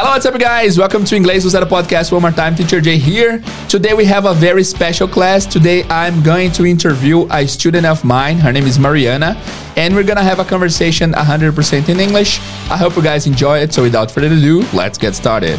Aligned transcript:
Hello, 0.00 0.10
what's 0.10 0.26
up, 0.26 0.38
guys? 0.38 0.78
Welcome 0.78 1.04
to 1.06 1.16
Inglês 1.16 1.40
Zero 1.40 1.64
Podcast. 1.64 2.12
One 2.12 2.22
more 2.22 2.30
time, 2.30 2.54
Teacher 2.54 2.80
Jay 2.80 2.98
here. 2.98 3.42
Today 3.68 3.94
we 3.94 4.04
have 4.04 4.26
a 4.26 4.32
very 4.32 4.62
special 4.62 5.08
class. 5.08 5.44
Today 5.44 5.82
I'm 5.90 6.22
going 6.22 6.52
to 6.52 6.64
interview 6.64 7.26
a 7.32 7.48
student 7.48 7.84
of 7.84 8.04
mine. 8.04 8.38
Her 8.38 8.52
name 8.52 8.68
is 8.68 8.78
Mariana, 8.78 9.34
and 9.76 9.96
we're 9.96 10.04
gonna 10.04 10.22
have 10.22 10.38
a 10.38 10.44
conversation 10.44 11.14
100% 11.14 11.88
in 11.88 11.98
English. 11.98 12.38
I 12.70 12.76
hope 12.76 12.94
you 12.94 13.02
guys 13.02 13.26
enjoy 13.26 13.58
it. 13.58 13.72
So 13.72 13.82
without 13.82 14.08
further 14.08 14.28
ado, 14.28 14.64
let's 14.72 14.98
get 14.98 15.16
started. 15.16 15.58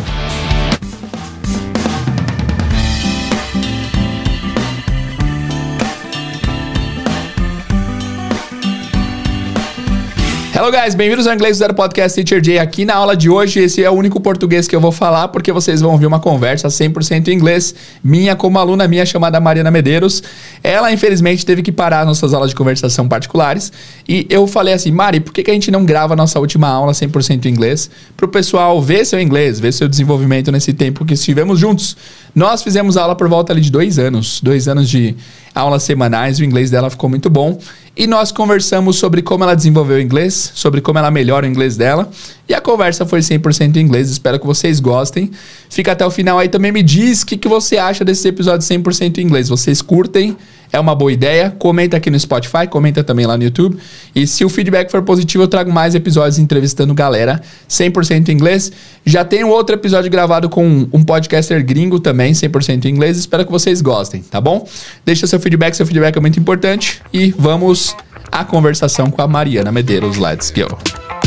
Hello 10.61 10.69
guys, 10.73 10.93
bem-vindos 10.93 11.25
ao 11.25 11.33
Inglês 11.33 11.55
Zero 11.55 11.73
Podcast 11.73 12.21
Teacher 12.21 12.43
Jay. 12.43 12.59
Aqui 12.59 12.83
na 12.83 12.93
aula 12.93 13.15
de 13.15 13.29
hoje, 13.29 13.61
esse 13.61 13.81
é 13.81 13.89
o 13.89 13.93
único 13.93 14.19
português 14.19 14.67
que 14.67 14.75
eu 14.75 14.81
vou 14.81 14.91
falar, 14.91 15.29
porque 15.29 15.53
vocês 15.53 15.79
vão 15.79 15.91
ouvir 15.91 16.05
uma 16.05 16.19
conversa 16.19 16.67
100% 16.67 17.29
em 17.29 17.31
inglês, 17.33 17.73
minha 18.03 18.35
como 18.35 18.59
aluna 18.59 18.85
minha 18.85 19.05
chamada 19.05 19.39
Mariana 19.39 19.71
Medeiros. 19.71 20.21
Ela, 20.61 20.91
infelizmente, 20.91 21.45
teve 21.45 21.61
que 21.61 21.71
parar 21.71 22.05
nossas 22.05 22.33
aulas 22.33 22.49
de 22.49 22.57
conversação 22.57 23.07
particulares, 23.07 23.71
e 24.05 24.27
eu 24.29 24.45
falei 24.47 24.73
assim, 24.73 24.91
Mari, 24.91 25.21
por 25.21 25.31
que, 25.31 25.43
que 25.43 25.49
a 25.49 25.53
gente 25.53 25.71
não 25.71 25.85
grava 25.85 26.11
a 26.11 26.17
nossa 26.17 26.37
última 26.41 26.67
aula 26.67 26.91
100% 26.91 27.45
em 27.45 27.49
inglês, 27.49 27.89
para 28.17 28.25
o 28.25 28.29
pessoal 28.29 28.81
ver 28.81 29.05
seu 29.05 29.21
inglês, 29.21 29.61
ver 29.61 29.71
seu 29.71 29.87
desenvolvimento 29.87 30.51
nesse 30.51 30.73
tempo 30.73 31.05
que 31.05 31.13
estivemos 31.13 31.57
juntos. 31.57 31.95
Nós 32.35 32.61
fizemos 32.61 32.97
aula 32.97 33.15
por 33.15 33.29
volta 33.29 33.53
ali 33.53 33.61
de 33.61 33.71
dois 33.71 33.97
anos, 33.97 34.41
dois 34.43 34.67
anos 34.67 34.89
de 34.89 35.15
aulas 35.55 35.83
semanais, 35.83 36.39
o 36.39 36.43
inglês 36.43 36.69
dela 36.69 36.89
ficou 36.89 37.09
muito 37.09 37.29
bom. 37.29 37.57
E 37.99 38.07
nós 38.07 38.31
conversamos 38.31 38.95
sobre 38.95 39.21
como 39.21 39.43
ela 39.43 39.53
desenvolveu 39.53 39.97
o 39.97 39.99
inglês, 39.99 40.53
sobre 40.55 40.79
como 40.79 40.97
ela 40.97 41.11
melhora 41.11 41.45
o 41.45 41.49
inglês 41.49 41.75
dela. 41.75 42.09
E 42.49 42.53
a 42.55 42.59
conversa 42.59 43.05
foi 43.05 43.19
100% 43.19 43.75
em 43.75 43.79
inglês. 43.79 44.09
Espero 44.09 44.39
que 44.39 44.47
vocês 44.47 44.79
gostem. 44.79 45.29
Fica 45.69 45.91
até 45.91 46.03
o 46.03 46.09
final 46.09 46.39
aí 46.39 46.49
também. 46.49 46.71
Me 46.71 46.81
diz 46.81 47.21
o 47.21 47.27
que, 47.27 47.37
que 47.37 47.47
você 47.47 47.77
acha 47.77 48.03
desse 48.03 48.27
episódio 48.27 48.67
100% 48.67 49.19
em 49.19 49.21
inglês. 49.21 49.49
Vocês 49.49 49.83
curtem? 49.83 50.35
É 50.71 50.79
uma 50.79 50.95
boa 50.95 51.11
ideia? 51.11 51.51
Comenta 51.57 51.97
aqui 51.97 52.09
no 52.09 52.19
Spotify, 52.19 52.67
comenta 52.67 53.03
também 53.03 53.25
lá 53.25 53.37
no 53.37 53.43
YouTube. 53.43 53.77
E 54.15 54.25
se 54.25 54.43
o 54.43 54.49
feedback 54.49 54.89
for 54.89 55.01
positivo, 55.03 55.43
eu 55.43 55.47
trago 55.47 55.71
mais 55.71 55.93
episódios 55.93 56.39
entrevistando 56.39 56.93
galera 56.93 57.41
100% 57.67 58.29
em 58.29 58.31
inglês. 58.31 58.71
Já 59.05 59.23
tem 59.23 59.43
um 59.43 59.49
outro 59.49 59.75
episódio 59.75 60.09
gravado 60.09 60.49
com 60.49 60.87
um 60.91 61.03
podcaster 61.03 61.63
gringo 61.63 61.99
também, 61.99 62.33
100% 62.33 62.85
em 62.85 62.89
inglês. 62.89 63.17
Espero 63.17 63.45
que 63.45 63.51
vocês 63.51 63.81
gostem, 63.81 64.21
tá 64.21 64.41
bom? 64.41 64.67
Deixa 65.05 65.27
seu 65.27 65.39
feedback, 65.39 65.75
seu 65.75 65.85
feedback 65.85 66.17
é 66.17 66.19
muito 66.19 66.39
importante. 66.39 67.01
E 67.11 67.33
vamos 67.37 67.95
à 68.31 68.43
conversação 68.43 69.09
com 69.09 69.21
a 69.21 69.27
Mariana 69.27 69.71
Medeiros. 69.71 70.17
Let's 70.17 70.51
go! 70.51 71.18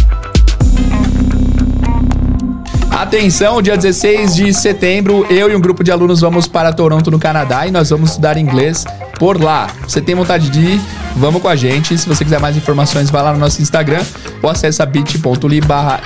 Atenção, 3.03 3.61
dia 3.61 3.77
16 3.77 4.33
de 4.33 4.55
setembro, 4.55 5.27
eu 5.29 5.51
e 5.51 5.57
um 5.57 5.61
grupo 5.61 5.83
de 5.83 5.91
alunos 5.91 6.21
vamos 6.21 6.47
para 6.47 6.73
Toronto, 6.73 7.11
no 7.11 7.19
Canadá, 7.19 7.67
e 7.67 7.71
nós 7.73 7.91
vamos 7.91 8.11
estudar 8.11 8.37
inglês 8.37 8.85
por 9.19 9.43
lá. 9.43 9.69
Você 9.87 10.01
tem 10.01 10.15
vontade 10.15 10.49
de 10.51 10.61
ir? 10.61 10.81
Vamos 11.17 11.43
com 11.43 11.49
a 11.49 11.57
gente. 11.57 11.97
Se 11.97 12.09
você 12.09 12.25
quiser 12.25 12.41
mais 12.41 12.57
informações, 12.57 13.11
vai 13.11 13.23
lá 13.23 13.33
no 13.33 13.39
nosso 13.39 13.61
Instagram 13.61 14.03
ou 14.43 14.51
acessa 14.51 14.85
bit.ly 14.87 15.61
barra 15.61 16.01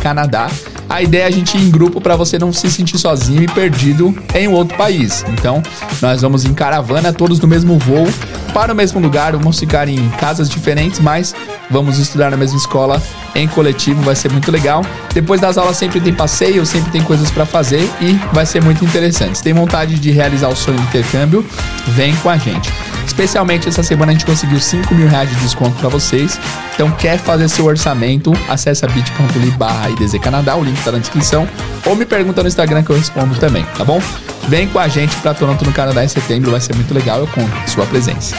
Canadá. 0.00 0.48
A 0.88 1.02
ideia 1.02 1.24
é 1.24 1.26
a 1.26 1.30
gente 1.30 1.56
ir 1.56 1.60
em 1.60 1.70
grupo 1.70 2.00
para 2.00 2.16
você 2.16 2.38
não 2.38 2.50
se 2.50 2.70
sentir 2.70 2.98
sozinho 2.98 3.42
e 3.42 3.48
perdido 3.48 4.16
em 4.34 4.48
outro 4.48 4.76
país. 4.76 5.22
Então, 5.28 5.62
nós 6.00 6.22
vamos 6.22 6.46
em 6.46 6.54
caravana, 6.54 7.12
todos 7.12 7.38
no 7.40 7.46
mesmo 7.46 7.78
voo, 7.78 8.08
para 8.54 8.72
o 8.72 8.76
mesmo 8.76 8.98
lugar, 8.98 9.32
vamos 9.32 9.58
ficar 9.58 9.86
em 9.88 10.08
casas 10.10 10.48
diferentes, 10.48 10.98
mas 10.98 11.34
vamos 11.70 11.98
estudar 11.98 12.30
na 12.30 12.36
mesma 12.36 12.56
escola 12.56 13.02
em 13.34 13.46
coletivo, 13.46 14.02
vai 14.02 14.16
ser 14.16 14.32
muito 14.32 14.50
legal. 14.50 14.84
Depois 15.12 15.40
das 15.40 15.58
aulas 15.58 15.76
sempre 15.76 16.00
tem 16.00 16.14
passeio, 16.14 16.64
sempre 16.64 16.90
tem 16.90 17.02
coisas 17.02 17.30
para 17.30 17.44
fazer 17.44 17.88
e 18.00 18.14
vai 18.32 18.46
ser 18.46 18.62
muito 18.62 18.84
interessante. 18.84 19.38
Se 19.38 19.44
tem 19.44 19.52
vontade 19.52 19.98
de 19.98 20.10
realizar 20.10 20.48
o 20.48 20.56
sonho 20.56 20.78
de 20.78 20.84
intercâmbio, 20.84 21.44
vem 21.88 22.16
com 22.16 22.27
a 22.28 22.36
gente. 22.36 22.70
Especialmente 23.06 23.68
essa 23.68 23.82
semana 23.82 24.12
a 24.12 24.14
gente 24.14 24.24
conseguiu 24.24 24.60
5 24.60 24.94
mil 24.94 25.08
reais 25.08 25.28
de 25.28 25.36
desconto 25.36 25.76
para 25.78 25.88
vocês. 25.88 26.38
Então 26.74 26.90
quer 26.92 27.18
fazer 27.18 27.48
seu 27.48 27.64
orçamento? 27.64 28.32
Acesse 28.48 28.86
bit.ly 28.86 29.50
barra 29.52 29.88
Canadá, 30.22 30.56
o 30.56 30.62
link 30.62 30.82
tá 30.84 30.92
na 30.92 30.98
descrição. 30.98 31.48
Ou 31.86 31.96
me 31.96 32.04
pergunta 32.04 32.42
no 32.42 32.48
Instagram 32.48 32.82
que 32.82 32.90
eu 32.90 32.96
respondo 32.96 33.34
também, 33.40 33.64
tá 33.76 33.84
bom? 33.84 34.00
Vem 34.48 34.68
com 34.68 34.78
a 34.78 34.88
gente 34.88 35.16
para 35.16 35.34
Toronto 35.34 35.64
no 35.64 35.72
Canadá 35.72 36.04
em 36.04 36.08
setembro, 36.08 36.50
vai 36.50 36.60
ser 36.60 36.74
muito 36.74 36.94
legal, 36.94 37.18
eu 37.18 37.26
conto 37.26 37.50
com 37.50 37.66
sua 37.66 37.86
presença. 37.86 38.36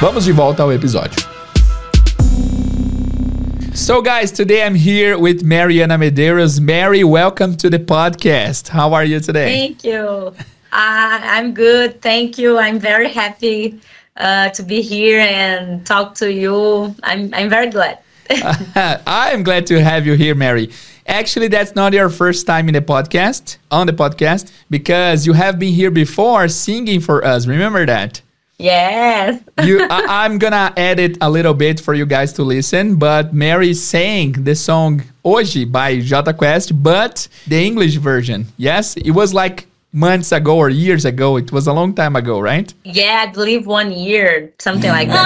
Vamos 0.00 0.24
de 0.24 0.32
volta 0.32 0.62
ao 0.62 0.72
episódio. 0.72 1.28
So, 3.74 4.02
guys, 4.02 4.32
today 4.32 4.66
I'm 4.66 4.74
here 4.74 5.16
with 5.16 5.44
Mariana 5.44 5.96
Medeiros. 5.96 6.58
Mary, 6.58 7.04
welcome 7.04 7.56
to 7.56 7.70
the 7.70 7.78
podcast. 7.78 8.68
How 8.68 8.92
are 8.92 9.06
you 9.06 9.20
today? 9.20 9.68
Thank 9.68 9.86
you. 9.86 10.32
Uh, 10.72 11.20
I'm 11.22 11.54
good. 11.54 12.00
Thank 12.02 12.38
you. 12.38 12.58
I'm 12.58 12.78
very 12.78 13.08
happy 13.08 13.80
uh, 14.16 14.50
to 14.50 14.62
be 14.62 14.82
here 14.82 15.20
and 15.20 15.86
talk 15.86 16.14
to 16.16 16.32
you. 16.32 16.94
I'm, 17.02 17.32
I'm 17.34 17.48
very 17.48 17.70
glad. 17.70 17.98
I 18.30 19.30
am 19.32 19.42
glad 19.42 19.66
to 19.68 19.82
have 19.82 20.06
you 20.06 20.14
here, 20.14 20.34
Mary. 20.34 20.70
Actually, 21.06 21.48
that's 21.48 21.74
not 21.74 21.94
your 21.94 22.10
first 22.10 22.46
time 22.46 22.68
in 22.68 22.74
the 22.74 22.82
podcast, 22.82 23.56
on 23.70 23.86
the 23.86 23.94
podcast, 23.94 24.52
because 24.68 25.26
you 25.26 25.32
have 25.32 25.58
been 25.58 25.72
here 25.72 25.90
before 25.90 26.48
singing 26.48 27.00
for 27.00 27.24
us. 27.24 27.46
Remember 27.46 27.86
that? 27.86 28.20
Yes. 28.58 29.40
you, 29.64 29.86
I, 29.88 30.26
am 30.26 30.38
gonna 30.38 30.72
edit 30.76 31.16
a 31.20 31.30
little 31.30 31.54
bit 31.54 31.80
for 31.80 31.94
you 31.94 32.04
guys 32.04 32.32
to 32.34 32.42
listen, 32.42 32.96
but 32.96 33.32
Mary 33.32 33.72
sang 33.72 34.32
the 34.32 34.54
song 34.56 35.02
Hoje 35.24 35.70
by 35.70 36.00
Jota 36.00 36.34
Quest, 36.34 36.82
but 36.82 37.28
the 37.46 37.64
English 37.64 37.96
version. 37.96 38.46
Yes, 38.56 38.96
it 38.96 39.12
was 39.12 39.32
like 39.32 39.67
months 39.92 40.32
ago 40.32 40.56
or 40.56 40.68
years 40.68 41.04
ago. 41.04 41.36
It 41.36 41.52
was 41.52 41.66
a 41.66 41.72
long 41.72 41.94
time 41.94 42.16
ago, 42.16 42.40
right? 42.40 42.72
Yeah, 42.84 43.24
I 43.26 43.32
believe 43.32 43.66
one 43.66 43.92
year, 43.92 44.52
something 44.58 44.90
like 44.90 45.08
that. 45.08 45.18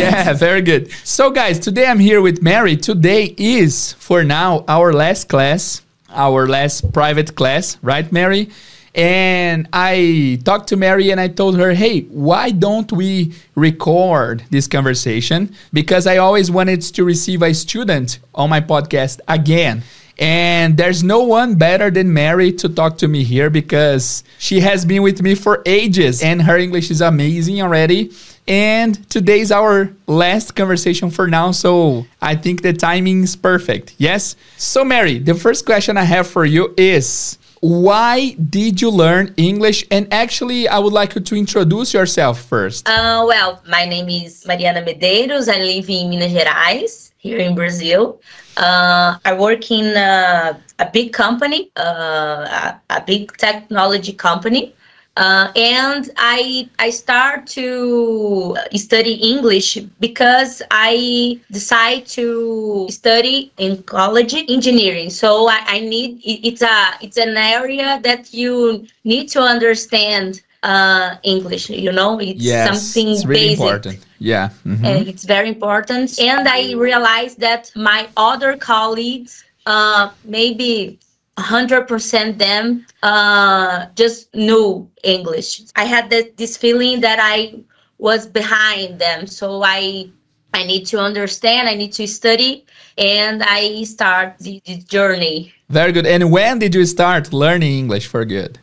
Yeah, 0.00 0.32
very 0.32 0.62
good. 0.62 0.90
So, 1.04 1.30
guys, 1.30 1.58
today 1.58 1.86
I'm 1.86 1.98
here 1.98 2.20
with 2.20 2.42
Mary. 2.42 2.76
Today 2.76 3.34
is, 3.36 3.92
for 3.94 4.24
now, 4.24 4.64
our 4.66 4.92
last 4.92 5.28
class, 5.28 5.82
our 6.10 6.46
last 6.48 6.92
private 6.92 7.34
class, 7.34 7.78
right, 7.82 8.10
Mary? 8.10 8.50
And 8.94 9.68
I 9.72 10.40
talked 10.44 10.68
to 10.68 10.76
Mary 10.76 11.10
and 11.10 11.20
I 11.20 11.28
told 11.28 11.56
her, 11.58 11.72
hey, 11.72 12.02
why 12.02 12.50
don't 12.50 12.90
we 12.92 13.34
record 13.54 14.42
this 14.50 14.66
conversation? 14.66 15.54
Because 15.72 16.06
I 16.06 16.16
always 16.16 16.50
wanted 16.50 16.82
to 16.82 17.04
receive 17.04 17.42
a 17.42 17.54
student 17.54 18.18
on 18.34 18.50
my 18.50 18.60
podcast 18.60 19.20
again. 19.28 19.82
And 20.18 20.76
there's 20.76 21.02
no 21.02 21.22
one 21.24 21.54
better 21.54 21.90
than 21.90 22.12
Mary 22.12 22.52
to 22.52 22.68
talk 22.68 22.98
to 22.98 23.08
me 23.08 23.24
here 23.24 23.48
because 23.48 24.22
she 24.38 24.60
has 24.60 24.84
been 24.84 25.02
with 25.02 25.22
me 25.22 25.34
for 25.34 25.62
ages 25.64 26.22
and 26.22 26.42
her 26.42 26.58
English 26.58 26.90
is 26.90 27.00
amazing 27.00 27.62
already. 27.62 28.12
And 28.46 29.08
today's 29.08 29.50
our 29.50 29.92
last 30.06 30.56
conversation 30.56 31.10
for 31.10 31.28
now, 31.28 31.52
so 31.52 32.04
I 32.20 32.34
think 32.34 32.62
the 32.62 32.72
timing 32.72 33.22
is 33.22 33.36
perfect. 33.36 33.94
Yes? 33.96 34.36
So, 34.56 34.84
Mary, 34.84 35.18
the 35.18 35.34
first 35.34 35.64
question 35.64 35.96
I 35.96 36.02
have 36.02 36.26
for 36.26 36.44
you 36.44 36.74
is 36.76 37.38
why 37.60 38.30
did 38.32 38.80
you 38.80 38.90
learn 38.90 39.34
English? 39.36 39.84
And 39.90 40.08
actually, 40.12 40.66
I 40.68 40.78
would 40.78 40.92
like 40.92 41.14
you 41.14 41.20
to 41.20 41.36
introduce 41.36 41.92
yourself 41.92 42.40
first. 42.40 42.88
Uh, 42.88 43.24
well, 43.26 43.62
my 43.68 43.84
name 43.84 44.08
is 44.08 44.46
Mariana 44.46 44.82
Medeiros. 44.82 45.48
I 45.48 45.60
live 45.60 45.88
in 45.88 46.08
Minas 46.10 46.32
Gerais, 46.32 47.12
here 47.18 47.38
in 47.38 47.54
Brazil. 47.54 48.20
Uh, 48.56 49.16
I 49.24 49.34
work 49.34 49.70
in 49.70 49.96
a, 49.96 50.58
a 50.78 50.90
big 50.90 51.12
company, 51.12 51.70
uh, 51.76 51.80
a, 51.80 52.80
a, 52.90 53.04
big 53.06 53.36
technology 53.36 54.12
company. 54.12 54.74
Uh, 55.20 55.52
and 55.54 56.10
I 56.16 56.66
I 56.78 56.88
start 56.88 57.46
to 57.48 58.56
study 58.74 59.14
English 59.32 59.76
because 60.00 60.62
I 60.70 61.38
decide 61.50 62.06
to 62.16 62.88
study 62.88 63.52
in 63.58 63.82
college 63.82 64.32
engineering. 64.32 65.10
So 65.10 65.46
I, 65.46 65.60
I 65.76 65.80
need 65.80 66.22
it's 66.24 66.62
a 66.62 66.94
it's 67.02 67.18
an 67.18 67.36
area 67.36 68.00
that 68.02 68.32
you 68.32 68.86
need 69.04 69.28
to 69.36 69.42
understand 69.42 70.40
uh, 70.62 71.16
English. 71.22 71.68
You 71.68 71.92
know, 71.92 72.18
it's 72.18 72.40
yes, 72.40 72.80
something 72.80 73.12
it's 73.12 73.26
really 73.26 73.48
basic. 73.48 73.60
important. 73.60 74.06
Yeah, 74.20 74.48
mm-hmm. 74.64 74.86
and 74.86 75.06
it's 75.06 75.24
very 75.24 75.50
important. 75.50 76.18
And 76.18 76.48
I 76.48 76.72
realized 76.72 77.40
that 77.40 77.70
my 77.76 78.08
other 78.16 78.56
colleagues, 78.56 79.44
uh, 79.66 80.12
maybe 80.24 80.98
100% 81.40 82.38
them 82.38 82.86
uh, 83.02 83.86
just 83.94 84.34
knew 84.34 84.88
English. 85.02 85.62
I 85.76 85.84
had 85.84 86.10
this, 86.10 86.26
this 86.36 86.56
feeling 86.56 87.00
that 87.00 87.18
I 87.20 87.62
was 87.98 88.26
behind 88.26 88.98
them. 88.98 89.26
So 89.26 89.62
I 89.62 90.10
I 90.52 90.64
need 90.64 90.84
to 90.86 90.98
understand, 90.98 91.68
I 91.68 91.76
need 91.76 91.92
to 91.92 92.06
study, 92.08 92.66
and 92.98 93.42
I 93.44 93.84
start 93.84 94.38
the, 94.40 94.60
the 94.64 94.78
journey. 94.78 95.54
Very 95.68 95.92
good. 95.92 96.06
And 96.06 96.32
when 96.32 96.58
did 96.58 96.74
you 96.74 96.84
start 96.86 97.32
learning 97.32 97.78
English 97.78 98.08
for 98.08 98.24
good? 98.24 98.58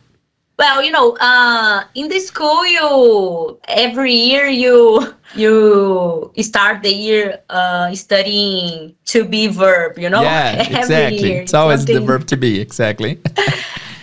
Well, 0.58 0.82
you 0.82 0.90
know, 0.90 1.16
uh, 1.20 1.84
in 1.94 2.08
the 2.08 2.18
school, 2.18 2.66
you 2.66 3.58
every 3.68 4.12
year 4.12 4.46
you 4.46 5.14
you 5.34 6.32
start 6.42 6.82
the 6.82 6.92
year 6.92 7.40
uh, 7.48 7.94
studying 7.94 8.94
to 9.06 9.24
be 9.24 9.46
verb. 9.46 9.98
You 9.98 10.10
know, 10.10 10.22
Yeah, 10.22 10.56
Every 10.58 10.76
exactly. 10.76 11.30
year, 11.30 11.42
It's 11.42 11.54
always 11.54 11.84
the 11.84 12.00
verb 12.00 12.26
to 12.26 12.36
be, 12.36 12.60
exactly. 12.60 13.18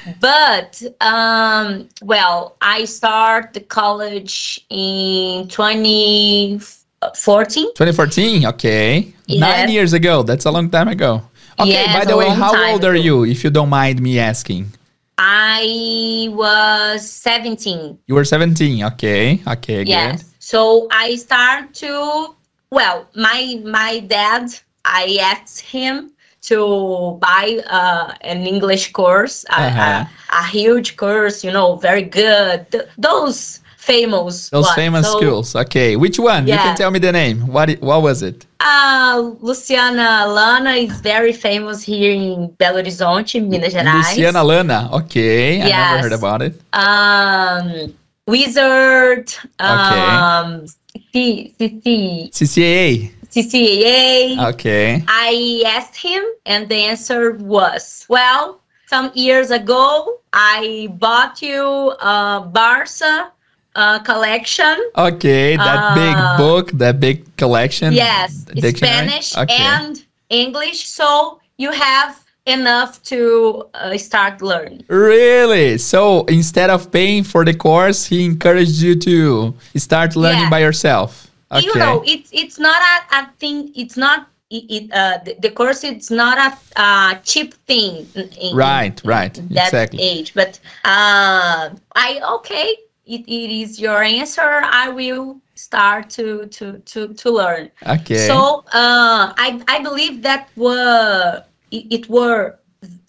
But 0.21 0.81
um, 1.01 1.89
well, 2.01 2.55
I 2.61 2.85
start 2.85 3.53
the 3.53 3.59
college 3.61 4.63
in 4.69 5.47
2014. 5.49 7.65
2014, 7.73 8.45
okay. 8.45 9.13
Yeah. 9.25 9.39
Nine 9.39 9.69
years 9.69 9.93
ago. 9.93 10.21
That's 10.23 10.45
a 10.45 10.51
long 10.51 10.69
time 10.69 10.87
ago. 10.87 11.21
Okay, 11.59 11.71
Yes, 11.71 11.97
by 11.97 12.05
the 12.05 12.15
way, 12.17 12.29
how 12.29 12.53
old 12.71 12.83
are 12.85 12.95
you, 12.95 13.25
if 13.25 13.43
you 13.43 13.49
don't 13.49 13.69
mind 13.69 14.01
me 14.01 14.19
asking? 14.19 14.71
I 15.17 16.27
was 16.31 17.09
17. 17.09 17.97
You 18.07 18.15
were 18.15 18.25
17, 18.25 18.83
okay. 18.83 19.41
Okay, 19.47 19.83
Yes. 19.83 20.23
good. 20.23 20.31
So 20.39 20.87
I 20.91 21.15
start 21.15 21.73
to 21.75 22.35
well, 22.71 23.07
my 23.15 23.61
my 23.63 23.99
dad. 23.99 24.49
I 24.85 25.17
asked 25.21 25.61
him 25.61 26.11
to 26.41 27.17
buy 27.19 27.59
uh, 27.67 28.13
an 28.21 28.45
English 28.45 28.91
course, 28.91 29.45
a, 29.49 29.61
Uh-huh. 29.61 30.05
a, 30.05 30.41
a 30.41 30.43
huge 30.47 30.95
course. 30.97 31.43
You 31.43 31.51
know, 31.51 31.75
very 31.77 32.03
good. 32.03 32.69
Th- 32.71 32.85
those 32.97 33.61
famous. 33.85 34.49
Those 34.49 34.65
ones. 34.65 34.75
famous 34.75 35.05
So, 35.05 35.17
schools. 35.17 35.55
Okay, 35.55 35.95
which 35.95 36.17
one? 36.19 36.47
You 36.47 36.55
can 36.65 36.75
tell 36.75 36.91
me 36.91 36.99
the 36.99 37.11
name. 37.11 37.37
What 37.55 37.69
what 37.81 38.01
was 38.01 38.21
it? 38.29 38.45
Uh, 38.59 39.33
Luciana 39.41 40.25
Lana 40.27 40.71
is 40.85 40.99
very 41.01 41.33
famous 41.33 41.83
here 41.83 42.13
in 42.13 42.49
Belo 42.59 42.81
Horizonte, 42.81 43.37
Minas 43.47 43.73
Gerais. 43.73 44.09
Luciana 44.09 44.43
Lana. 44.43 44.89
Okay, 44.99 45.61
I 45.61 45.69
never 45.69 46.01
heard 46.03 46.13
about 46.21 46.41
it. 46.41 46.53
Um, 46.73 47.93
Wizard. 48.27 49.27
Um, 49.59 50.65
C- 51.13 51.53
C- 51.57 52.29
CCAA. 52.31 53.11
CCAA. 53.29 54.39
Okay. 54.53 55.03
I 55.07 55.63
asked 55.75 55.95
him, 55.97 56.23
and 56.45 56.67
the 56.69 56.75
answer 56.75 57.33
was, 57.33 58.05
well, 58.09 58.59
some 58.87 59.11
years 59.13 59.51
ago, 59.51 60.19
I 60.33 60.87
bought 60.99 61.41
you 61.41 61.91
a 61.99 62.47
Barsa 62.51 63.31
uh, 63.75 63.99
collection. 63.99 64.75
Okay, 64.97 65.55
that 65.57 65.79
Uh, 65.83 65.95
big 65.95 66.17
book, 66.37 66.71
that 66.79 66.99
big 66.99 67.17
collection. 67.37 67.93
Yes, 67.93 68.31
dictionary? 68.53 69.07
Spanish 69.21 69.37
Okay. 69.37 69.63
and 69.75 70.03
English. 70.29 70.87
So 70.87 71.39
you 71.57 71.71
have 71.71 72.17
enough 72.45 73.01
to 73.03 73.19
uh, 73.73 73.97
start 73.97 74.41
learning. 74.41 74.83
Really? 74.87 75.77
So 75.77 76.25
instead 76.25 76.69
of 76.69 76.91
paying 76.91 77.23
for 77.23 77.43
the 77.43 77.53
course, 77.53 78.05
he 78.05 78.25
encouraged 78.25 78.81
you 78.81 78.95
to 79.09 79.53
start 79.75 80.15
learning 80.15 80.43
Yeah. 80.43 80.49
by 80.55 80.59
yourself. 80.59 81.27
Okay. 81.51 81.65
You 81.65 81.75
know, 81.75 82.03
it's 82.05 82.29
it's 82.31 82.57
not 82.59 82.81
a, 82.93 82.95
a 83.19 83.21
thing. 83.39 83.71
It's 83.75 83.97
not 83.97 84.27
it. 84.49 84.91
uh, 84.93 85.17
the, 85.25 85.35
the 85.41 85.49
course. 85.51 85.83
It's 85.83 86.09
not 86.11 86.37
a 86.37 86.49
uh, 86.79 87.15
cheap 87.23 87.53
thing. 87.67 88.07
in- 88.15 88.29
in- 88.41 88.55
Right, 88.55 88.95
in 89.03 89.09
right, 89.09 89.33
That 89.49 89.67
exactly. 89.73 89.99
age, 90.01 90.33
but 90.33 90.59
uh, 90.85 91.69
I 91.95 92.09
okay. 92.37 92.67
It, 93.05 93.21
it 93.27 93.51
is 93.51 93.79
your 93.79 94.01
answer. 94.01 94.61
I 94.63 94.89
will 94.89 95.39
start 95.53 96.09
to 96.11 96.47
to 96.47 96.79
to 96.79 97.13
to 97.13 97.31
learn. 97.31 97.71
okay. 97.85 98.27
So 98.27 98.63
uh, 98.73 99.33
I 99.37 99.61
I 99.67 99.79
believe 99.83 100.21
that 100.23 100.49
were 100.55 101.43
it, 101.71 101.85
it 101.91 102.09
were 102.09 102.57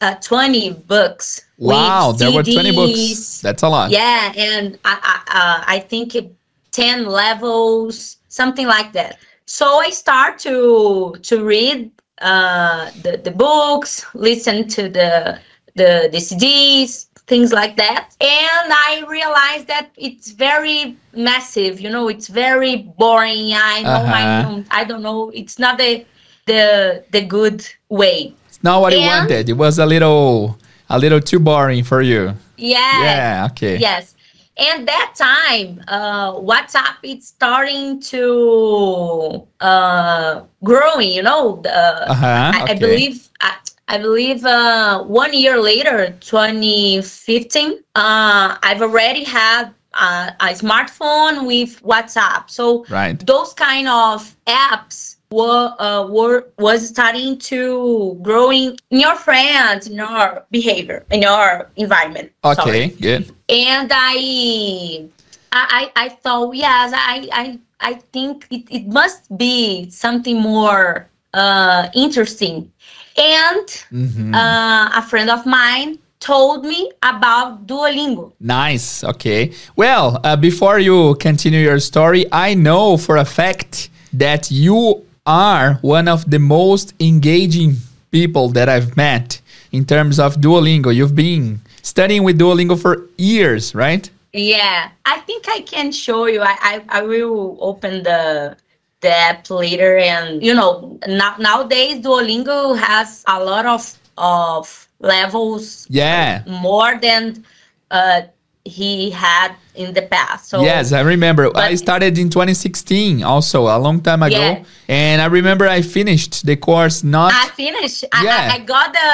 uh, 0.00 0.14
twenty 0.16 0.72
books. 0.72 1.42
wow, 1.58 2.12
there 2.12 2.30
were 2.30 2.42
20 2.42 2.72
books. 2.72 3.40
That's 3.40 3.62
a 3.62 3.68
lot. 3.68 3.90
Yeah, 3.90 4.32
and 4.36 4.78
I 4.84 4.98
I, 5.02 5.16
uh, 5.38 5.64
I 5.66 5.78
think 5.80 6.14
it, 6.14 6.32
ten 6.72 7.06
levels, 7.06 8.18
something 8.28 8.66
like 8.66 8.92
that. 8.92 9.18
So 9.46 9.78
I 9.80 9.90
start 9.90 10.38
to 10.40 11.16
to 11.22 11.44
read 11.44 11.90
uh, 12.20 12.90
the 13.02 13.16
the 13.16 13.30
books, 13.30 14.04
listen 14.14 14.68
to 14.68 14.88
the 14.88 15.40
the 15.74 16.08
the 16.12 16.18
CDs, 16.18 17.05
things 17.26 17.52
like 17.52 17.76
that, 17.76 18.14
and 18.20 18.72
I 18.88 19.02
realized 19.08 19.66
that 19.68 19.90
it's 19.96 20.30
very 20.32 20.96
massive. 21.12 21.80
You 21.80 21.90
know, 21.90 22.08
it's 22.08 22.28
very 22.28 22.76
boring. 22.98 23.52
I 23.54 23.82
know 23.82 24.04
I 24.06 24.22
Uh-huh. 24.22 24.42
don't 24.42 24.66
I 24.70 24.84
don't 24.84 25.02
know. 25.02 25.30
It's 25.34 25.58
not 25.58 25.78
the 25.78 26.04
the 26.46 27.04
the 27.10 27.22
good 27.22 27.66
way. 27.88 28.32
It's 28.48 28.62
not 28.62 28.80
what 28.80 28.92
you 28.92 29.00
wanted. 29.02 29.48
It 29.48 29.54
was 29.56 29.78
a 29.78 29.86
little 29.86 30.56
a 30.88 30.98
little 30.98 31.20
too 31.20 31.40
boring 31.40 31.84
for 31.84 32.00
you. 32.02 32.34
Yeah. 32.56 33.00
Yeah, 33.02 33.48
okay. 33.50 33.76
Yes. 33.76 34.14
And 34.58 34.88
that 34.88 35.12
time, 35.14 35.82
uh, 35.86 36.32
WhatsApp 36.32 36.96
is 37.02 37.28
starting 37.28 38.00
to 38.12 39.44
uh, 39.60 40.40
growing. 40.64 41.10
You 41.12 41.22
know, 41.22 41.60
the, 41.62 42.10
Uh-huh, 42.10 42.52
I, 42.54 42.64
I 42.70 42.74
believe. 42.74 43.28
I, 43.40 43.52
I 43.88 43.98
believe 43.98 44.44
uh, 44.44 45.02
one 45.04 45.32
year 45.32 45.60
later, 45.60 46.16
2015, 46.20 47.72
uh, 47.94 48.56
I've 48.62 48.82
already 48.82 49.22
had 49.22 49.72
uh, 49.94 50.30
a 50.40 50.46
smartphone 50.46 51.46
with 51.46 51.82
WhatsApp. 51.82 52.50
So 52.50 52.84
Right. 52.90 53.18
those 53.24 53.52
kind 53.54 53.88
of 53.88 54.34
apps 54.46 55.16
were 55.30 55.74
uh, 55.78 56.06
were 56.08 56.46
was 56.58 56.88
starting 56.88 57.38
to 57.38 58.18
growing 58.22 58.76
in 58.90 59.00
your 59.00 59.14
friends, 59.16 59.86
in 59.86 59.94
your 59.96 60.44
behavior, 60.50 61.04
in 61.10 61.22
your 61.22 61.70
environment. 61.76 62.32
Okay, 62.44 62.54
Sorry. 62.62 62.88
good. 63.00 63.30
And 63.48 63.90
I, 63.92 65.06
I, 65.52 65.90
I 65.96 66.04
I 66.04 66.08
thought, 66.08 66.54
yes, 66.54 66.92
I, 66.94 67.28
I, 67.32 67.58
I 67.80 67.94
think 68.12 68.46
it, 68.50 68.64
it 68.70 68.86
must 68.88 69.36
be 69.38 69.88
something 69.90 70.40
more 70.40 71.08
uh, 71.34 71.88
interesting. 71.94 72.72
And 73.16 73.66
Mhm. 73.92 74.34
uh, 74.34 74.90
a 75.00 75.02
friend 75.02 75.30
of 75.30 75.46
mine 75.46 75.98
told 76.20 76.64
me 76.64 76.90
about 77.02 77.66
Duolingo. 77.66 78.32
Nice. 78.40 79.04
Okay. 79.04 79.52
Well, 79.76 80.20
uh, 80.24 80.36
before 80.36 80.78
you 80.78 81.14
continue 81.16 81.60
your 81.60 81.78
story, 81.80 82.24
I 82.32 82.54
know 82.54 82.96
for 82.96 83.16
a 83.16 83.24
fact 83.24 83.88
that 84.12 84.50
you 84.50 85.02
are 85.26 85.78
one 85.82 86.08
of 86.08 86.30
the 86.30 86.38
most 86.38 86.94
engaging 87.00 87.76
people 88.10 88.48
that 88.50 88.68
I've 88.68 88.96
met 88.96 89.40
in 89.72 89.84
terms 89.84 90.18
of 90.18 90.36
Duolingo. 90.40 90.94
You've 90.94 91.14
been 91.14 91.60
studying 91.82 92.22
with 92.22 92.38
Duolingo 92.38 92.76
for 92.80 93.06
years, 93.18 93.74
right? 93.74 94.08
Yeah, 94.32 94.88
I 95.04 95.18
think 95.20 95.46
I 95.48 95.60
can 95.60 95.92
show 95.92 96.26
you. 96.26 96.40
I, 96.42 96.56
I, 96.60 96.80
I 96.98 97.02
will 97.02 97.56
open 97.60 98.02
the 98.02 98.56
the 99.00 99.10
app 99.14 99.50
later, 99.50 99.96
and 99.98 100.42
you 100.42 100.54
know, 100.54 100.98
now, 101.06 101.36
nowadays 101.38 102.00
Duolingo 102.04 102.76
has 102.78 103.24
a 103.26 103.42
lot 103.42 103.66
of 103.66 103.94
of 104.18 104.88
levels 105.00 105.86
Yeah. 105.90 106.42
more 106.46 106.98
than 107.00 107.44
uh, 107.90 108.22
he 108.64 109.10
had 109.10 109.54
in 109.76 109.94
the 109.94 110.02
past. 110.02 110.48
So 110.48 110.62
yes, 110.62 110.92
I 110.92 111.00
remember. 111.00 111.50
I 111.56 111.74
started 111.76 112.18
in 112.18 112.28
2016, 112.30 113.22
also 113.22 113.68
a 113.68 113.78
long 113.78 114.00
time 114.00 114.22
ago, 114.22 114.36
Yeah. 114.36 114.64
and 114.88 115.20
I 115.22 115.26
remember 115.26 115.66
I 115.68 115.82
finished 115.82 116.44
the 116.46 116.56
course 116.56 117.04
not 117.04 117.32
I 117.34 117.48
finished. 117.56 118.04
I, 118.12 118.24
Yeah. 118.24 118.50
I, 118.52 118.54
I 118.54 118.58
got 118.74 118.88
the 118.92 119.10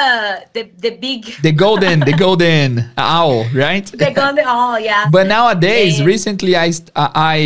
the 0.53 0.63
the 0.89 0.91
big 0.97 1.21
the 1.47 1.51
golden, 1.51 1.99
the 2.09 2.13
golden 2.25 2.89
owl, 2.97 3.45
right? 3.53 3.85
the 3.85 4.11
gun. 4.11 4.39
Oh 4.45 4.77
yeah. 4.77 5.09
But 5.11 5.27
nowadays, 5.27 5.99
Yeah. 5.99 6.05
recently, 6.13 6.55
I, 6.55 6.69
uh, 6.95 7.09
I, 7.35 7.37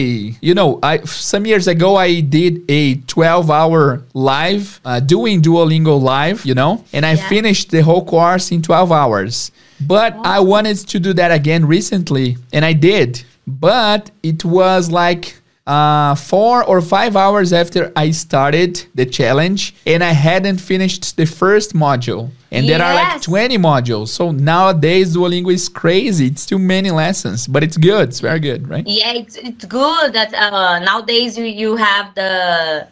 you 0.48 0.54
know, 0.60 0.80
I 0.84 0.94
some 1.06 1.46
years 1.46 1.68
ago 1.68 1.90
I 1.96 2.22
did 2.22 2.54
a 2.70 2.96
12 3.08 3.50
hour 3.52 4.04
live 4.14 4.80
uh, 4.86 5.00
doing 5.00 5.42
Duolingo 5.42 5.96
live, 6.02 6.46
you 6.46 6.54
know, 6.62 6.84
and 6.94 7.06
I 7.06 7.14
Yeah. 7.14 7.28
finished 7.30 7.72
the 7.72 7.82
whole 7.88 8.04
course 8.06 8.52
in 8.52 8.62
12 8.62 8.92
hours. 8.92 9.52
But 9.80 10.18
I 10.26 10.40
wanted 10.54 10.78
to 10.92 10.98
do 11.00 11.14
that 11.22 11.32
again 11.32 11.62
recently, 11.78 12.28
and 12.52 12.66
I 12.66 12.74
did. 12.74 13.07
But 13.48 14.12
it 14.22 14.44
was 14.44 14.92
like 14.92 15.36
uh, 15.66 16.16
four 16.16 16.64
or 16.64 16.82
five 16.82 17.16
hours 17.16 17.52
after 17.54 17.92
I 17.96 18.12
started 18.12 18.86
the 18.96 19.06
challenge, 19.06 19.76
and 19.86 20.04
I 20.04 20.12
hadn't 20.12 20.58
finished 20.58 21.18
the 21.18 21.26
first 21.26 21.74
module. 21.74 22.30
And 22.52 22.68
there 22.68 22.82
are 22.82 22.94
like 22.94 23.22
20 23.22 23.58
modules. 23.58 24.08
So 24.08 24.32
nowadays 24.32 25.16
Duolingo 25.16 25.52
is 25.52 25.68
crazy. 25.68 26.28
It's 26.28 26.46
too 26.46 26.60
many 26.60 26.92
lessons, 26.92 27.48
but 27.48 27.64
it's 27.64 27.76
good. 27.76 28.10
It's 28.10 28.22
very 28.22 28.40
good, 28.40 28.70
right? 28.70 28.88
Yeah, 28.88 29.14
it's 29.14 29.36
it's 29.36 29.66
good 29.66 30.14
that 30.14 30.34
uh, 30.34 30.80
nowadays 30.80 31.38
you, 31.38 31.46
you 31.46 31.76
have 31.76 32.16
the 32.16 32.88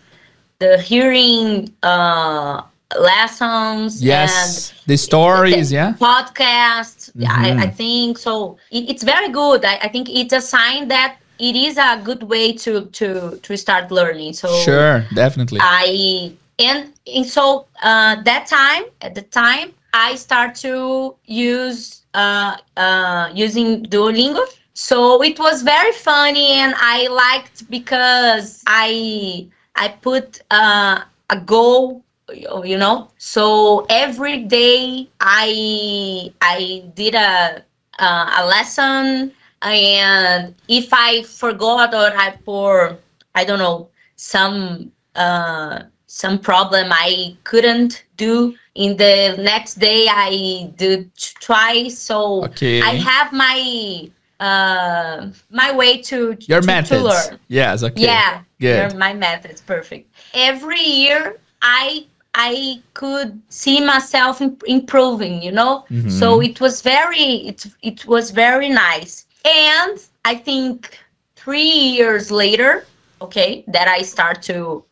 the 0.60 0.78
hearing 0.82 1.74
uh, 1.84 2.62
lessons 3.00 4.02
Yes. 4.04 4.72
and 4.72 4.80
The 4.88 4.98
stories, 4.98 5.72
yeah. 5.72 5.94
podcasts. 6.00 7.12
I, 7.28 7.52
I 7.66 7.68
Mhm. 7.68 7.76
think 7.76 8.18
so. 8.18 8.58
It, 8.72 8.90
it's 8.90 9.04
very 9.04 9.30
good. 9.30 9.66
I, 9.66 9.76
I 9.84 9.88
think 9.90 10.10
it's 10.10 10.34
a 10.34 10.42
sign 10.42 10.88
that 10.90 11.18
it 11.40 11.56
is 11.56 11.78
a 11.78 12.02
good 12.04 12.24
way 12.24 12.54
to 12.54 12.86
to 13.00 13.38
to 13.42 13.58
start 13.58 13.92
learning. 13.92 14.34
So 14.34 14.48
Sure, 14.64 15.08
definitely. 15.14 15.60
I 15.62 16.38
and, 16.60 16.94
and 17.14 17.26
so 17.26 17.68
uh, 17.84 18.22
that 18.24 18.48
time 18.48 18.84
at 19.02 19.16
the 19.16 19.22
time 19.24 19.74
I 19.94 20.16
start 20.16 20.56
to 20.58 21.16
use 21.26 22.04
uh, 22.14 22.58
uh, 22.78 23.30
using 23.34 23.84
Duolingo. 23.86 24.44
So 24.74 25.22
it 25.24 25.40
was 25.40 25.64
very 25.64 25.92
funny 25.94 26.52
and 26.54 26.74
I 26.78 27.08
liked 27.08 27.70
because 27.70 28.64
I 28.68 29.50
I 29.76 29.90
put 29.90 30.42
uh, 30.52 31.02
a 31.30 31.38
goal 31.42 32.05
you 32.34 32.78
know 32.78 33.10
so 33.18 33.86
every 33.90 34.44
day 34.44 35.08
i 35.20 36.32
i 36.42 36.84
did 36.96 37.14
a 37.16 37.64
uh, 38.00 38.32
a 38.40 38.46
lesson 38.46 39.32
and 39.62 40.54
if 40.68 40.90
i 40.94 41.22
forgot 41.24 41.94
or 41.94 42.12
i 42.18 42.36
for 42.44 42.98
i 43.36 43.44
don't 43.44 43.60
know 43.60 43.90
some 44.16 44.92
uh 45.16 45.80
some 46.08 46.40
problem 46.40 46.88
i 46.92 47.36
couldn't 47.44 48.06
do 48.18 48.56
in 48.76 48.96
the 48.98 49.36
next 49.40 49.76
day 49.76 50.08
i 50.10 50.72
did 50.76 51.10
twice 51.40 51.98
so 51.98 52.44
Okay. 52.46 52.82
i 52.82 52.92
have 52.96 53.32
my 53.32 54.10
uh 54.40 55.28
my 55.50 55.72
way 55.76 56.02
to 56.02 56.36
Your 56.48 56.62
to, 56.62 56.68
methods. 56.68 56.90
to 56.90 57.00
learn 57.00 57.40
Yes, 57.48 57.84
okay. 57.84 58.02
yeah, 58.02 58.42
Good. 58.60 58.92
your- 58.92 59.00
my 59.00 59.14
method's 59.14 59.62
perfect. 59.62 60.10
Every 60.34 60.82
year, 60.82 61.38
I 61.62 62.06
I 62.36 62.82
could 62.94 63.42
see 63.50 63.82
myself 63.82 64.42
improving. 64.68 65.42
You 65.42 65.52
know, 65.52 65.86
Mhm. 65.92 66.12
so 66.12 66.42
it 66.42 66.60
was 66.62 66.82
very 66.82 67.48
it 67.52 67.66
it 67.82 68.06
was 68.08 68.32
very 68.32 68.70
nice. 68.70 69.26
And 69.46 69.98
I 70.26 70.36
think 70.36 71.00
three 71.36 71.74
years 71.98 72.32
later, 72.32 72.86
okay, 73.22 73.64
that 73.68 73.88
I 73.88 74.04
start 74.04 74.42
to 74.44 74.84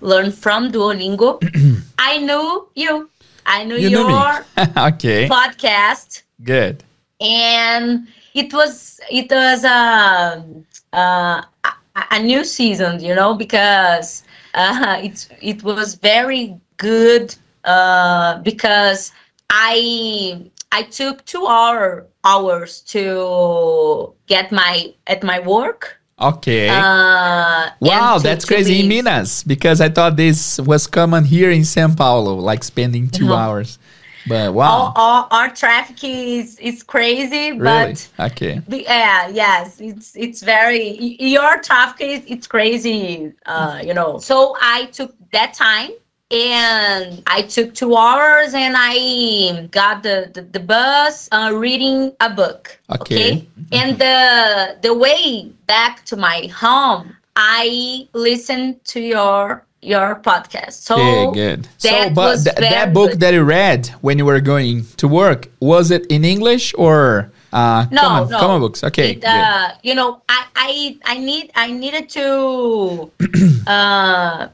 learn 0.00 0.30
from 0.32 0.70
Duolingo, 0.72 1.40
I 1.98 2.18
knew 2.18 2.68
you. 2.74 3.10
I 3.46 3.64
knew 3.64 3.76
You 3.76 3.90
knew 3.90 4.04
your 4.04 4.06
me. 4.06 4.14
okay. 4.76 5.28
podcast 5.28 6.22
Good. 6.42 6.84
and 7.20 8.06
it 8.34 8.52
was 8.52 9.00
it 9.10 9.30
was 9.30 9.64
um, 9.64 10.64
uh, 10.92 11.42
a, 11.64 11.70
a 12.12 12.22
new 12.22 12.44
season 12.44 13.00
you 13.00 13.14
know 13.14 13.34
because 13.34 14.24
uh, 14.54 14.98
it 15.02 15.28
it 15.40 15.62
was 15.62 15.94
very 15.94 16.58
good 16.76 17.34
uh, 17.64 18.38
because 18.42 19.12
I 19.50 20.42
I 20.72 20.82
took 20.82 21.24
two 21.24 21.46
hour 21.46 22.06
hours 22.24 22.80
to 22.88 24.12
get 24.26 24.50
my 24.52 24.92
at 25.06 25.22
my 25.22 25.40
work. 25.40 26.00
Okay. 26.20 26.68
Uh, 26.68 27.70
wow, 27.80 28.16
to- 28.18 28.22
that's 28.22 28.44
to 28.44 28.54
crazy 28.54 28.80
in. 28.80 28.88
Minas 28.88 29.42
because 29.44 29.80
I 29.80 29.88
thought 29.88 30.16
this 30.16 30.60
was 30.60 30.86
common 30.86 31.24
here 31.24 31.50
in 31.50 31.62
São 31.62 31.96
Paulo, 31.96 32.34
like 32.36 32.62
spending 32.62 33.08
2 33.08 33.26
No. 33.26 33.34
hours. 33.34 33.78
But 34.26 34.54
wow. 34.54 34.92
all, 34.96 35.28
our 35.30 35.50
traffic 35.50 36.02
is 36.02 36.58
is 36.58 36.82
crazy, 36.82 37.52
really? 37.52 37.60
but 37.60 38.08
Okay. 38.32 38.62
Be- 38.68 38.84
Yeah, 38.84 39.28
yes, 39.28 39.80
it's 39.80 40.16
it's 40.16 40.42
very 40.42 40.96
your 41.20 41.58
traffic 41.60 42.00
is 42.00 42.22
it's 42.26 42.46
crazy, 42.46 43.32
uh, 43.44 43.80
you 43.84 43.92
know. 43.92 44.18
So 44.18 44.56
I 44.62 44.86
took 44.86 45.12
that 45.32 45.52
time 45.52 45.90
and 46.30 47.22
I 47.26 47.42
took 47.42 47.74
two 47.74 47.96
hours 47.96 48.54
and 48.54 48.74
I 48.76 49.66
got 49.70 50.02
the 50.02 50.30
the, 50.32 50.42
the 50.42 50.60
bus 50.60 51.28
uh, 51.32 51.52
reading 51.54 52.12
a 52.20 52.30
book. 52.30 52.78
Okay. 52.90 53.46
and 53.72 53.98
the 53.98 54.78
the 54.82 54.94
way 54.94 55.50
back 55.66 56.04
to 56.06 56.16
my 56.16 56.50
home, 56.54 57.16
I 57.36 58.08
listened 58.12 58.84
to 58.86 59.00
your 59.00 59.64
your 59.84 60.16
podcast. 60.16 60.72
So 60.72 60.96
Okay, 60.96 61.32
good. 61.32 61.68
So, 61.78 61.90
that 61.90 62.14
but 62.14 62.36
th- 62.42 62.56
that 62.56 62.94
book 62.94 63.10
good. 63.12 63.20
that 63.20 63.34
you 63.34 63.42
read 63.44 63.88
when 64.00 64.18
you 64.18 64.24
were 64.24 64.40
going 64.40 64.86
to 64.96 65.06
work, 65.06 65.48
was 65.60 65.90
it 65.90 66.06
in 66.06 66.24
English 66.24 66.74
or 66.76 67.30
uh, 67.52 67.86
no, 67.90 68.00
common, 68.00 68.30
no. 68.30 68.38
common 68.38 68.60
books? 68.60 68.82
Okay. 68.82 69.12
It, 69.12 69.24
uh, 69.24 69.74
you 69.82 69.94
know, 69.94 70.22
I, 70.28 70.46
I, 70.56 70.98
I 71.04 71.18
need, 71.18 71.52
I 71.54 71.70
needed 71.70 72.08
to, 72.10 73.12
uh, 73.66 74.48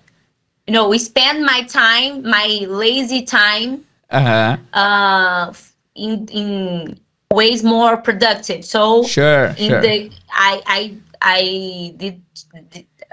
you 0.71 0.75
know, 0.75 0.89
we 0.89 0.99
spend 0.99 1.45
my 1.45 1.63
time, 1.65 2.23
my 2.23 2.65
lazy 2.69 3.23
time, 3.23 3.85
Uh-huh. 4.09 4.57
uh, 4.73 5.53
in 5.97 6.29
in 6.29 6.97
ways 7.33 7.65
more 7.65 7.97
productive. 7.97 8.65
So 8.65 9.03
Sure, 9.03 9.47
in 9.59 9.71
sure. 9.71 9.81
the, 9.83 10.11
I, 10.33 10.63
I, 10.67 10.81
I 11.21 11.95
did 11.97 12.23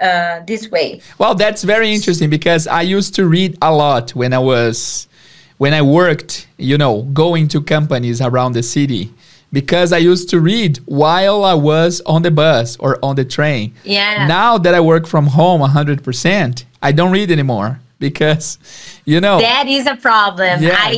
uh, 0.00 0.40
this 0.46 0.70
way. 0.70 1.00
Well, 1.18 1.34
that's 1.34 1.64
very 1.64 1.92
interesting 1.92 2.30
because 2.30 2.68
I 2.68 2.82
used 2.82 3.16
to 3.16 3.26
read 3.26 3.58
a 3.60 3.72
lot 3.74 4.14
when 4.14 4.32
I 4.32 4.38
was 4.38 5.08
when 5.56 5.74
I 5.74 5.82
worked, 5.82 6.46
you 6.58 6.78
know, 6.78 7.02
going 7.12 7.48
to 7.48 7.60
companies 7.60 8.20
around 8.20 8.52
the 8.52 8.62
city 8.62 9.10
because 9.52 9.92
I 9.92 9.98
used 9.98 10.28
to 10.30 10.40
read 10.40 10.78
while 10.86 11.44
I 11.44 11.54
was 11.54 12.00
on 12.06 12.22
the 12.22 12.30
bus 12.30 12.76
or 12.78 12.98
on 13.04 13.16
the 13.16 13.24
train. 13.24 13.74
Yeah. 13.84 14.26
Now 14.26 14.58
that 14.58 14.74
I 14.74 14.80
work 14.80 15.06
from 15.06 15.26
home 15.26 15.60
100%, 15.60 16.64
I 16.82 16.92
don't 16.92 17.12
read 17.12 17.30
anymore 17.30 17.80
because 17.98 18.58
you 19.04 19.20
know, 19.20 19.40
That 19.40 19.66
is 19.66 19.86
a 19.86 19.96
problem. 19.96 20.60
I 20.62 20.92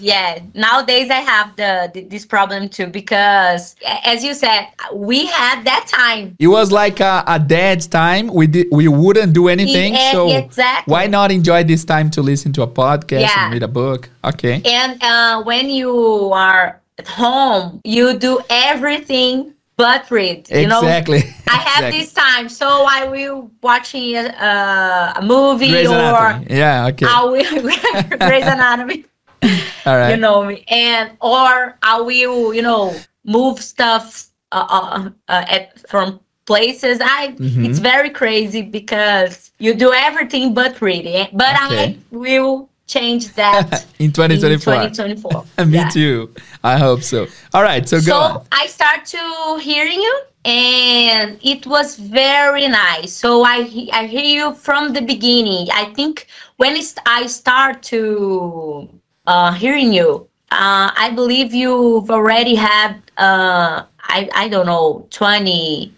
yeah. 0.00 0.38
Nowadays 0.54 1.10
I 1.10 1.20
have 1.20 1.56
the, 1.56 1.90
the 1.92 2.04
this 2.04 2.26
problem 2.26 2.68
too 2.68 2.86
because 2.86 3.74
as 4.04 4.22
you 4.22 4.34
said, 4.34 4.68
we 4.92 5.26
had 5.26 5.64
that 5.64 5.86
time. 5.88 6.36
it 6.38 6.48
was 6.48 6.70
like 6.70 7.00
a, 7.00 7.24
a 7.26 7.38
dead 7.38 7.80
time. 7.90 8.28
We 8.28 8.46
did, 8.46 8.66
we 8.70 8.86
wouldn't 8.88 9.32
do 9.32 9.48
anything. 9.48 9.94
Yeah, 9.94 10.12
so 10.12 10.30
exactly. 10.30 10.92
why 10.92 11.06
not 11.06 11.32
enjoy 11.32 11.64
this 11.64 11.84
time 11.84 12.10
to 12.10 12.22
listen 12.22 12.52
to 12.52 12.62
a 12.62 12.68
podcast 12.68 13.20
Yeah. 13.22 13.44
and 13.44 13.52
read 13.54 13.62
a 13.62 13.68
book? 13.68 14.10
Okay. 14.22 14.60
And 14.64 15.02
uh, 15.02 15.42
when 15.42 15.70
you 15.70 16.30
are 16.32 16.80
at 16.98 17.08
home, 17.08 17.80
you 17.84 18.18
do 18.18 18.40
everything 18.50 19.54
but 19.76 20.10
read. 20.10 20.48
You 20.50 20.66
know, 20.68 20.80
exactly. 20.80 21.18
I 21.48 21.56
have 21.56 21.84
Exactly. 21.84 21.98
this 21.98 22.12
time, 22.12 22.48
so 22.48 22.86
I 22.88 23.06
will 23.08 23.50
watching 23.62 24.16
a, 24.16 25.12
a 25.16 25.22
movie 25.22 25.70
Grey's 25.70 25.90
or 25.90 25.94
Anatomy. 25.94 26.46
Yeah, 26.50 26.86
okay. 26.88 27.06
I 27.08 27.24
will 27.24 28.18
Grey's 28.20 28.46
Anatomy. 28.46 29.04
All 29.86 29.96
right. 29.98 30.10
you 30.10 30.16
know 30.16 30.44
me 30.44 30.64
and 30.68 31.10
or 31.20 31.78
i 31.82 32.00
will 32.00 32.54
you 32.54 32.62
know 32.62 33.06
move 33.24 33.58
stuff 33.60 34.28
uh, 34.52 34.66
uh, 34.68 35.10
uh, 35.28 35.44
at 35.48 35.86
from 35.88 36.20
places 36.46 36.98
i 37.02 37.34
Mhm. 37.38 37.64
it's 37.66 37.78
very 37.78 38.10
crazy 38.10 38.62
because 38.62 39.52
you 39.58 39.74
do 39.74 39.92
everything 39.92 40.54
but 40.54 40.80
reading 40.80 41.26
but 41.32 41.54
Okay. 41.64 41.96
i 41.96 41.96
will 42.10 42.68
change 42.86 43.32
that 43.34 43.86
in 43.98 44.12
2024. 44.12 44.74
in 44.74 44.92
2024 44.92 45.44
Me 45.66 45.78
Yeah. 45.78 45.88
too. 45.88 46.34
I 46.62 46.78
hope 46.78 47.02
so. 47.02 47.26
All 47.54 47.62
right, 47.62 47.88
so, 47.88 47.98
go 47.98 48.02
so 48.02 48.16
on. 48.16 48.46
i 48.52 48.66
start 48.66 49.04
to 49.06 49.58
hearing 49.62 50.00
you 50.00 50.16
and 50.44 51.38
it 51.42 51.66
was 51.66 51.96
very 51.96 52.68
nice 52.68 53.12
so 53.12 53.44
i 53.44 53.58
i 53.92 54.06
hear 54.06 54.22
you 54.38 54.54
from 54.54 54.92
the 54.92 55.00
beginning 55.00 55.66
i 55.72 55.84
think 55.94 56.26
when 56.56 56.76
i 57.06 57.26
start 57.26 57.82
to 57.82 58.88
uh, 59.26 59.52
hearing 59.52 59.90
you 59.92 60.28
uh, 60.52 60.90
i 61.04 61.10
believe 61.14 61.54
you've 61.54 62.10
already 62.10 62.54
had 62.54 62.90
uh, 63.16 63.84
I, 64.16 64.28
I 64.34 64.48
don't 64.48 64.66
know 64.66 65.06
20 65.10 65.92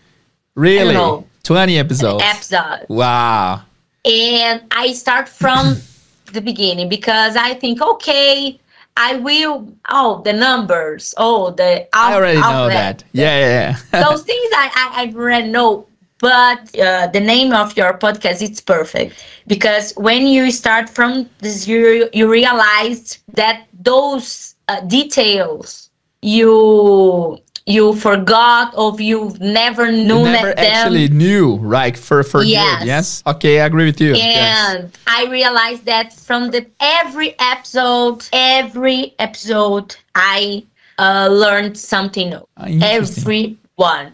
Really? 0.54 0.94
know. 0.94 1.26
20 1.42 1.78
episodes. 1.78 2.22
episodes 2.24 2.84
Wow. 2.88 3.62
and 4.04 4.62
I 4.70 4.92
start 4.92 5.28
from 5.28 5.76
the 6.36 6.40
beginning 6.42 6.88
because 6.88 7.36
I 7.36 7.54
think, 7.54 7.82
okay, 7.82 8.60
I 8.96 9.16
will. 9.16 9.68
Oh, 9.90 10.22
the 10.24 10.32
numbers. 10.32 11.14
Oh, 11.18 11.50
the 11.50 11.86
I 11.92 12.12
out- 12.12 12.12
already 12.14 12.40
know 12.40 12.68
that. 12.68 13.04
Yeah, 13.12 13.38
yeah, 13.38 13.76
yeah. 13.92 14.04
Those 14.08 14.22
things 14.22 14.50
I, 14.54 14.70
I, 14.74 15.02
I 15.02 15.12
already 15.14 15.48
know. 15.50 15.86
But 16.18 16.62
uh, 16.78 17.08
the 17.08 17.20
name 17.20 17.52
of 17.52 17.76
your 17.76 17.92
podcast 17.98 18.40
it's 18.40 18.60
perfect 18.60 19.22
because 19.46 19.92
when 19.96 20.26
you 20.26 20.50
start 20.50 20.88
from 20.88 21.28
this, 21.40 21.68
you 21.68 22.08
you 22.14 22.30
realize 22.30 23.18
that 23.34 23.66
those 23.78 24.54
uh, 24.68 24.80
details 24.80 25.90
you 26.22 27.38
you 27.66 27.94
forgot 27.94 28.72
or 28.76 28.94
you've 29.00 29.40
never 29.40 29.86
You 29.90 30.04
known 30.04 30.32
never 30.32 30.54
them. 30.54 30.58
actually 30.58 31.08
knew, 31.08 31.56
right? 31.56 31.96
For 31.96 32.22
for 32.22 32.42
Yes. 32.42 32.78
good, 32.80 32.86
yes? 32.86 33.22
Okay, 33.26 33.60
I 33.60 33.66
agree 33.66 33.86
with 33.86 34.00
you. 34.00 34.14
yes. 34.14 34.74
and 34.76 34.98
I 35.06 35.26
realized 35.26 35.84
that 35.86 36.12
from 36.12 36.50
the 36.50 36.66
every 36.80 37.34
episode, 37.40 38.26
every 38.32 39.14
episode, 39.18 39.96
I 40.14 40.64
uh, 40.98 41.28
learned 41.30 41.76
something 41.76 42.30
new. 42.30 42.46
Ah. 42.56 42.66
Every 42.82 43.56
one. 43.76 44.12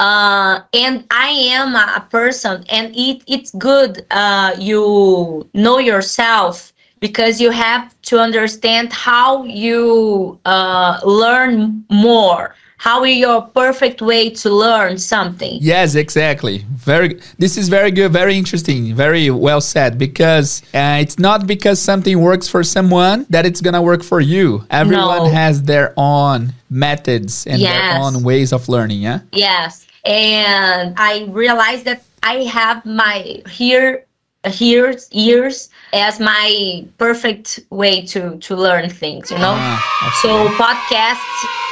Uh, 0.00 0.60
and 0.74 1.04
I 1.10 1.28
am 1.28 1.74
a, 1.76 1.94
a 1.96 2.00
person, 2.10 2.64
and 2.70 2.92
it 2.96 3.22
it's 3.26 3.50
good. 3.52 4.04
Uh, 4.10 4.52
you 4.58 5.48
know 5.54 5.78
yourself 5.78 6.72
because 7.00 7.40
you 7.40 7.50
have 7.50 7.94
to 8.02 8.18
understand 8.18 8.92
how 8.92 9.44
you 9.44 10.38
uh, 10.44 10.98
learn 11.04 11.84
more, 11.90 12.54
how 12.86 13.04
is 13.04 13.16
your 13.26 13.40
perfect 13.62 13.98
way 14.10 14.22
to 14.42 14.48
learn 14.64 14.98
something 14.98 15.54
Yes, 15.72 15.94
exactly. 15.94 16.56
Very. 16.90 17.10
This 17.38 17.56
is 17.60 17.66
very 17.78 17.92
good. 17.98 18.10
Very 18.22 18.34
interesting. 18.42 18.80
Very 19.04 19.30
well 19.46 19.60
said. 19.60 19.90
Because 20.06 20.48
uh, 20.74 20.98
it's 21.04 21.16
not 21.28 21.46
because 21.46 21.78
something 21.90 22.16
works 22.30 22.46
for 22.48 22.62
someone 22.76 23.18
that 23.34 23.44
it's 23.48 23.60
gonna 23.66 23.84
work 23.92 24.02
for 24.02 24.20
you. 24.20 24.46
Everyone 24.82 25.24
No. 25.24 25.38
has 25.40 25.54
their 25.72 25.88
own 25.96 26.40
methods 26.70 27.46
and 27.50 27.58
their 27.62 27.84
own 28.02 28.14
ways 28.28 28.52
of 28.52 28.68
learning. 28.68 29.00
Yeah. 29.08 29.20
Yes, 29.32 29.86
and 30.04 30.94
I 30.96 31.12
realized 31.42 31.84
that 31.84 32.02
I 32.22 32.36
have 32.58 32.84
my 32.84 33.42
here, 33.60 34.04
here's 34.46 35.08
ears 35.12 35.68
as 35.92 36.20
my 36.20 36.84
perfect 36.98 37.60
way 37.70 38.02
to 38.06 38.36
to 38.38 38.56
learn 38.56 38.88
things. 38.90 39.30
You 39.30 39.38
know, 39.38 39.54
Ah, 39.58 40.10
so 40.22 40.48
podcast, 40.56 41.22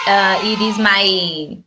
uh, 0.06 0.38
it 0.42 0.60
is 0.60 0.78
my 0.78 1.02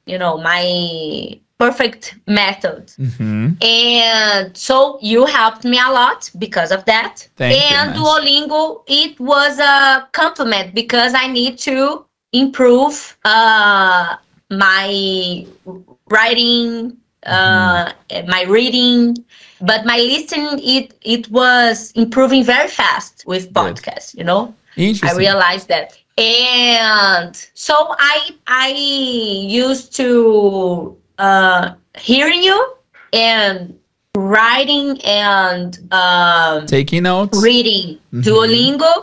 you 0.05 0.17
know 0.17 0.37
my 0.37 1.39
perfect 1.59 2.15
method. 2.27 2.91
Mhm. 2.99 3.61
And 3.63 4.57
so 4.57 4.97
you 5.01 5.25
helped 5.25 5.63
me 5.63 5.79
a 5.79 5.91
lot 5.91 6.29
because 6.37 6.71
of 6.71 6.85
that. 6.85 7.27
Thank 7.35 7.53
and. 7.61 7.95
Duolingo, 7.95 8.83
it 8.87 9.19
was 9.19 9.59
a 9.59 10.07
compliment 10.11 10.73
because 10.73 11.13
I 11.13 11.27
need 11.27 11.57
to 11.59 12.05
improve 12.33 13.17
uh, 13.25 14.15
my 14.49 15.45
writing, 16.09 16.97
uh, 17.25 17.91
Mm-hmm. 18.11 18.29
my 18.29 18.43
reading, 18.43 19.15
but 19.63 19.85
my 19.85 19.97
listening 19.97 20.59
it 20.75 20.93
it 21.01 21.29
was 21.31 21.91
improving 21.95 22.43
very 22.43 22.67
fast 22.67 23.23
with 23.25 23.51
podcasts. 23.53 24.13
You 24.15 24.25
know, 24.25 24.53
I 24.77 25.13
realized 25.15 25.67
that. 25.69 25.97
And 26.17 27.35
so 27.53 27.73
I 27.97 28.31
I 28.47 28.69
used 29.65 29.95
to 29.95 30.95
uh, 31.17 31.73
hearing 31.97 32.43
you 32.43 32.59
and 33.13 33.73
writing 34.15 35.01
and 35.03 35.79
um, 35.91 36.65
Taking 36.67 37.03
notes. 37.03 37.41
reading 37.41 37.99
Mhm. 38.13 38.23
Duolingo, 38.23 38.93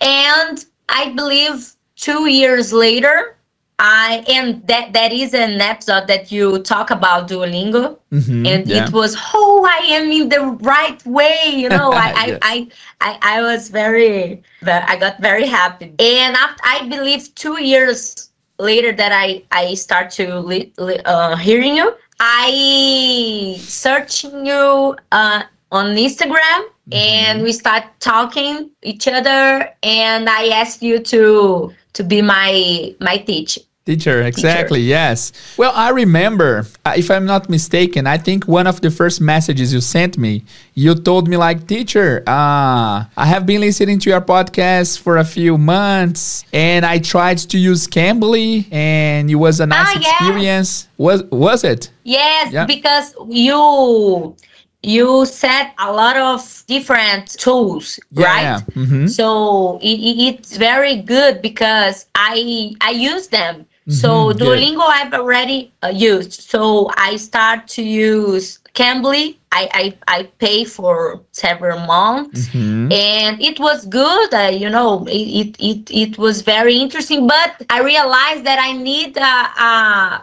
and 0.00 0.64
I 0.88 1.02
believe 1.20 1.72
two 1.96 2.28
years 2.28 2.72
later, 2.72 3.36
I 3.78 4.24
and 4.28 4.66
that 4.68 4.92
that 4.92 5.12
is 5.12 5.34
an 5.34 5.60
episode 5.60 6.06
that 6.06 6.30
you 6.30 6.58
talk 6.62 6.90
about 6.90 7.28
Duolingo, 7.28 7.98
Mhm, 8.12 8.46
and 8.46 8.66
yeah. 8.68 8.84
it 8.86 8.92
was 8.92 9.16
oh 9.34 9.66
I 9.68 9.84
am 9.94 10.10
in 10.10 10.28
the 10.28 10.40
right 10.62 11.04
way, 11.06 11.38
you 11.46 11.68
know. 11.68 11.92
I, 11.92 12.12
I, 12.22 12.26
Yes. 12.26 12.38
I 12.42 12.68
I 13.00 13.18
I 13.22 13.42
was 13.42 13.68
very 13.70 14.42
I 14.64 14.96
got 14.96 15.18
very 15.20 15.46
happy, 15.46 15.94
and 15.98 16.36
after, 16.36 16.62
I 16.64 16.86
believe 16.88 17.34
two 17.34 17.60
years 17.62 18.30
later 18.58 18.92
that 18.92 19.12
I 19.12 19.42
I 19.50 19.74
start 19.74 20.10
to 20.12 20.38
li, 20.40 20.72
li, 20.78 21.00
uh, 21.04 21.36
hearing 21.36 21.76
you, 21.76 21.94
I 22.20 23.56
searching 23.58 24.46
you 24.46 24.96
uh, 25.10 25.42
on 25.70 25.86
Instagram 25.96 26.60
and 26.92 27.42
we 27.42 27.52
start 27.52 27.84
talking 28.00 28.70
each 28.82 29.08
other 29.08 29.68
and 29.82 30.28
I 30.28 30.48
asked 30.48 30.82
you 30.82 30.98
to 30.98 31.72
to 31.94 32.04
be 32.04 32.22
my 32.22 32.94
my 33.00 33.16
teacher. 33.18 33.60
Teacher, 33.84 34.22
exactly, 34.22 34.78
yes. 34.80 35.32
Well, 35.58 35.72
I 35.74 35.90
remember, 35.90 36.66
uh, 36.86 36.94
if 36.96 37.10
I'm 37.10 37.24
not 37.26 37.48
mistaken, 37.50 38.06
I 38.06 38.16
think 38.16 38.46
one 38.46 38.68
of 38.68 38.80
the 38.80 38.92
first 38.92 39.20
messages 39.20 39.74
you 39.74 39.80
sent 39.80 40.16
me, 40.16 40.44
you 40.74 40.94
told 40.94 41.26
me, 41.26 41.36
like, 41.36 41.66
teacher, 41.66 42.22
uh, 42.28 43.02
I 43.16 43.26
have 43.26 43.44
been 43.44 43.60
listening 43.60 43.98
to 43.98 44.10
your 44.10 44.20
podcast 44.20 45.00
for 45.00 45.16
a 45.16 45.24
few 45.24 45.58
months 45.58 46.44
and 46.52 46.86
I 46.86 46.98
tried 47.00 47.38
to 47.38 47.58
use 47.58 47.88
Cambly 47.88 48.72
and 48.72 49.28
it 49.28 49.34
was 49.34 49.58
a 49.58 49.66
nice 49.66 49.96
Ah, 49.96 49.98
experience. 49.98 50.86
Was, 50.96 51.24
was 51.24 51.64
it? 51.64 51.90
Yes, 52.04 52.52
Yeah. 52.52 52.66
because 52.66 53.16
you 53.28 54.36
you 54.82 55.24
set 55.26 55.74
a 55.78 55.92
lot 55.92 56.16
of 56.16 56.64
different 56.66 57.28
tools, 57.38 57.98
right? 58.14 58.42
Yeah. 58.42 58.60
hmm 58.74 59.06
So 59.06 59.78
it, 59.82 59.98
it, 59.98 60.16
it's 60.34 60.56
very 60.56 60.96
good 60.96 61.40
because 61.42 62.06
I 62.14 62.74
I 62.80 62.90
use 62.90 63.28
them. 63.28 63.66
So 63.88 64.32
Mhm, 64.32 64.38
good. 64.38 64.40
Duolingo 64.40 64.82
I've 64.88 65.12
already 65.12 65.72
uh, 65.82 65.88
used. 65.88 66.32
So 66.32 66.90
I 66.96 67.16
start 67.16 67.68
to 67.76 67.82
use 67.82 68.58
Cambly. 68.74 69.36
I, 69.52 69.94
I, 70.08 70.18
I 70.20 70.22
pay 70.38 70.64
for 70.64 71.20
several 71.32 71.80
months 71.86 72.48
hmm 72.48 72.88
and 72.90 73.40
it 73.40 73.58
was 73.60 73.86
good 73.86 74.32
uh, 74.34 74.50
you 74.52 74.68
know 74.68 75.04
it, 75.08 75.12
it, 75.12 75.56
it, 75.60 75.90
it 75.90 76.18
was 76.18 76.42
very 76.42 76.76
interesting 76.76 77.26
but 77.26 77.62
i 77.70 77.80
realized 77.80 78.44
that 78.44 78.58
i 78.60 78.72
need 78.72 79.16
a, 79.16 79.32
uh, 79.68 80.20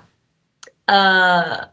uh, 0.88 1.66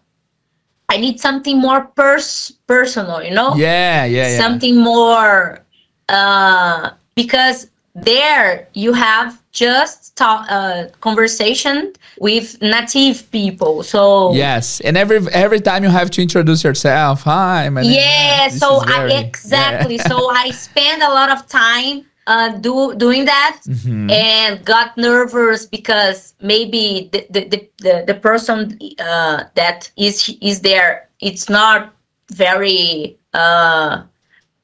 i 0.88 0.96
need 0.96 1.18
something 1.20 1.58
more 1.58 1.82
pers- 1.96 2.52
personal 2.66 3.22
you 3.22 3.34
know 3.34 3.54
Yeah, 3.56 4.04
yeah, 4.04 4.28
yeah. 4.30 4.38
something 4.38 4.76
more 4.78 5.60
uh, 6.08 6.90
because 7.14 7.68
there 7.94 8.68
you 8.74 8.92
have 8.92 9.40
just 9.52 10.14
talk, 10.16 10.46
uh, 10.50 10.88
conversation 11.00 11.92
with 12.20 12.60
native 12.60 13.28
people 13.30 13.82
so 13.82 14.32
Yes, 14.34 14.80
and 14.80 14.96
every 14.96 15.18
every 15.32 15.60
time 15.60 15.82
you 15.82 15.88
have 15.90 16.10
to 16.10 16.22
introduce 16.22 16.62
yourself. 16.62 17.22
Hi, 17.22 17.68
my 17.70 17.82
name. 17.82 17.92
yeah 17.92 18.48
so 18.48 18.80
I, 18.84 19.08
exactly 19.26 19.96
yeah. 19.96 20.08
so 20.08 20.30
i 20.30 20.50
spend 20.50 21.02
a 21.02 21.08
lot 21.08 21.30
of 21.30 21.46
time 21.48 22.04
uh, 22.26 22.48
do 22.58 22.94
doing 22.96 23.24
that 23.24 23.60
Mhm. 23.66 24.10
and 24.10 24.64
got 24.64 24.96
nervous 24.96 25.66
because 25.66 26.34
maybe 26.40 27.08
the 27.12 27.26
the, 27.30 27.42
the, 27.48 27.68
the, 27.78 28.04
the 28.06 28.14
person 28.14 28.78
uh, 29.00 29.44
that 29.54 29.90
is 29.96 30.34
is 30.40 30.60
there 30.60 31.08
it's 31.20 31.48
not 31.48 31.92
very 32.32 33.16
uh, 33.34 34.02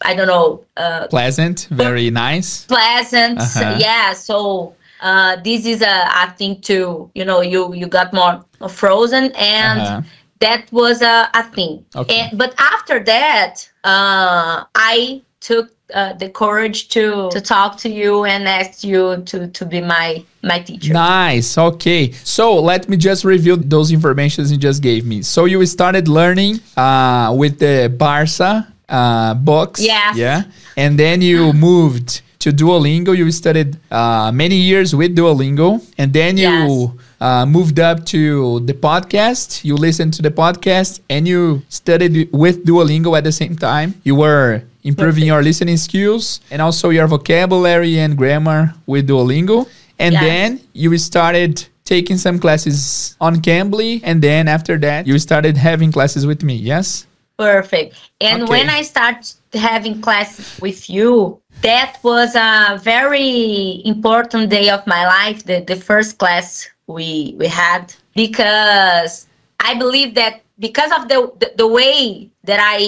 i 0.05 0.14
don't 0.14 0.27
know 0.27 0.64
uh, 0.77 1.07
Pleasant, 1.09 1.68
very 1.70 2.11
nice. 2.11 2.64
pleasant 2.66 3.38
Uh-huh. 3.38 3.77
yeah 3.81 4.12
so 4.12 4.75
uh, 5.01 5.37
this 5.44 5.64
is 5.66 5.83
a 5.83 5.96
i 6.22 6.27
think 6.38 6.62
too 6.62 7.11
you 7.14 7.25
know 7.25 7.40
you 7.40 7.72
you 7.75 7.87
got 7.87 8.12
more 8.12 8.35
frozen 8.68 9.25
and 9.37 9.81
Uh-huh. 9.81 10.01
that 10.40 10.70
was 10.72 11.03
a, 11.03 11.29
a 11.35 11.42
thing 11.55 11.85
Okay. 11.94 12.20
and, 12.20 12.38
but 12.38 12.55
after 12.59 12.98
that 13.05 13.68
uh, 13.85 14.64
i 14.75 15.20
took 15.42 15.66
uh, 15.94 16.12
the 16.22 16.28
courage 16.31 16.88
to 16.88 17.28
to 17.35 17.40
talk 17.40 17.76
to 17.85 17.88
you 18.00 18.24
and 18.24 18.48
ask 18.48 18.83
you 18.85 19.22
to 19.31 19.48
to 19.59 19.62
be 19.66 19.81
my 19.94 20.24
my 20.42 20.59
teacher 20.61 20.92
Nice. 20.94 21.59
Okay. 21.59 22.12
So 22.24 22.44
let 22.70 22.88
me 22.88 22.96
just 22.96 23.24
review 23.24 23.57
those 23.57 23.92
informations 23.92 24.50
you 24.52 24.59
just 24.59 24.81
gave 24.83 25.05
me. 25.05 25.22
So 25.22 25.44
you 25.44 25.59
started 25.66 26.09
learning 26.09 26.61
uh, 26.76 27.35
with 27.37 27.59
the 27.59 27.92
Barsa 28.02 28.52
uh, 28.88 29.35
books. 29.35 29.81
Yeah. 29.81 30.12
Yeah. 30.14 30.42
And 30.76 30.98
then 30.98 31.20
you 31.20 31.52
moved 31.52 32.22
to 32.40 32.50
Duolingo. 32.52 33.12
You 33.16 33.31
studied 33.31 33.76
uh, 33.90 34.33
many 34.33 34.57
years 34.57 34.94
with 34.96 35.14
Duolingo, 35.14 35.81
and 35.98 36.12
then 36.12 36.37
you 36.38 36.48
Yes. 36.48 36.90
uh, 37.20 37.44
moved 37.46 37.78
up 37.78 38.05
to 38.07 38.61
the 38.61 38.74
podcast. 38.74 39.62
You 39.64 39.74
listened 39.76 40.12
to 40.14 40.22
the 40.22 40.31
podcast, 40.31 41.00
and 41.09 41.28
you 41.28 41.62
studied 41.68 42.31
with 42.33 42.64
Duolingo 42.66 43.16
at 43.16 43.24
the 43.24 43.33
same 43.33 43.55
time. 43.57 43.94
You 44.02 44.16
were 44.16 44.62
improving 44.84 45.24
your 45.24 45.42
listening 45.42 45.76
skills 45.76 46.40
and 46.50 46.60
also 46.62 46.90
your 46.90 47.06
vocabulary 47.06 47.98
and 47.98 48.16
grammar 48.16 48.74
with 48.86 49.08
Duolingo. 49.08 49.66
And 49.98 50.12
Yes. 50.14 50.22
then 50.22 50.60
you 50.72 50.96
started 50.98 51.64
taking 51.84 52.16
some 52.16 52.38
classes 52.38 53.16
on 53.20 53.36
Cambly, 53.42 54.00
and 54.04 54.22
then 54.22 54.48
after 54.48 54.78
that, 54.78 55.06
you 55.06 55.18
started 55.18 55.56
having 55.56 55.92
classes 55.92 56.26
with 56.26 56.42
me. 56.42 56.54
Yes. 56.56 57.06
perfect 57.38 57.96
and 58.20 58.42
Okay. 58.42 58.50
when 58.54 58.68
i 58.70 58.82
start 58.82 59.34
having 59.54 60.00
classes 60.06 60.46
with 60.60 60.88
you 60.90 61.40
that 61.62 61.96
was 62.04 62.36
a 62.36 62.78
very 62.84 63.80
important 63.84 64.50
day 64.50 64.68
of 64.68 64.86
my 64.86 65.02
life 65.06 65.42
the, 65.50 65.58
the 65.66 65.74
first 65.74 66.18
class 66.18 66.68
we 66.86 67.34
we 67.40 67.46
had 67.48 67.82
because 68.14 69.26
i 69.60 69.74
believe 69.74 70.14
that 70.14 70.34
because 70.58 70.92
of 70.98 71.08
the 71.08 71.18
the, 71.40 71.48
the 71.56 71.66
way 71.66 72.28
that 72.44 72.60
i 72.60 72.80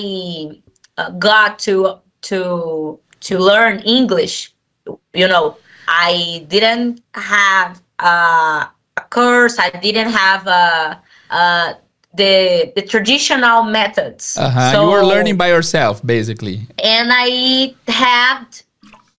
uh, 0.97 1.11
got 1.11 1.59
to 1.59 1.99
to 2.23 2.99
to 3.21 3.39
learn 3.39 3.81
english 3.81 4.53
you 5.15 5.27
know 5.29 5.57
i 5.89 6.45
didn't 6.49 7.01
have 7.15 7.81
uh, 8.01 8.67
a 8.97 9.03
course 9.11 9.59
i 9.59 9.71
didn't 9.71 10.11
have 10.11 10.47
uh, 10.47 10.95
uh, 11.31 11.73
the 12.15 12.73
the 12.77 12.83
traditional 12.83 13.63
methods 13.65 14.37
Uh-huh. 14.39 14.73
you 14.83 14.89
were 14.91 15.05
learning 15.05 15.37
by 15.37 15.49
yourself, 15.49 16.01
basically. 16.05 16.67
and 16.83 17.11
I 17.13 17.75
had 17.89 18.45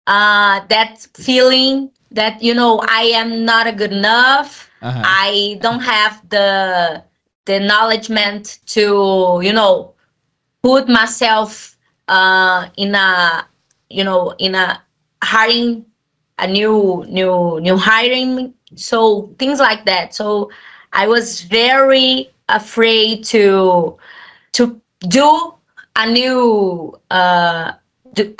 uh, 0.06 0.60
that 0.68 1.06
feeling 1.14 1.90
that 2.12 2.42
you 2.42 2.54
know 2.54 2.80
I 2.88 3.02
am 3.14 3.44
not 3.44 3.66
a 3.66 3.72
good 3.72 3.92
enough. 3.92 4.70
Uh-huh. 4.82 5.02
I 5.04 5.58
don't 5.60 5.80
have 5.82 6.22
the 6.30 7.02
the 7.46 7.56
acknowledgement 7.56 8.58
to 8.74 9.40
you 9.42 9.52
know 9.52 9.92
put 10.66 10.88
myself 10.88 11.76
uh, 12.08 12.66
in 12.76 12.94
a 12.96 13.46
you 13.88 14.02
know 14.02 14.34
in 14.38 14.52
a 14.56 14.82
hiring 15.22 15.86
a 16.38 16.46
new 16.58 17.04
new 17.08 17.60
new 17.60 17.76
hiring 17.76 18.52
so 18.74 18.98
things 19.38 19.58
like 19.60 19.84
that 19.84 20.12
so 20.12 20.50
I 20.92 21.06
was 21.06 21.42
very 21.42 22.30
afraid 22.48 23.24
to 23.26 23.96
to 24.52 24.80
do 25.20 25.54
a 25.94 26.10
new 26.10 26.98
uh, 27.10 27.72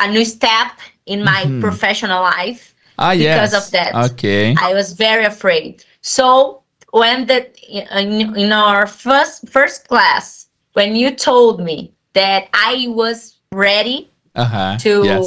a 0.05 0.11
new 0.11 0.25
step 0.25 0.73
in 1.07 1.23
my 1.23 1.45
mm-hmm. 1.45 1.61
professional 1.61 2.23
life 2.23 2.75
ah, 2.99 3.13
because 3.13 3.53
yes. 3.53 3.55
of 3.55 3.71
that. 3.73 3.95
Okay. 4.13 4.57
I 4.59 4.75
was 4.75 4.93
very 4.93 5.25
afraid. 5.25 5.85
So 6.01 6.63
when 6.91 7.27
the 7.27 7.41
in, 7.69 8.37
in 8.37 8.53
our 8.53 8.87
first 8.87 9.49
first 9.49 9.87
class, 9.87 10.49
when 10.73 10.97
you 10.97 11.15
told 11.15 11.61
me 11.61 11.93
that 12.17 12.49
I 12.55 12.87
was 12.89 13.37
ready 13.53 14.11
uh-huh. 14.35 14.79
to, 14.81 15.05
yes. 15.05 15.27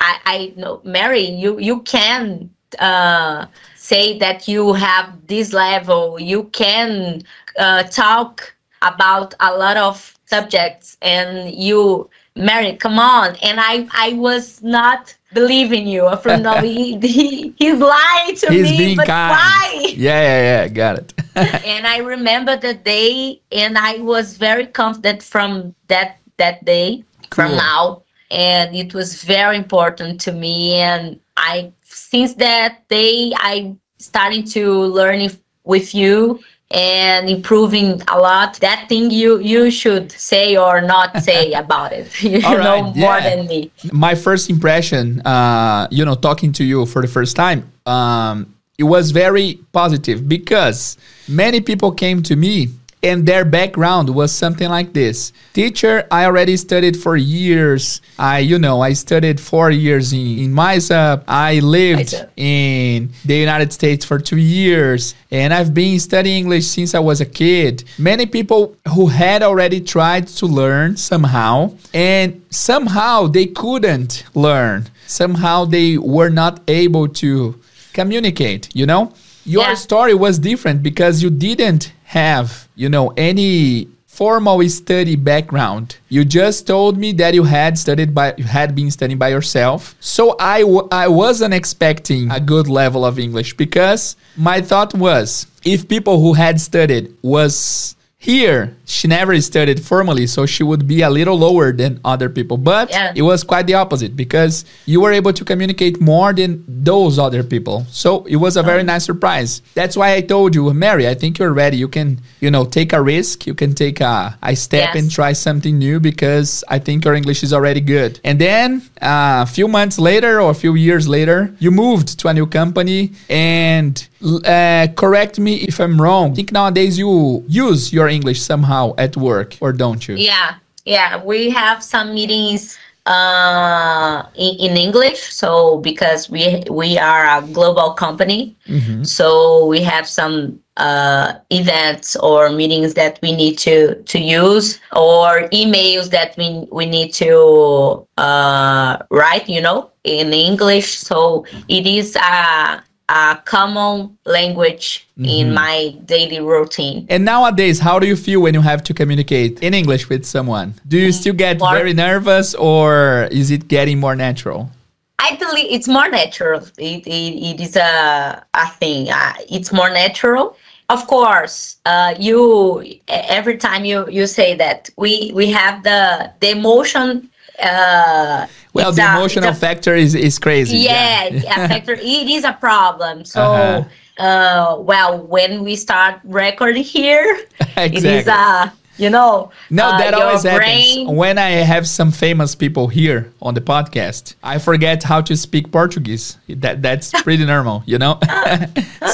I, 0.00 0.20
I 0.24 0.52
know, 0.56 0.80
Mary, 0.84 1.26
you 1.26 1.58
you 1.58 1.80
can 1.82 2.50
uh, 2.78 3.46
say 3.74 4.18
that 4.18 4.46
you 4.46 4.72
have 4.72 5.26
this 5.26 5.52
level. 5.52 6.18
You 6.20 6.44
can 6.44 7.22
uh, 7.58 7.82
talk 7.84 8.54
about 8.82 9.34
a 9.40 9.50
lot 9.56 9.76
of 9.76 10.16
subjects, 10.26 10.96
and 11.02 11.52
you 11.52 12.08
Mary, 12.38 12.76
come 12.76 12.98
on. 12.98 13.34
And 13.42 13.58
I, 13.60 13.88
I 13.90 14.12
was 14.14 14.62
not 14.62 15.14
believing 15.32 15.86
you. 15.86 16.08
From 16.22 16.42
no, 16.42 16.54
he, 16.60 16.96
he, 17.02 17.54
he's 17.58 17.78
lying 17.78 18.36
to 18.36 18.52
he's 18.52 18.70
me. 18.70 18.78
Being 18.78 18.96
but 18.96 19.06
kind. 19.06 19.30
why? 19.30 19.92
Yeah, 19.96 20.22
yeah, 20.22 20.40
yeah. 20.40 20.68
Got 20.68 20.98
it. 20.98 21.14
and 21.66 21.86
I 21.86 21.98
remember 21.98 22.56
the 22.56 22.74
day, 22.74 23.40
and 23.52 23.76
I 23.76 23.98
was 23.98 24.36
very 24.36 24.66
confident 24.66 25.22
from 25.22 25.74
that 25.88 26.18
that 26.38 26.64
day, 26.64 27.04
cool. 27.30 27.46
from 27.46 27.56
now, 27.56 28.02
and 28.30 28.74
it 28.74 28.94
was 28.94 29.22
very 29.22 29.56
important 29.56 30.20
to 30.22 30.32
me. 30.32 30.74
And 30.74 31.20
I, 31.36 31.72
since 31.82 32.34
that 32.34 32.88
day, 32.88 33.32
I 33.36 33.76
started 33.98 34.46
to 34.52 34.72
learn 34.72 35.28
with 35.64 35.94
you 35.94 36.40
and 36.70 37.30
improving 37.30 38.02
a 38.08 38.18
lot 38.18 38.54
that 38.60 38.86
thing 38.90 39.10
you 39.10 39.38
you 39.38 39.70
should 39.70 40.12
say 40.12 40.54
or 40.56 40.82
not 40.82 41.22
say 41.22 41.52
about 41.54 41.92
it 41.92 42.22
you 42.22 42.42
All 42.44 42.58
know 42.58 42.82
right, 42.82 42.96
more 42.96 43.16
yeah. 43.16 43.36
than 43.36 43.46
me 43.46 43.70
my 43.90 44.14
first 44.14 44.50
impression 44.50 45.20
uh 45.22 45.88
you 45.90 46.04
know 46.04 46.14
talking 46.14 46.52
to 46.52 46.64
you 46.64 46.84
for 46.84 47.00
the 47.00 47.08
first 47.08 47.36
time 47.36 47.72
um 47.86 48.54
it 48.76 48.84
was 48.84 49.12
very 49.12 49.58
positive 49.72 50.28
because 50.28 50.98
many 51.26 51.60
people 51.60 51.90
came 51.90 52.22
to 52.24 52.36
me 52.36 52.68
and 53.02 53.26
their 53.26 53.44
background 53.44 54.10
was 54.14 54.32
something 54.32 54.68
like 54.68 54.92
this. 54.92 55.32
Teacher 55.52 56.06
i 56.10 56.24
already 56.24 56.56
studied 56.56 56.96
for 56.96 57.16
years. 57.16 58.00
I 58.18 58.40
you 58.40 58.58
know 58.58 58.80
i 58.80 58.92
studied 58.92 59.40
four 59.40 59.70
years 59.70 60.12
in, 60.12 60.38
in 60.38 60.54
misa. 60.54 61.22
I 61.26 61.60
lived 61.60 62.14
in 62.36 63.10
the 63.24 63.36
united 63.36 63.72
states 63.72 64.04
for 64.04 64.18
two 64.18 64.36
years 64.36 65.14
and 65.30 65.52
i've 65.52 65.74
been 65.74 65.98
studying 66.00 66.38
english 66.38 66.66
since 66.66 66.94
i 66.94 66.98
was 66.98 67.20
a 67.20 67.26
kid. 67.26 67.84
Many 67.98 68.26
people 68.26 68.76
who 68.94 69.06
had 69.06 69.42
already 69.42 69.80
tried 69.80 70.26
to 70.28 70.46
learn 70.46 70.96
somehow 70.96 71.74
and 71.94 72.42
somehow 72.50 73.26
they 73.26 73.46
couldn't 73.46 74.24
learn. 74.34 74.88
Somehow 75.06 75.64
they 75.64 75.96
were 75.96 76.28
not 76.28 76.60
able 76.68 77.08
to 77.08 77.58
communicate 77.92 78.68
you 78.74 78.86
know? 78.86 79.12
Your 79.44 79.62
yeah. 79.62 79.74
story 79.74 80.14
was 80.14 80.38
different 80.38 80.82
because 80.82 81.22
you 81.22 81.30
didn't 81.30 81.92
have, 82.08 82.68
you 82.74 82.88
know, 82.88 83.12
any 83.16 83.86
formal 84.06 84.66
study 84.68 85.14
background. 85.14 85.96
You 86.08 86.24
just 86.24 86.66
told 86.66 86.96
me 86.98 87.12
that 87.12 87.34
you 87.34 87.44
had 87.44 87.78
studied 87.78 88.14
by 88.14 88.34
you 88.36 88.44
had 88.44 88.74
been 88.74 88.90
studying 88.90 89.18
by 89.18 89.28
yourself. 89.28 89.94
So 90.00 90.34
I 90.40 90.60
w- 90.62 90.88
I 90.90 91.06
wasn't 91.08 91.54
expecting 91.54 92.30
a 92.30 92.40
good 92.40 92.66
level 92.66 93.04
of 93.04 93.18
English 93.18 93.56
because 93.56 94.16
my 94.36 94.60
thought 94.60 94.94
was 94.94 95.46
if 95.64 95.86
people 95.86 96.18
who 96.20 96.32
had 96.32 96.60
studied 96.60 97.14
was 97.22 97.94
here, 98.20 98.76
she 98.84 99.06
never 99.06 99.40
studied 99.40 99.80
formally, 99.80 100.26
so 100.26 100.44
she 100.44 100.64
would 100.64 100.88
be 100.88 101.02
a 101.02 101.10
little 101.10 101.38
lower 101.38 101.70
than 101.70 102.00
other 102.04 102.28
people. 102.28 102.56
But 102.56 102.90
yeah. 102.90 103.12
it 103.14 103.22
was 103.22 103.44
quite 103.44 103.68
the 103.68 103.74
opposite 103.74 104.16
because 104.16 104.64
you 104.86 105.00
were 105.00 105.12
able 105.12 105.32
to 105.32 105.44
communicate 105.44 106.00
more 106.00 106.32
than 106.32 106.64
those 106.66 107.16
other 107.16 107.44
people. 107.44 107.86
So 107.90 108.24
it 108.24 108.34
was 108.34 108.56
a 108.56 108.62
very 108.64 108.82
nice 108.82 109.04
surprise. 109.04 109.62
That's 109.74 109.96
why 109.96 110.14
I 110.14 110.20
told 110.22 110.56
you, 110.56 110.74
Mary, 110.74 111.06
I 111.06 111.14
think 111.14 111.38
you're 111.38 111.52
ready. 111.52 111.76
You 111.76 111.86
can, 111.86 112.20
you 112.40 112.50
know, 112.50 112.64
take 112.64 112.92
a 112.92 113.00
risk. 113.00 113.46
You 113.46 113.54
can 113.54 113.72
take 113.72 114.00
a, 114.00 114.36
a 114.42 114.56
step 114.56 114.94
yes. 114.94 114.96
and 114.96 115.10
try 115.10 115.32
something 115.32 115.78
new 115.78 116.00
because 116.00 116.64
I 116.66 116.80
think 116.80 117.04
your 117.04 117.14
English 117.14 117.44
is 117.44 117.52
already 117.52 117.80
good. 117.80 118.18
And 118.24 118.40
then 118.40 118.82
uh, 119.00 119.46
a 119.46 119.46
few 119.46 119.68
months 119.68 119.96
later 119.96 120.40
or 120.40 120.50
a 120.50 120.54
few 120.54 120.74
years 120.74 121.06
later, 121.06 121.54
you 121.60 121.70
moved 121.70 122.18
to 122.18 122.28
a 122.28 122.34
new 122.34 122.46
company 122.46 123.12
and 123.28 124.08
uh, 124.22 124.88
correct 124.96 125.38
me 125.38 125.56
if 125.56 125.80
I'm 125.80 126.00
wrong. 126.00 126.32
I 126.32 126.34
think 126.34 126.52
nowadays 126.52 126.98
you 126.98 127.44
use 127.48 127.92
your 127.92 128.08
English 128.08 128.40
somehow 128.40 128.94
at 128.98 129.16
work, 129.16 129.56
or 129.60 129.72
don't 129.72 130.06
you? 130.06 130.16
Yeah, 130.16 130.56
yeah. 130.84 131.22
We 131.22 131.50
have 131.50 131.82
some 131.82 132.14
meetings 132.14 132.78
uh, 133.06 134.24
in, 134.34 134.70
in 134.70 134.76
English. 134.76 135.32
So 135.32 135.78
because 135.78 136.30
we 136.30 136.62
we 136.70 136.98
are 136.98 137.26
a 137.26 137.42
global 137.46 137.92
company, 137.92 138.56
mm-hmm. 138.66 139.04
so 139.04 139.66
we 139.66 139.80
have 139.82 140.06
some 140.06 140.60
uh, 140.76 141.34
events 141.50 142.14
or 142.16 142.50
meetings 142.50 142.94
that 142.94 143.18
we 143.22 143.34
need 143.34 143.56
to 143.58 143.94
to 144.02 144.18
use, 144.18 144.80
or 144.92 145.48
emails 145.50 146.10
that 146.10 146.36
we 146.36 146.66
we 146.70 146.86
need 146.86 147.14
to 147.14 148.06
uh, 148.18 148.98
write. 149.10 149.48
You 149.48 149.60
know, 149.60 149.90
in 150.04 150.32
English. 150.32 150.98
So 150.98 151.46
it 151.68 151.86
is 151.86 152.16
a 152.16 152.82
a 153.08 153.38
common 153.44 154.16
language 154.24 155.06
mm-hmm. 155.18 155.24
in 155.24 155.54
my 155.54 155.94
daily 156.04 156.40
routine. 156.40 157.06
And 157.08 157.24
nowadays, 157.24 157.78
how 157.78 157.98
do 157.98 158.06
you 158.06 158.16
feel 158.16 158.40
when 158.40 158.54
you 158.54 158.60
have 158.60 158.82
to 158.84 158.94
communicate 158.94 159.62
in 159.62 159.74
English 159.74 160.08
with 160.08 160.24
someone? 160.24 160.74
Do 160.86 160.98
you 160.98 161.12
still 161.12 161.34
get 161.34 161.58
more, 161.58 161.72
very 161.72 161.94
nervous 161.94 162.54
or 162.54 163.28
is 163.30 163.50
it 163.50 163.68
getting 163.68 163.98
more 163.98 164.14
natural? 164.14 164.70
I 165.18 165.36
believe 165.36 165.66
it's 165.70 165.88
more 165.88 166.08
natural. 166.08 166.60
It, 166.78 167.06
it, 167.06 167.10
it 167.10 167.60
is 167.60 167.76
a, 167.76 168.44
a 168.54 168.68
thing. 168.68 169.10
Uh, 169.10 169.32
it's 169.50 169.72
more 169.72 169.90
natural. 169.90 170.56
Of 170.90 171.06
course, 171.06 171.76
uh, 171.84 172.14
you 172.18 172.82
every 173.08 173.58
time 173.58 173.84
you, 173.84 174.08
you 174.08 174.26
say 174.26 174.54
that 174.54 174.88
we 174.96 175.30
we 175.34 175.50
have 175.50 175.82
the 175.82 176.32
the 176.40 176.50
emotion 176.52 177.28
uh, 177.62 178.46
well 178.72 178.92
the 178.92 179.02
a, 179.02 179.16
emotional 179.16 179.50
a, 179.50 179.54
factor 179.54 179.94
is, 179.94 180.14
is 180.14 180.38
crazy 180.38 180.78
yeah, 180.78 181.28
yeah. 181.28 181.68
factor 181.68 181.92
it 181.92 182.28
is 182.28 182.44
a 182.44 182.52
problem 182.54 183.24
so 183.24 183.42
uh-huh. 183.42 184.22
uh, 184.22 184.80
well 184.80 185.22
when 185.26 185.64
we 185.64 185.76
start 185.76 186.20
recording 186.24 186.82
here 186.82 187.40
exactly. 187.60 187.96
it 187.98 188.04
is 188.04 188.26
a 188.26 188.72
you 188.98 189.08
know 189.08 189.50
no 189.70 189.84
uh, 189.84 189.98
that 189.98 190.12
always 190.12 190.42
brain... 190.42 190.58
happens 190.58 191.16
when 191.16 191.38
i 191.38 191.50
have 191.50 191.88
some 191.88 192.10
famous 192.10 192.54
people 192.54 192.88
here 192.88 193.32
on 193.40 193.54
the 193.54 193.60
podcast 193.60 194.34
i 194.42 194.58
forget 194.58 195.02
how 195.04 195.20
to 195.20 195.36
speak 195.36 195.70
portuguese 195.70 196.36
that 196.48 196.82
that's 196.82 197.10
pretty 197.22 197.46
normal 197.46 197.82
you 197.86 197.98
know 197.98 198.18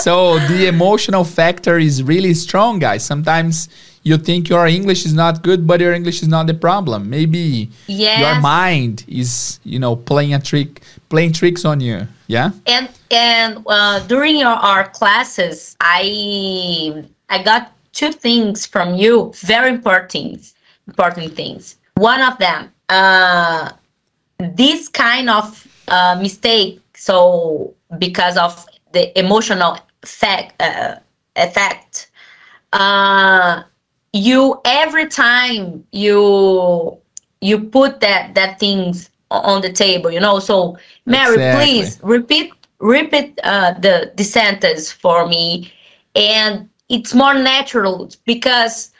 so 0.01 0.39
the 0.49 0.67
emotional 0.67 1.23
factor 1.23 1.79
is 1.79 2.03
really 2.03 2.35
strong 2.35 2.79
guys 2.79 3.05
sometimes 3.05 3.69
you 4.05 4.19
think 4.19 4.49
your 4.49 4.67
English 4.67 5.05
is 5.05 5.15
not 5.15 5.43
good, 5.43 5.67
but 5.67 5.81
your 5.81 5.93
English 5.93 6.23
is 6.23 6.29
not 6.29 6.47
the 6.47 6.55
problem. 6.55 7.11
Maybe 7.11 7.71
yes. 7.87 8.21
your 8.21 8.41
mind 8.41 9.05
is, 9.09 9.59
you 9.65 9.79
know, 9.79 9.97
playing 9.97 10.35
a 10.35 10.41
trick, 10.41 10.83
playing 11.09 11.33
tricks 11.33 11.65
on 11.65 11.81
you. 11.81 12.07
Yeah. 12.29 12.51
And 12.67 12.89
and 13.11 13.65
uh, 13.67 14.01
during 14.07 14.37
your, 14.37 14.57
our 14.71 14.89
classes, 14.91 15.77
I 15.81 17.05
I 17.31 17.43
got 17.43 17.73
two 17.93 18.13
things 18.13 18.67
from 18.67 18.95
you, 18.95 19.33
very 19.37 19.71
important 19.71 20.53
important 20.87 21.35
things. 21.35 21.77
One 21.95 22.21
of 22.21 22.37
them, 22.39 22.71
uh, 22.89 23.71
this 24.39 24.89
kind 24.89 25.31
of 25.31 25.67
uh, 25.89 26.19
mistake. 26.21 26.81
So 26.95 27.75
because 27.99 28.37
of 28.37 28.67
the 28.93 29.19
emotional 29.19 29.79
effect, 30.03 30.61
uh, 30.61 30.97
effect 31.37 32.11
uh, 32.73 33.63
you 34.15 34.61
every 34.65 35.09
time 35.09 35.85
you 35.93 36.97
you 37.41 37.59
put 37.59 38.01
that 38.01 38.35
that 38.35 38.59
things 38.61 39.11
on 39.31 39.61
the 39.61 39.73
table 39.73 40.11
you 40.11 40.21
know 40.21 40.39
so 40.39 40.79
mary 41.05 41.35
exactly. 41.35 41.65
please 41.65 42.01
repeat 42.03 42.53
repeat 42.79 43.39
uh, 43.43 43.73
the 43.81 44.13
the 44.17 44.23
sentence 44.23 44.93
for 44.93 45.27
me 45.27 45.73
and 46.15 46.69
it's 46.89 47.13
more 47.13 47.35
natural 47.35 48.09
because 48.25 48.93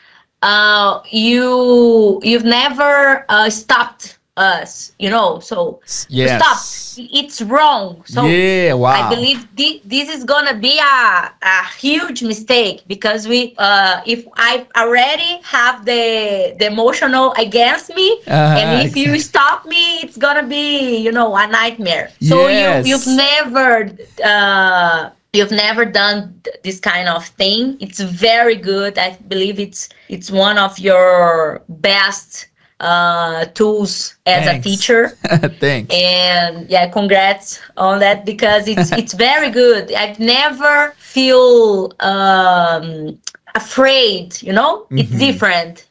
uh, 0.43 1.01
you 1.11 2.21
you've 2.25 2.45
never 2.45 3.25
uh, 3.29 3.49
stopped 3.49 4.14
us 4.37 4.93
you 4.99 5.09
know 5.09 5.39
so 5.39 5.81
yes. 6.09 6.41
stop 6.41 7.07
it's 7.13 7.41
wrong 7.43 8.03
so 8.05 8.27
yeah 8.27 8.73
wow 8.73 8.91
i 8.91 9.15
believe 9.15 9.47
thi- 9.57 9.81
this 9.85 10.09
is 10.09 10.25
gonna 10.25 10.55
be 10.55 10.77
a, 10.79 11.33
a 11.43 11.65
huge 11.79 12.23
mistake 12.23 12.83
because 12.89 13.29
we 13.29 13.55
uh 13.59 14.01
if 14.07 14.27
i 14.37 14.67
already 14.77 15.41
have 15.45 15.85
the 15.85 16.55
the 16.59 16.67
emotional 16.67 17.33
against 17.39 17.95
me 17.95 18.21
uh, 18.27 18.57
and 18.59 18.89
if 18.89 18.97
you 18.97 19.19
stop 19.21 19.65
me 19.67 19.99
it's 19.99 20.17
gonna 20.17 20.47
be 20.47 20.97
you 20.97 21.13
know 21.13 21.37
a 21.37 21.47
nightmare 21.47 22.11
so 22.21 22.49
yes. 22.49 22.85
you 22.85 22.95
you've 22.95 23.07
never 23.07 23.89
uh 24.25 25.11
you've 25.35 25.51
never 25.51 25.85
done 25.85 26.41
this 26.63 26.79
kind 26.81 27.09
of 27.09 27.27
thing, 27.27 27.77
it's 27.81 28.01
very 28.01 28.55
good. 28.55 28.97
I 28.99 29.17
believe 29.29 29.59
it's 29.59 29.89
it's 30.09 30.31
one 30.31 30.59
of 30.59 30.79
your 30.79 31.63
best 31.69 32.47
uh, 32.85 33.45
tools 33.59 34.17
as 34.27 34.47
Thanks. 34.47 34.67
a 34.67 34.69
teacher. 34.69 35.03
Thanks. 35.61 35.95
and 35.95 36.69
yeah 36.71 36.89
congrats 36.91 37.61
on 37.77 37.99
that 38.01 38.25
because 38.25 38.69
it's 38.69 38.91
it's 39.01 39.15
very 39.15 39.51
good 39.51 39.93
i've 39.95 40.19
never 40.21 40.95
feel 40.99 41.93
um 42.01 43.19
afraid 43.55 44.41
you 44.43 44.53
know 44.53 44.89
it's 44.97 45.11
Mhm. 45.11 45.19
different 45.27 45.87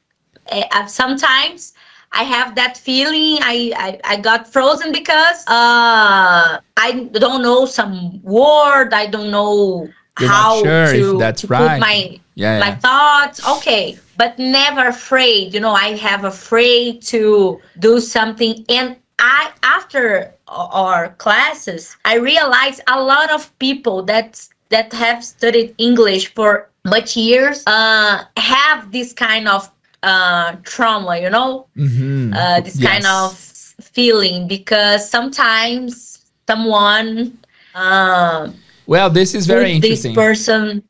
Eh, 0.49 0.63
uh, 0.71 0.85
sometimes 0.87 1.73
i 2.11 2.23
have 2.23 2.55
that 2.55 2.77
feeling 2.77 3.37
I, 3.41 3.71
I 3.85 3.89
i 4.13 4.15
got 4.17 4.47
frozen 4.51 4.91
because 4.91 5.39
uh 5.47 6.59
i 6.85 6.91
don't 7.13 7.41
know 7.41 7.65
some 7.65 8.21
word 8.23 8.93
i 8.93 9.05
don't 9.07 9.31
know 9.31 9.93
You're 10.17 10.29
how 10.29 10.53
sure 10.61 10.93
if 10.93 10.93
to, 10.93 11.17
that's 11.17 11.43
to 11.43 11.47
right. 11.47 11.77
put 11.77 11.79
my 11.79 12.19
Yeah, 12.35 12.59
my 12.59 12.69
yeah. 12.69 12.75
thoughts 12.75 13.39
okay 13.47 13.99
but 14.17 14.37
never 14.39 14.87
afraid 14.87 15.53
you 15.53 15.59
know 15.59 15.73
i 15.73 15.89
have 15.97 16.23
afraid 16.23 17.01
to 17.13 17.59
do 17.79 17.99
something 17.99 18.65
and 18.69 18.97
i 19.19 19.51
after 19.63 20.33
our 20.47 21.09
classes 21.17 21.97
i 22.05 22.15
realized 22.15 22.81
a 22.87 23.01
lot 23.01 23.31
of 23.31 23.57
people 23.59 24.03
that 24.03 24.47
that 24.69 24.91
have 24.93 25.23
studied 25.23 25.73
english 25.77 26.33
for 26.33 26.69
much 26.85 27.15
years 27.15 27.63
uh 27.67 28.23
have 28.37 28.91
this 28.91 29.13
kind 29.13 29.47
of 29.47 29.69
uh 30.03 30.55
trauma 30.63 31.17
you 31.19 31.29
know 31.29 31.67
Mhm. 31.77 32.33
uh 32.35 32.59
this 32.61 32.79
kind 32.79 33.05
of 33.05 33.37
feeling 33.81 34.47
because 34.47 35.09
sometimes 35.09 36.19
someone 36.47 37.37
um 37.75 38.53
Well, 38.85 39.09
this 39.09 39.33
is 39.33 39.47
very 39.47 39.73
put 39.73 39.81
this 39.81 40.05
interesting. 40.05 40.13
person 40.13 40.83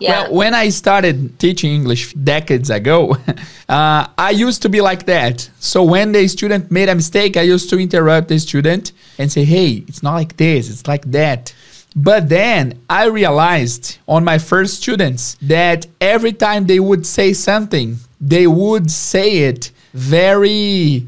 yeah 0.00 0.22
Well, 0.22 0.34
when 0.34 0.54
I 0.54 0.70
started 0.70 1.38
teaching 1.38 1.72
English 1.72 2.14
decades 2.14 2.70
ago, 2.70 3.16
uh, 3.68 4.06
I 4.16 4.30
used 4.30 4.62
to 4.62 4.68
be 4.68 4.80
like 4.80 5.06
that. 5.06 5.48
So 5.60 5.84
when 5.84 6.12
the 6.12 6.26
student 6.28 6.70
made 6.70 6.88
a 6.88 6.94
mistake, 6.94 7.36
I 7.36 7.42
used 7.42 7.70
to 7.70 7.78
interrupt 7.78 8.28
the 8.28 8.38
student 8.38 8.92
and 9.18 9.30
say, 9.30 9.44
hey, 9.44 9.84
it's 9.88 10.02
not 10.02 10.14
like 10.14 10.36
this, 10.36 10.70
it's 10.70 10.86
like 10.86 11.04
that. 11.12 11.54
But 11.96 12.28
then 12.28 12.80
I 12.88 13.06
realized 13.06 13.98
on 14.06 14.24
my 14.24 14.38
first 14.38 14.74
students 14.74 15.36
that 15.42 15.86
every 16.00 16.32
time 16.32 16.66
they 16.66 16.80
would 16.80 17.04
say 17.04 17.32
something, 17.32 17.96
they 18.20 18.46
would 18.46 18.90
say 18.90 19.38
it 19.50 19.72
very 19.92 21.06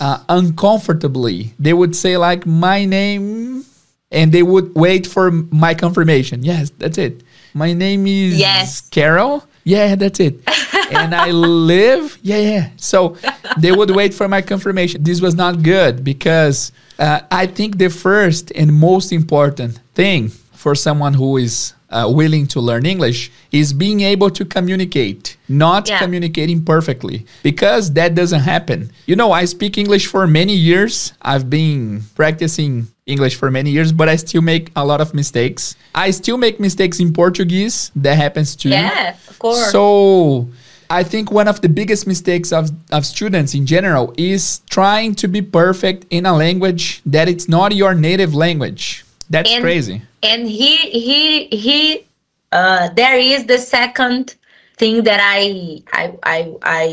uh, 0.00 0.22
uncomfortably. 0.28 1.54
They 1.58 1.72
would 1.72 1.96
say, 1.96 2.16
like, 2.16 2.46
my 2.46 2.84
name, 2.84 3.64
and 4.10 4.32
they 4.32 4.42
would 4.42 4.74
wait 4.74 5.06
for 5.06 5.30
my 5.30 5.74
confirmation. 5.74 6.42
Yes, 6.42 6.70
that's 6.78 6.98
it. 6.98 7.22
My 7.54 7.72
name 7.72 8.06
is 8.06 8.38
Yes. 8.38 8.80
Carol. 8.90 9.44
Yeah, 9.64 9.94
that's 9.96 10.20
it. 10.20 10.40
and 10.90 11.14
I 11.14 11.30
live. 11.30 12.18
Yeah, 12.22 12.38
yeah. 12.38 12.70
So 12.76 13.16
they 13.58 13.72
would 13.72 13.90
wait 13.90 14.14
for 14.14 14.28
my 14.28 14.40
confirmation. 14.40 15.02
This 15.02 15.20
was 15.20 15.34
not 15.34 15.62
good 15.62 16.02
because 16.02 16.72
uh, 16.98 17.20
I 17.30 17.46
think 17.46 17.78
the 17.78 17.90
first 17.90 18.50
and 18.54 18.72
most 18.72 19.12
important 19.12 19.80
thing 19.94 20.28
for 20.52 20.74
someone 20.74 21.14
who 21.14 21.36
is 21.36 21.74
uh, 21.90 22.06
willing 22.12 22.46
to 22.46 22.60
learn 22.60 22.84
English 22.86 23.30
is 23.50 23.72
being 23.72 24.00
able 24.02 24.30
to 24.30 24.44
communicate, 24.44 25.36
not 25.48 25.88
Yeah. 25.88 25.98
communicating 25.98 26.62
perfectly, 26.64 27.24
because 27.42 27.92
that 27.94 28.14
doesn't 28.14 28.40
happen. 28.40 28.90
You 29.06 29.16
know, 29.16 29.32
I 29.32 29.46
speak 29.46 29.78
English 29.78 30.06
for 30.06 30.26
many 30.26 30.54
years. 30.54 31.12
I've 31.22 31.48
been 31.48 32.02
practicing 32.14 32.88
English 33.06 33.36
for 33.36 33.50
many 33.50 33.70
years, 33.70 33.90
but 33.90 34.08
I 34.08 34.16
still 34.16 34.42
make 34.42 34.70
a 34.76 34.84
lot 34.84 35.00
of 35.00 35.14
mistakes. 35.14 35.76
I 35.94 36.10
still 36.10 36.36
make 36.36 36.60
mistakes 36.60 37.00
in 37.00 37.12
Portuguese. 37.12 37.90
That 37.96 38.16
happens 38.16 38.54
too. 38.54 38.68
yeah 38.68 39.16
of 39.30 39.38
course 39.38 39.70
So 39.72 40.48
I 40.90 41.02
think 41.04 41.30
one 41.30 41.48
of 41.48 41.60
the 41.60 41.68
biggest 41.68 42.06
mistakes 42.06 42.52
of, 42.52 42.70
of 42.90 43.04
students 43.04 43.54
in 43.54 43.64
general 43.66 44.12
is 44.16 44.60
trying 44.70 45.14
to 45.16 45.28
be 45.28 45.40
perfect 45.42 46.06
in 46.10 46.26
a 46.26 46.34
language 46.36 47.00
that 47.06 47.28
it's 47.28 47.48
not 47.48 47.74
your 47.74 47.94
native 47.94 48.34
language. 48.34 49.04
That's 49.30 49.50
And- 49.52 49.62
crazy. 49.62 50.02
and 50.22 50.48
he 50.48 50.76
he 51.06 51.46
he 51.64 52.04
uh 52.52 52.88
there 53.00 53.18
is 53.18 53.44
the 53.46 53.58
second 53.58 54.34
thing 54.80 55.02
that 55.04 55.20
i 55.22 55.80
i 55.92 56.04
i, 56.36 56.38
I 56.82 56.86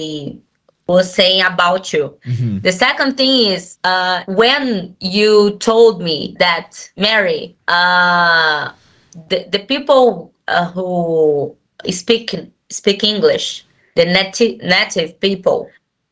was 0.87 1.05
saying 1.19 1.41
about 1.53 1.83
you 1.93 2.03
Mhm. 2.25 2.61
the 2.61 2.71
second 2.85 3.11
thing 3.17 3.33
is 3.55 3.77
uh 3.83 4.17
when 4.27 4.95
you 4.99 5.57
told 5.71 6.01
me 6.01 6.35
that 6.39 6.69
mary 6.97 7.55
uh 7.67 8.63
the, 9.29 9.39
the 9.53 9.59
people 9.71 10.31
uh, 10.47 10.65
who 10.75 11.55
speak 11.89 12.27
speak 12.69 12.99
english 13.03 13.47
the 13.95 14.05
native 14.17 14.53
native 14.75 15.11
people 15.27 15.59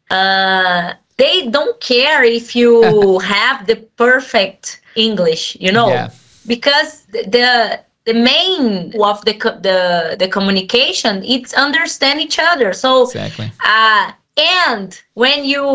uh 0.10 0.94
they 1.18 1.36
don't 1.56 1.80
care 1.82 2.24
if 2.24 2.56
you 2.56 2.72
have 3.36 3.58
the 3.68 3.76
perfect 3.98 4.80
english 4.96 5.58
you 5.60 5.72
know 5.72 5.90
Yeah. 5.90 6.10
because 6.48 6.92
the- 7.12 7.80
the 8.06 8.14
main 8.14 8.94
of 9.02 9.24
the 9.26 9.34
the 9.68 9.80
the 10.20 10.28
communication 10.28 11.24
it's 11.36 11.54
understand 11.54 12.20
each 12.26 12.38
other 12.40 12.74
so 12.74 13.04
Exactly. 13.04 13.52
uh 13.78 14.12
and 14.36 14.90
when 15.14 15.46
you 15.46 15.66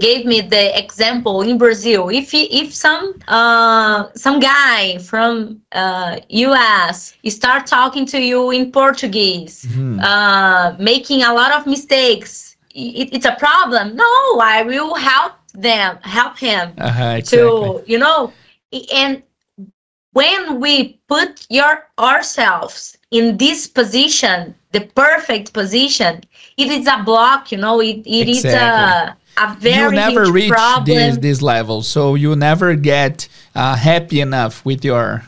gave 0.00 0.24
me 0.32 0.40
the 0.40 0.64
example 0.84 1.42
in 1.42 1.58
brazil 1.58 2.08
if 2.08 2.30
he, 2.32 2.42
if 2.62 2.68
some 2.74 3.04
uh 3.28 4.04
some 4.14 4.40
guy 4.40 4.96
from 5.10 5.60
uh 5.72 6.16
us 6.32 7.14
start 7.28 7.66
talking 7.66 8.04
to 8.06 8.18
you 8.30 8.50
in 8.50 8.72
portuguese 8.72 9.66
Mhm. 9.66 10.00
uh 10.02 10.66
making 10.78 11.22
a 11.22 11.32
lot 11.40 11.52
of 11.58 11.62
mistakes 11.66 12.56
it, 12.74 13.08
it's 13.16 13.26
a 13.26 13.36
problem 13.46 13.84
no 13.96 14.12
i 14.56 14.62
will 14.70 14.94
help 15.12 15.32
them 15.68 15.90
help 16.18 16.34
him 16.38 16.64
Uh-huh, 16.78 17.14
exactly. 17.20 17.38
to 17.38 17.82
you 17.92 17.98
know 17.98 18.32
and 18.92 19.22
when 20.12 20.60
we 20.60 20.98
put 21.08 21.46
your 21.50 21.86
ourselves 21.98 22.96
in 23.10 23.36
this 23.36 23.66
position 23.66 24.54
the 24.72 24.80
perfect 24.94 25.52
position 25.52 26.22
it 26.56 26.68
is 26.70 26.86
a 26.86 27.02
block 27.04 27.52
you 27.52 27.58
know 27.58 27.80
it, 27.80 28.02
it 28.06 28.28
is 28.28 28.44
a 28.44 29.16
a 29.38 29.54
very 29.60 29.84
you 29.84 29.90
never 29.92 30.30
reach 30.32 30.50
problem 30.50 30.84
this 30.84 31.16
this 31.18 31.40
level, 31.42 31.82
so 31.82 32.14
you 32.16 32.34
never 32.36 32.74
get 32.74 33.28
uh, 33.54 33.76
happy 33.76 34.20
enough 34.20 34.64
with 34.64 34.84
your 34.84 35.22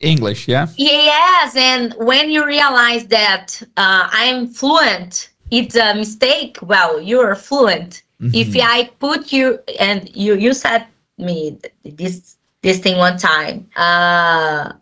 English. 0.00 0.46
Yeah. 0.46 0.68
yes 0.76 1.56
and 1.56 1.92
when 1.98 2.30
you 2.30 2.46
realize 2.46 3.06
that 3.08 3.60
uh, 3.76 4.08
i'm 4.12 4.46
fluent 4.46 5.30
it's 5.50 5.74
a 5.76 5.94
mistake 5.94 6.56
well 6.62 7.00
you're 7.00 7.34
fluent 7.34 8.02
if 8.32 8.48
Mhm. 8.54 8.60
i 8.62 8.90
put 9.00 9.32
you 9.32 9.58
and 9.80 10.08
you 10.14 10.36
you 10.36 10.52
said 10.54 10.86
me 11.18 11.58
this 11.84 12.37
this 12.62 12.78
thing 12.78 12.96
one 12.98 13.16
time 13.16 13.68
uh 13.76 14.72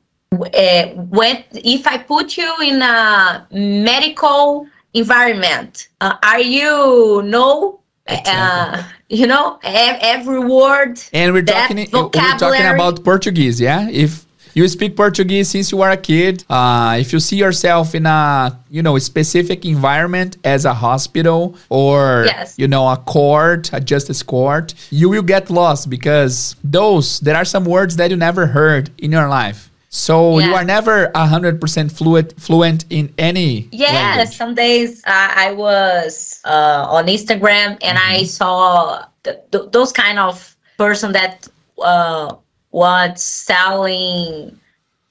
eh, 0.53 0.93
when 0.95 1.45
if 1.53 1.87
i 1.87 1.97
put 1.97 2.37
you 2.37 2.53
in 2.63 2.83
a 2.83 3.47
medical 3.53 4.67
environment 4.95 5.89
uh, 6.01 6.17
are 6.23 6.41
you 6.41 7.23
know 7.25 7.81
Exactly. 8.09 8.33
uh, 8.33 8.83
you 9.09 9.27
know 9.27 9.59
every 9.63 10.39
word 10.39 11.01
And 11.13 11.35
we're 11.35 11.43
talking 11.43 11.77
we're 11.93 12.09
talking 12.11 12.67
about 12.67 13.03
Portuguese, 13.03 13.61
yeah? 13.61 13.89
If 13.91 14.26
you 14.57 14.67
speak 14.69 14.97
Portuguese 14.97 15.49
since 15.51 15.71
you 15.73 15.83
are 15.83 15.91
a 15.91 15.97
kid, 16.11 16.45
uh, 16.49 16.97
if 16.99 17.13
you 17.13 17.21
see 17.21 17.37
yourself 17.37 17.95
in 17.95 18.07
a 18.07 18.59
you 18.71 18.83
know 18.83 18.99
specific 18.99 19.65
environment 19.65 20.31
as 20.45 20.65
a 20.65 20.75
hospital 20.75 21.41
or 21.69 22.25
Yes. 22.27 22.55
you 22.59 22.67
know 22.67 22.85
a 22.89 22.97
court, 22.97 23.63
a 23.73 23.81
justice 23.81 24.23
court, 24.23 24.75
you 24.91 25.07
will 25.13 25.23
get 25.35 25.51
lost 25.51 25.91
because 25.91 26.57
those 26.65 27.21
there 27.21 27.37
are 27.37 27.45
some 27.45 27.65
words 27.77 27.97
that 27.97 28.11
you 28.11 28.17
never 28.17 28.47
heard 28.47 28.85
in 29.05 29.13
your 29.13 29.29
life. 29.29 29.61
So 29.91 30.41
you 30.41 30.53
are 30.55 30.65
never 30.65 31.11
hundred 31.15 31.61
percent 31.61 31.89
fluent 31.93 32.29
fluent 32.47 32.85
in 32.91 33.05
any 33.19 33.69
Yes, 33.73 33.95
language. 33.95 34.37
some 34.37 34.55
days 34.55 35.03
I, 35.07 35.49
I 35.49 35.53
was 35.53 36.41
uh, 36.45 36.87
on 36.97 37.07
Instagram 37.07 37.69
and 37.89 37.97
I 37.99 38.17
Mm-hmm. 38.17 38.25
saw 38.41 39.05
th- 39.25 39.39
th- 39.53 39.65
those 39.73 39.93
kind 39.93 40.19
of 40.19 40.35
person 40.77 41.13
that 41.13 41.47
uh, 41.83 42.35
was 42.71 43.23
selling 43.23 44.59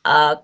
uh, 0.06 0.36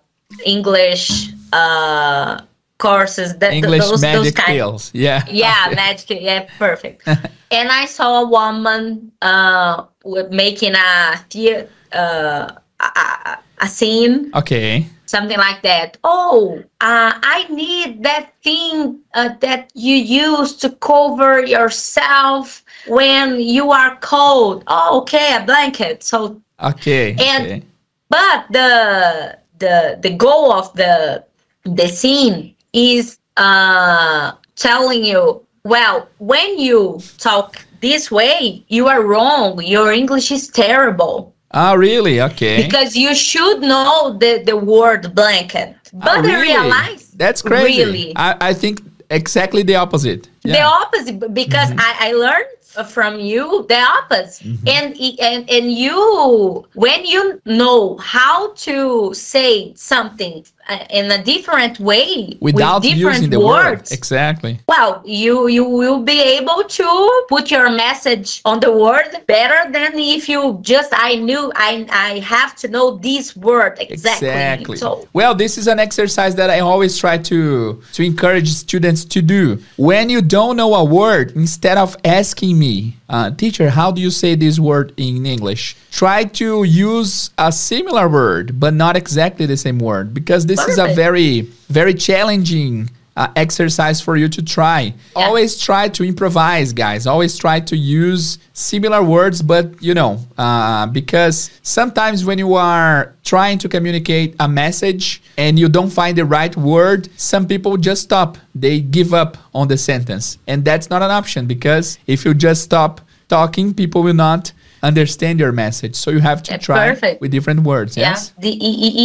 English 0.46 1.30
uh, 1.54 2.42
courses. 2.78 3.38
That 3.38 3.52
th- 3.52 3.64
English 3.64 3.82
those, 3.82 4.02
magic 4.02 4.36
those 4.36 4.46
pills. 4.46 4.92
Yeah. 4.94 5.24
Yeah, 5.30 5.74
magic. 5.76 6.22
Yeah, 6.22 6.48
perfect. 6.58 7.08
and 7.52 7.70
I 7.70 7.86
saw 7.86 8.24
a 8.24 8.28
woman 8.28 9.12
uh, 9.22 9.86
with 10.04 10.32
making 10.32 10.74
a 10.76 11.18
thea- 11.30 11.68
uh, 11.94 12.52
a, 12.80 12.84
a, 12.84 13.40
a 13.60 13.68
scene 13.68 14.32
Okay. 14.34 14.88
something 15.06 15.38
like 15.38 15.62
that. 15.62 15.98
Oh, 16.04 16.64
uh, 16.82 17.14
I 17.22 17.46
need 17.50 18.04
that 18.04 18.34
thing 18.44 19.00
uh, 19.14 19.30
that 19.42 19.72
you 19.76 19.96
use 19.96 20.56
to 20.58 20.70
cover 20.72 21.46
yourself 21.46 22.64
when 22.88 23.40
you 23.40 23.72
are 23.72 23.96
cold. 24.02 24.64
Oh, 24.68 25.00
okay, 25.02 25.36
a 25.36 25.46
blanket. 25.46 26.04
So, 26.04 26.42
Okay. 26.62 27.16
And- 27.20 27.46
okay. 27.46 27.64
but 28.10 28.46
the 28.52 29.38
the 29.60 29.98
the 30.02 30.10
goal 30.26 30.52
of 30.54 30.74
the 30.74 31.24
the 31.64 31.88
scene 31.88 32.54
is 32.74 33.18
uh 33.38 34.32
telling 34.56 35.04
you 35.06 35.42
well 35.64 36.08
when 36.20 36.60
you 36.60 37.00
talk 37.18 37.48
this 37.80 38.12
way 38.12 38.64
you 38.68 38.88
are 38.88 39.02
wrong 39.04 39.62
your 39.64 39.92
english 39.92 40.32
is 40.32 40.48
terrible 40.50 41.34
Ah, 41.54 41.74
really? 41.74 42.22
Okay. 42.22 42.64
because 42.64 42.96
you 42.96 43.14
should 43.14 43.60
know 43.62 44.18
the 44.24 44.42
the 44.50 44.56
word 44.58 45.14
blanket 45.14 45.76
but 45.94 46.18
Ah, 46.18 46.22
i 46.22 46.34
really? 46.34 46.42
realize 46.48 47.04
That's 47.24 47.42
crazy. 47.42 47.84
really 47.84 48.08
I, 48.16 48.30
I 48.50 48.54
think 48.62 48.76
exactly 49.10 49.62
the 49.64 49.76
opposite. 49.76 50.22
the 50.44 50.50
Yeah. 50.50 50.56
Mm-hmm. 50.66 50.82
opposite 50.82 51.18
because 51.42 51.70
I, 51.88 51.92
I 52.08 52.10
learned 52.26 52.52
from 52.96 53.20
you 53.20 53.66
the 53.70 53.80
opposite 53.80 54.42
Mm-hmm. 54.46 54.68
and 54.68 54.88
and 55.20 55.50
and 55.50 55.72
you 55.74 56.66
when 56.74 57.06
you 57.06 57.42
know 57.46 57.98
how 57.98 58.54
to 58.54 59.14
say 59.14 59.74
something 59.76 60.46
uh, 60.70 60.86
in 60.90 61.12
a 61.12 61.22
different 61.24 61.80
way 61.80 62.38
Without 62.40 62.82
with 62.82 62.94
different 62.94 63.16
using 63.18 63.30
the 63.30 63.40
word. 63.40 63.78
words 63.80 63.92
Exactly. 63.92 64.60
well 64.68 65.02
you 65.06 65.48
you 65.48 65.66
will 65.66 66.02
be 66.02 66.20
able 66.22 66.64
to 66.80 66.88
put 67.30 67.52
your 67.52 67.70
message 67.70 68.42
on 68.46 68.60
the 68.60 68.72
word 68.72 69.10
better 69.28 69.72
than 69.72 69.92
if 69.98 70.30
you 70.30 70.60
just 70.62 70.92
i 70.94 71.16
knew 71.16 71.52
i 71.56 71.86
i 72.10 72.20
have 72.20 72.56
to 72.62 72.68
know 72.68 72.98
this 72.98 73.36
word 73.36 73.78
exactly, 73.80 74.28
Exactly. 74.30 74.78
so 74.78 75.08
well, 75.14 75.34
this 75.36 75.58
is 75.58 75.68
an 75.68 75.80
exercise 75.80 76.36
that 76.36 76.50
I 76.50 76.60
always 76.60 76.98
try 76.98 77.18
to 77.32 77.82
to 77.94 78.02
encourage 78.04 78.50
students 78.66 79.04
to 79.06 79.22
do. 79.22 79.44
When 79.78 80.10
you 80.10 80.22
don't 80.22 80.56
know 80.62 80.74
a 80.76 80.84
word, 80.84 81.32
instead 81.36 81.78
of 81.78 81.90
asking 82.06 82.58
me, 82.62 82.74
uh, 83.10 83.28
teacher, 83.42 83.68
how 83.80 83.90
do 83.96 84.00
you 84.06 84.12
say 84.22 84.32
this 84.36 84.58
word 84.60 84.94
in 84.98 85.26
English? 85.26 85.76
Try 85.90 86.20
to 86.42 86.48
use 86.64 87.32
a 87.38 87.52
similar 87.52 88.08
word, 88.08 88.60
but 88.64 88.74
not 88.84 88.94
exactly 88.96 89.46
the 89.54 89.58
same 89.58 89.80
word, 89.90 90.14
because 90.14 90.46
this 90.46 90.62
is 90.72 90.78
a 90.78 90.94
very 91.04 91.50
very 91.80 91.96
challenging. 92.08 92.90
Uh, 93.18 93.28
exercise 93.36 94.00
for 94.00 94.16
you 94.16 94.30
to 94.30 94.42
try. 94.42 94.80
Yeah. 94.84 94.94
Always 95.26 95.60
try 95.60 95.90
to 95.90 96.02
improvise, 96.06 96.72
guys. 96.72 97.06
Always 97.06 97.38
try 97.38 97.60
to 97.60 97.76
use 97.76 98.40
similar 98.54 99.04
words, 99.04 99.42
but 99.42 99.66
you 99.84 99.94
know, 99.94 100.18
uh, 100.38 100.86
because 100.88 101.52
sometimes 101.62 102.24
when 102.24 102.38
you 102.40 102.54
are 102.54 103.14
trying 103.26 103.58
to 103.60 103.68
communicate 103.68 104.36
a 104.40 104.48
message 104.48 105.22
and 105.38 105.60
you 105.60 105.68
don't 105.68 105.90
find 105.90 106.18
the 106.18 106.24
right 106.24 106.56
word, 106.56 107.10
some 107.20 107.46
people 107.46 107.76
just 107.76 108.04
stop. 108.04 108.38
They 108.56 108.80
give 108.80 109.14
up 109.14 109.36
on 109.54 109.68
the 109.68 109.78
sentence. 109.78 110.38
And 110.48 110.64
that's 110.64 110.90
not 110.90 111.02
an 111.02 111.12
option 111.12 111.48
because 111.48 112.00
if 112.08 112.24
you 112.24 112.34
just 112.34 112.62
stop 112.64 113.02
talking, 113.28 113.74
people 113.74 114.04
will 114.04 114.14
not 114.30 114.54
understand 114.84 115.38
your 115.38 115.52
message. 115.52 115.96
So 115.96 116.12
you 116.12 116.20
have 116.20 116.44
to 116.44 116.52
That's 116.52 116.66
try 116.66 116.88
perfect. 116.90 117.20
with 117.20 117.32
different 117.32 117.60
words. 117.64 117.98
yeah 117.98 118.12
Yes. 118.12 118.34
the, 118.40 118.52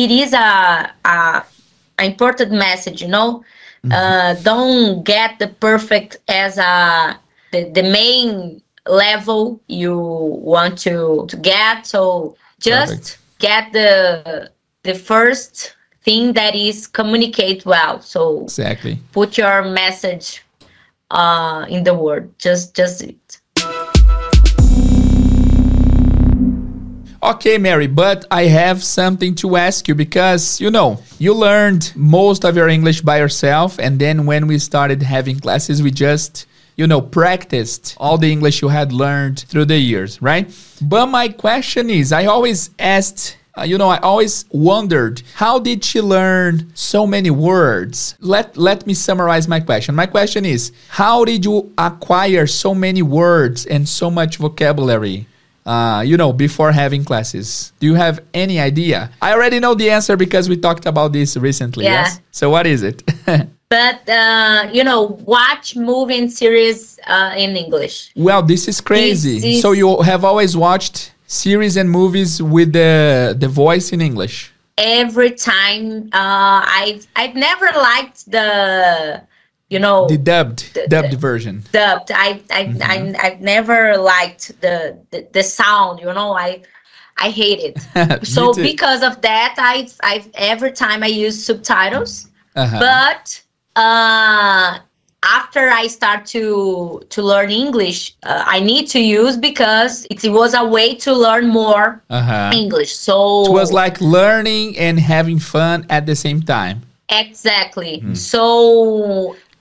it 0.06 0.10
is 0.12 0.32
a, 0.32 0.92
a 1.04 1.44
a 1.98 2.04
important 2.04 2.52
message 2.52 3.02
you 3.02 3.08
know 3.08 3.42
uh 3.92 4.34
don't 4.42 5.04
get 5.04 5.38
the 5.38 5.48
perfect 5.48 6.18
as 6.28 6.58
a 6.58 7.18
the, 7.52 7.70
the 7.70 7.82
main 7.82 8.60
level 8.86 9.60
you 9.68 9.96
want 9.96 10.78
to 10.78 11.26
to 11.28 11.36
get 11.36 11.86
so 11.86 12.36
just 12.60 12.98
Perfect. 12.98 13.18
get 13.38 13.72
the 13.72 14.50
the 14.82 14.94
first 14.94 15.76
thing 16.02 16.32
that 16.34 16.54
is 16.54 16.86
communicate 16.86 17.64
well 17.66 18.00
so 18.00 18.42
Exactly. 18.44 18.98
put 19.12 19.36
your 19.36 19.62
message 19.64 20.42
uh 21.10 21.64
in 21.68 21.84
the 21.84 21.94
word 21.94 22.30
just 22.38 22.74
just 22.74 23.02
Okay, 27.26 27.58
Mary, 27.58 27.88
but 27.88 28.24
I 28.30 28.44
have 28.44 28.84
something 28.84 29.34
to 29.36 29.56
ask 29.56 29.88
you 29.88 29.96
because, 29.96 30.60
you 30.60 30.70
know, 30.70 31.02
you 31.18 31.34
learned 31.34 31.92
most 31.96 32.44
of 32.44 32.54
your 32.54 32.68
English 32.68 33.00
by 33.00 33.18
yourself. 33.18 33.80
And 33.80 33.98
then 33.98 34.26
when 34.26 34.46
we 34.46 34.60
started 34.60 35.02
having 35.02 35.40
classes, 35.40 35.82
we 35.82 35.90
just, 35.90 36.46
you 36.76 36.86
know, 36.86 37.00
practiced 37.00 37.96
all 37.98 38.16
the 38.16 38.30
English 38.30 38.62
you 38.62 38.68
had 38.68 38.92
learned 38.92 39.40
through 39.40 39.64
the 39.64 39.76
years, 39.76 40.22
right? 40.22 40.48
But 40.80 41.06
my 41.06 41.26
question 41.26 41.90
is 41.90 42.12
I 42.12 42.26
always 42.26 42.70
asked. 42.78 43.38
Uh, 43.58 43.62
you 43.62 43.78
know, 43.78 43.88
I 43.88 43.98
always 44.00 44.44
wondered 44.50 45.22
how 45.34 45.58
did 45.58 45.82
she 45.82 46.00
learn 46.02 46.70
so 46.74 47.06
many 47.08 47.30
words? 47.30 48.14
Let 48.20 48.56
let 48.56 48.86
me 48.86 48.94
summarize 48.94 49.48
my 49.48 49.58
question. 49.58 49.96
My 49.96 50.06
question 50.06 50.44
is, 50.44 50.70
how 50.90 51.24
did 51.24 51.44
you 51.44 51.72
acquire 51.76 52.46
so 52.46 52.72
many 52.72 53.02
words 53.02 53.66
and 53.66 53.88
so 53.88 54.10
much 54.10 54.36
vocabulary? 54.36 55.26
Uh, 55.66 56.02
you 56.06 56.16
know, 56.16 56.32
before 56.32 56.72
having 56.72 57.04
classes? 57.04 57.72
Do 57.80 57.86
you 57.86 57.94
have 57.94 58.20
any 58.32 58.58
idea? 58.60 59.10
I 59.20 59.32
already 59.34 59.58
know 59.60 59.74
the 59.74 59.90
answer 59.90 60.16
because 60.16 60.48
we 60.48 60.56
talked 60.56 60.86
about 60.86 61.12
this 61.12 61.36
recently. 61.36 61.84
Yeah. 61.84 62.02
Yes. 62.04 62.20
So 62.30 62.50
what 62.50 62.66
is 62.66 62.82
it? 62.82 63.02
but 63.68 64.08
uh 64.08 64.68
you 64.72 64.84
know 64.84 65.18
watch 65.26 65.74
movie 65.74 66.16
and 66.18 66.30
series 66.32 67.00
uh 67.08 67.34
in 67.36 67.56
english 67.56 68.12
well, 68.14 68.40
this 68.40 68.68
is 68.68 68.80
crazy. 68.80 69.34
This 69.40 69.44
is- 69.56 69.62
So 69.62 69.72
you 69.72 69.88
have 70.02 70.22
always 70.24 70.56
watched 70.56 71.12
series 71.26 71.76
and 71.76 71.90
movies 71.90 72.40
with 72.40 72.72
the 72.72 73.34
the 73.42 73.48
voice 73.48 73.86
in 73.92 74.00
English. 74.00 74.36
every 75.02 75.32
time 75.52 75.86
uh 76.22 76.60
i've 76.80 77.02
i've 77.20 77.34
never 77.48 77.66
liked 77.90 78.18
the 78.36 78.48
you 79.68 79.78
know 79.78 80.06
The 80.08 80.18
dubbed 80.18 80.60
The- 80.74 80.86
dubbed 80.88 81.12
the- 81.12 81.16
version. 81.28 81.62
dubbed 81.72 82.10
i 82.26 82.28
I, 82.50 82.62
I 82.92 82.96
i've 83.24 83.40
never 83.40 83.96
liked 84.14 84.44
the, 84.60 84.76
the 85.10 85.26
the 85.36 85.42
sound 85.42 85.94
you 86.00 86.12
know 86.18 86.30
i 86.46 86.62
i 87.18 87.28
hate 87.30 87.60
it 87.68 87.76
so 88.36 88.52
too. 88.52 88.62
because 88.62 89.02
of 89.02 89.20
that 89.22 89.54
i've 89.58 89.94
i've 90.10 90.28
every 90.52 90.72
time 90.72 91.02
i 91.02 91.10
use 91.26 91.36
subtitles 91.50 92.12
Uh-huh. 92.56 92.78
but 92.88 93.24
uh 93.84 94.78
after 95.40 95.62
i 95.82 95.84
start 95.98 96.20
to 96.36 96.42
to 97.14 97.20
learn 97.30 97.50
english 97.50 97.98
uh, 98.22 98.44
i 98.46 98.58
need 98.70 98.86
to 98.96 99.00
use 99.00 99.34
because 99.50 100.06
it 100.14 100.22
was 100.40 100.54
a 100.54 100.64
way 100.76 100.88
to 100.94 101.10
learn 101.26 101.44
more 101.48 101.86
uh-huh. 102.10 102.50
english 102.62 102.92
so 103.08 103.16
It 103.50 103.52
was 103.62 103.70
like 103.82 103.96
learning 104.00 104.78
and 104.86 104.94
having 105.14 105.38
fun 105.54 105.78
at 105.96 106.02
the 106.10 106.14
same 106.24 106.40
time. 106.56 106.76
exactly 107.24 107.92
Hmm. 108.00 108.14
so 108.14 108.42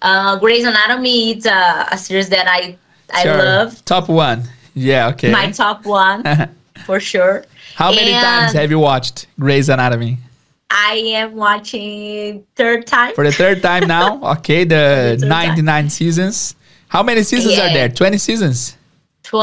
uh 0.10 0.38
grey's 0.44 0.66
anatomy 0.74 1.18
is 1.38 1.46
a, 1.46 1.88
a 1.96 1.98
series 2.06 2.30
that 2.30 2.46
i 2.48 2.62
i 3.20 3.24
Sure. 3.24 3.38
love 3.38 3.70
Top 3.86 4.06
one. 4.10 4.40
Yeah. 4.74 5.10
Okay. 5.12 5.32
my 5.32 5.48
top 5.52 5.80
one 5.86 6.20
for 6.88 7.00
sure 7.12 7.36
How 7.82 7.90
many 8.00 8.12
times 8.12 8.52
have 8.60 8.70
you 8.76 8.80
watched 8.80 9.18
Grey's 9.40 9.70
Anatomy? 9.76 10.14
i 10.72 10.94
am 11.22 11.30
watching 11.48 12.44
third 12.60 12.82
time 12.94 13.12
For 13.18 13.24
the 13.30 13.32
third 13.42 13.62
time 13.62 13.84
now. 13.88 14.08
Okay, 14.36 14.62
the 14.76 15.16
the 15.20 15.28
third 15.28 15.30
time. 15.30 15.88
99 15.88 15.90
seasons. 16.00 16.56
How 16.88 17.02
many 17.10 17.22
seasons 17.24 17.56
are 17.64 17.72
there? 17.78 17.90
20 17.90 18.18
seasons. 18.18 18.58
Tw- 19.24 19.36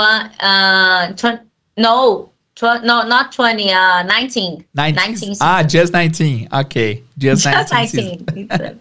uh, 0.51 1.13
tw- 1.21 1.41
no, 1.77 2.31
tw- 2.59 2.83
no, 2.91 2.97
not 3.15 3.33
20, 3.33 3.73
uh, 3.73 4.03
19. 4.03 4.65
19. 4.75 4.95
19 4.95 5.37
ah, 5.41 5.63
just 5.63 5.93
19. 5.93 6.49
Okay, 6.53 7.03
just, 7.19 7.45
Just 7.57 7.73
19. 7.73 7.89
seasons. 7.89 8.49
19. 8.51 8.81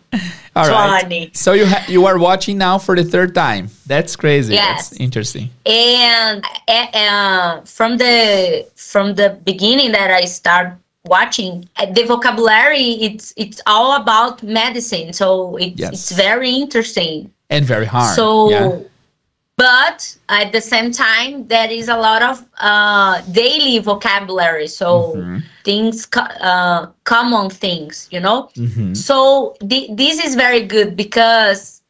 All 0.55 0.67
right. 0.67 1.01
20. 1.01 1.31
So 1.33 1.53
you 1.53 1.65
ha- 1.65 1.85
you 1.87 2.05
are 2.05 2.17
watching 2.17 2.57
now 2.57 2.77
for 2.77 2.95
the 2.95 3.03
third 3.03 3.33
time. 3.33 3.69
That's 3.87 4.15
crazy. 4.15 4.53
Yes. 4.55 4.89
That's 4.89 4.99
interesting. 5.01 5.49
and 5.65 6.43
uh, 6.67 7.61
from 7.61 7.97
the 7.97 8.67
from 8.75 9.15
the 9.15 9.37
beginning 9.45 9.91
that 9.93 10.11
I 10.11 10.25
start 10.25 10.73
watching 11.05 11.67
uh, 11.77 11.85
the 11.87 12.03
vocabulary 12.03 12.91
it's 13.07 13.33
it's 13.35 13.59
all 13.65 13.99
about 13.99 14.43
medicine 14.43 15.11
so 15.13 15.55
it's 15.57 15.79
Yes. 15.79 15.93
it's 15.93 16.11
very 16.11 16.51
interesting 16.51 17.31
And 17.49 17.65
very 17.65 17.85
hard. 17.87 18.15
so 18.15 18.51
yeah. 18.51 18.77
But 19.61 20.17
at 20.29 20.51
the 20.51 20.61
same 20.61 20.91
time 20.91 21.47
there 21.47 21.69
is 21.71 21.87
a 21.89 21.97
lot 22.07 22.21
of 22.31 22.35
uh 22.59 23.21
daily 23.41 23.77
vocabulary 23.79 24.67
so 24.67 24.89
Mhm. 25.15 25.43
things 25.67 26.07
uh 26.51 26.87
common 27.13 27.49
things 27.49 28.07
you 28.13 28.19
know 28.25 28.39
Mhm. 28.57 28.95
so 29.07 29.17
thi- 29.69 29.89
this 30.01 30.15
is 30.25 30.35
very 30.45 30.63
good 30.75 30.89
because 31.03 31.81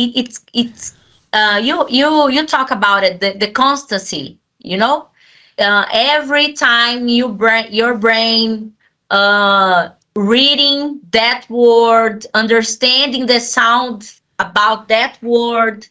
it, 0.00 0.10
it's 0.20 0.36
it's 0.62 0.82
uh 1.38 1.58
you 1.68 1.76
you 1.98 2.08
you 2.36 2.42
talk 2.46 2.70
about 2.70 3.02
it 3.08 3.20
the, 3.20 3.30
the 3.42 3.50
constancy 3.64 4.38
you 4.70 4.76
know 4.82 4.96
uh, 5.58 5.84
every 5.92 6.52
time 6.54 7.08
you 7.08 7.28
brain 7.28 7.66
your 7.80 7.94
brain 8.06 8.72
uh 9.10 9.88
reading 10.16 11.00
that 11.12 11.42
word 11.50 12.26
understanding 12.34 13.26
the 13.26 13.40
sound 13.40 13.98
about 14.38 14.88
that 14.88 15.12
word 15.22 15.86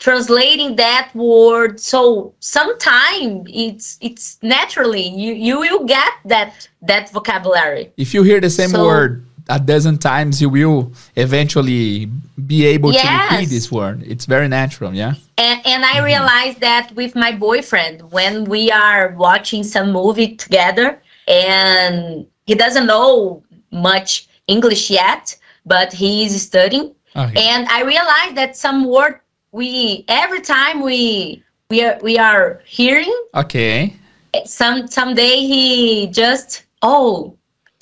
translating 0.00 0.76
that 0.76 1.10
word 1.14 1.78
so 1.78 2.34
sometime 2.40 3.44
it's 3.46 3.98
it's 4.00 4.38
naturally 4.42 5.06
you 5.06 5.32
you 5.34 5.60
will 5.60 5.84
get 5.84 6.12
that 6.24 6.66
that 6.82 7.10
vocabulary 7.10 7.92
If 7.96 8.14
you 8.14 8.22
hear 8.22 8.40
the 8.40 8.50
same 8.50 8.70
So- 8.70 8.84
word 8.84 9.26
a 9.50 9.58
dozen 9.58 9.98
times, 9.98 10.40
you 10.40 10.48
will 10.48 10.92
eventually 11.16 12.06
be 12.46 12.64
able 12.66 12.92
to 12.92 12.98
repeat 12.98 13.48
this 13.48 13.70
word. 13.70 14.02
It's 14.06 14.24
very 14.24 14.48
natural. 14.48 14.94
Yeah. 14.94 15.14
and 15.36 15.60
and 15.66 15.84
I 15.84 15.94
mm-hmm. 15.94 16.04
realized 16.04 16.60
that 16.60 16.92
with 16.94 17.14
my 17.14 17.32
boyfriend 17.32 18.10
when 18.12 18.44
we 18.44 18.70
are 18.70 19.14
watching 19.16 19.62
some 19.64 19.92
movie 19.92 20.36
together 20.36 21.02
and 21.26 22.26
he 22.46 22.54
doesn't 22.54 22.86
know 22.86 23.42
much 23.72 24.28
English 24.46 24.90
yet, 24.90 25.36
but 25.66 25.92
he 25.92 26.24
is 26.24 26.40
studying. 26.42 26.94
Okay. 27.16 27.48
And 27.48 27.66
I 27.68 27.82
realized 27.82 28.36
that 28.36 28.56
some 28.56 28.84
word 28.84 29.20
we 29.52 30.04
every 30.08 30.40
time 30.40 30.80
we 30.80 31.42
we 31.68 31.84
are 31.84 31.98
we 32.02 32.18
are 32.18 32.60
hearing. 32.64 33.14
Okay. 33.34 33.96
Some 34.44 34.86
someday 34.86 35.36
he 35.40 36.06
just 36.08 36.64
oh 36.82 37.36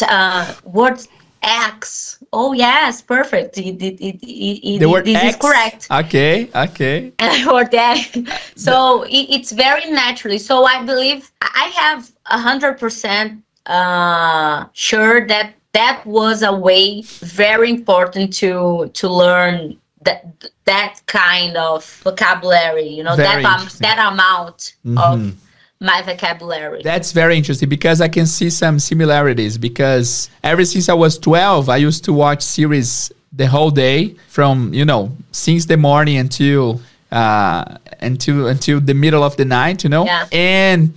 uh, 0.06 0.54
word 0.64 1.00
X. 1.42 2.22
Oh 2.32 2.52
yes, 2.52 3.00
perfect. 3.00 3.58
It, 3.58 3.82
it, 3.82 4.00
it, 4.00 4.18
it, 4.22 4.78
the 4.80 4.88
word 4.88 5.04
this 5.04 5.16
X? 5.16 5.34
is 5.34 5.36
correct. 5.36 5.88
Okay, 5.90 6.50
okay. 6.54 7.12
And 7.18 7.46
word 7.46 7.74
X. 7.74 8.18
So 8.56 9.02
it, 9.04 9.26
it's 9.30 9.52
very 9.52 9.90
naturally. 9.90 10.38
So 10.38 10.64
I 10.64 10.82
believe 10.84 11.30
I 11.40 11.70
have 11.74 12.10
a 12.26 12.38
hundred 12.38 12.78
percent 12.78 13.42
uh, 13.66 14.66
sure 14.72 15.26
that 15.26 15.54
that 15.72 16.04
was 16.06 16.42
a 16.42 16.52
way 16.52 17.02
very 17.20 17.70
important 17.70 18.32
to 18.34 18.90
to 18.94 19.08
learn 19.08 19.78
that 20.02 20.50
that 20.64 21.00
kind 21.06 21.56
of 21.56 21.84
vocabulary. 22.04 22.88
You 22.88 23.02
know 23.02 23.16
very 23.16 23.42
that 23.42 23.60
um, 23.60 23.68
that 23.80 24.12
amount 24.12 24.74
mm-hmm. 24.84 24.98
of 24.98 25.34
my 25.80 26.02
vocabulary. 26.02 26.82
That's 26.82 27.12
very 27.12 27.36
interesting 27.36 27.68
because 27.68 28.00
I 28.00 28.08
can 28.08 28.26
see 28.26 28.50
some 28.50 28.78
similarities 28.78 29.58
because 29.58 30.28
ever 30.42 30.64
since 30.64 30.88
I 30.88 30.94
was 30.94 31.18
12, 31.18 31.68
I 31.68 31.76
used 31.76 32.04
to 32.04 32.12
watch 32.12 32.42
series 32.42 33.12
the 33.32 33.46
whole 33.46 33.70
day 33.70 34.16
from, 34.28 34.72
you 34.74 34.84
know, 34.84 35.12
since 35.30 35.66
the 35.66 35.76
morning 35.76 36.16
until 36.16 36.80
uh 37.10 37.64
until 38.00 38.48
until 38.48 38.80
the 38.80 38.94
middle 38.94 39.22
of 39.22 39.36
the 39.36 39.44
night, 39.44 39.84
you 39.84 39.90
know? 39.90 40.04
Yeah. 40.04 40.26
And 40.32 40.94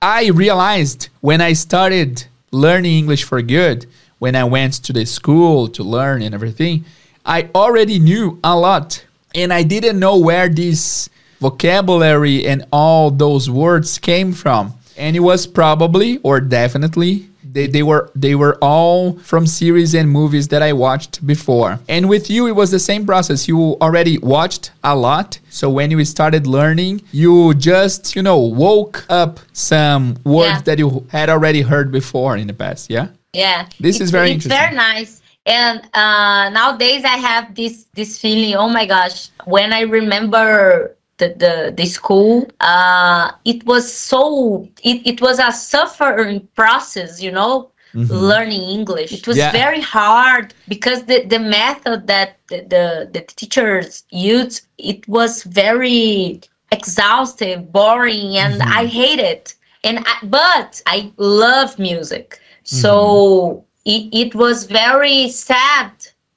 I 0.00 0.28
realized 0.28 1.08
when 1.20 1.40
I 1.40 1.54
started 1.54 2.24
learning 2.52 2.98
English 2.98 3.24
for 3.24 3.40
good, 3.42 3.86
when 4.18 4.36
I 4.36 4.44
went 4.44 4.74
to 4.84 4.92
the 4.92 5.06
school 5.06 5.68
to 5.68 5.82
learn 5.82 6.22
and 6.22 6.34
everything, 6.34 6.84
I 7.24 7.50
already 7.54 7.98
knew 7.98 8.38
a 8.42 8.56
lot 8.56 9.04
and 9.34 9.52
I 9.52 9.62
didn't 9.62 9.98
know 9.98 10.16
where 10.16 10.48
this 10.48 11.08
vocabulary 11.40 12.46
and 12.46 12.64
all 12.72 13.10
those 13.10 13.50
words 13.50 13.98
came 13.98 14.32
from. 14.32 14.74
And 14.96 15.14
it 15.14 15.20
was 15.20 15.46
probably 15.46 16.18
or 16.18 16.40
definitely 16.40 17.28
they, 17.50 17.66
they 17.66 17.82
were 17.82 18.10
they 18.14 18.34
were 18.34 18.56
all 18.60 19.14
from 19.18 19.46
series 19.46 19.94
and 19.94 20.10
movies 20.10 20.48
that 20.48 20.62
I 20.62 20.72
watched 20.72 21.26
before. 21.26 21.78
And 21.88 22.08
with 22.08 22.30
you 22.30 22.46
it 22.46 22.52
was 22.52 22.70
the 22.70 22.78
same 22.78 23.06
process. 23.06 23.48
You 23.48 23.76
already 23.80 24.18
watched 24.18 24.72
a 24.84 24.94
lot. 24.94 25.38
So 25.48 25.70
when 25.70 25.90
you 25.90 26.04
started 26.04 26.46
learning, 26.46 27.02
you 27.12 27.54
just, 27.54 28.16
you 28.16 28.22
know, 28.22 28.38
woke 28.38 29.04
up 29.08 29.40
some 29.52 30.16
words 30.24 30.48
yeah. 30.48 30.60
that 30.62 30.78
you 30.78 31.06
had 31.10 31.30
already 31.30 31.62
heard 31.62 31.90
before 31.90 32.36
in 32.36 32.46
the 32.46 32.54
past, 32.54 32.90
yeah? 32.90 33.08
Yeah. 33.32 33.68
This 33.80 33.96
it's, 33.96 34.04
is 34.04 34.10
very 34.10 34.30
interesting. 34.30 34.58
very 34.58 34.74
nice. 34.74 35.17
And 35.48 35.80
uh, 35.94 36.50
nowadays 36.50 37.04
I 37.04 37.16
have 37.16 37.54
this 37.54 37.86
this 37.94 38.20
feeling, 38.20 38.54
oh 38.54 38.68
my 38.68 38.84
gosh, 38.86 39.30
when 39.46 39.72
I 39.72 39.80
remember 39.80 40.94
the 41.18 41.28
the, 41.36 41.74
the 41.76 41.86
school 41.86 42.48
uh, 42.60 43.32
it 43.44 43.64
was 43.66 43.92
so 43.92 44.68
it, 44.82 45.06
it 45.06 45.20
was 45.20 45.38
a 45.38 45.52
suffering 45.52 46.48
process 46.54 47.20
you 47.20 47.30
know 47.30 47.70
mm-hmm. 47.92 48.12
learning 48.12 48.62
english 48.62 49.12
it 49.12 49.26
was 49.26 49.36
yeah. 49.36 49.52
very 49.52 49.80
hard 49.80 50.54
because 50.68 51.04
the, 51.04 51.24
the 51.26 51.38
method 51.38 52.06
that 52.06 52.38
the, 52.48 52.58
the, 52.74 53.10
the 53.12 53.20
teachers 53.34 54.04
used 54.10 54.66
it 54.78 55.06
was 55.08 55.42
very 55.42 56.40
exhaustive 56.72 57.70
boring 57.72 58.36
and 58.36 58.60
mm-hmm. 58.60 58.78
i 58.78 58.86
hate 58.86 59.20
it 59.20 59.54
and 59.84 59.98
I, 60.06 60.18
but 60.24 60.80
i 60.86 61.12
love 61.16 61.78
music 61.78 62.40
so 62.62 62.94
mm-hmm. 62.94 63.67
It, 63.88 64.08
it 64.12 64.34
was 64.34 64.64
very 64.64 65.30
sad 65.30 65.90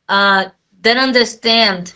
uh, 0.08 0.46
not 0.84 0.98
understand 0.98 1.94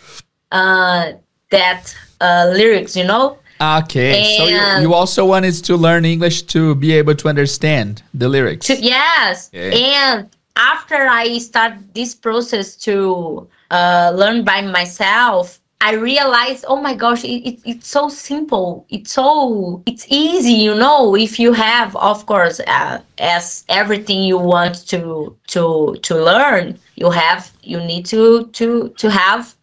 uh, 0.52 1.12
that 1.50 1.96
uh, 2.20 2.52
lyrics, 2.52 2.94
you 2.94 3.04
know. 3.04 3.38
Okay, 3.58 4.12
and 4.18 4.36
so 4.36 4.44
you, 4.76 4.88
you, 4.88 4.94
also 4.94 5.24
wanted 5.24 5.54
to 5.64 5.76
learn 5.76 6.04
English 6.04 6.42
to 6.42 6.74
be 6.74 6.92
able 6.92 7.14
to 7.14 7.28
understand 7.28 8.02
the 8.12 8.28
lyrics. 8.28 8.66
To, 8.66 8.76
yes, 8.76 9.48
okay. 9.48 9.94
and 9.94 10.28
after 10.56 11.06
I 11.08 11.38
start 11.38 11.72
this 11.94 12.14
process 12.14 12.76
to 12.84 13.48
uh, 13.70 14.12
learn 14.14 14.44
by 14.44 14.60
myself, 14.60 15.58
I 15.80 15.94
realized, 15.94 16.64
oh 16.68 16.80
my 16.80 16.94
gosh, 16.94 17.24
it, 17.24 17.46
it, 17.48 17.60
it's 17.64 17.88
so 17.88 18.08
simple. 18.08 18.86
It's 18.88 19.12
so 19.12 19.82
it's 19.86 20.06
easy, 20.08 20.52
you 20.52 20.74
know. 20.74 21.14
If 21.14 21.38
you 21.38 21.52
have, 21.52 21.94
of 21.96 22.26
course, 22.26 22.60
uh, 22.66 23.00
as 23.18 23.64
everything 23.68 24.22
you 24.22 24.38
want 24.38 24.86
to 24.88 25.36
to 25.48 25.96
to 26.02 26.14
learn, 26.14 26.78
you 26.96 27.10
have 27.10 27.52
you 27.62 27.78
need 27.78 28.06
to 28.06 28.46
to 28.48 28.88
to 28.96 29.10
have 29.10 29.54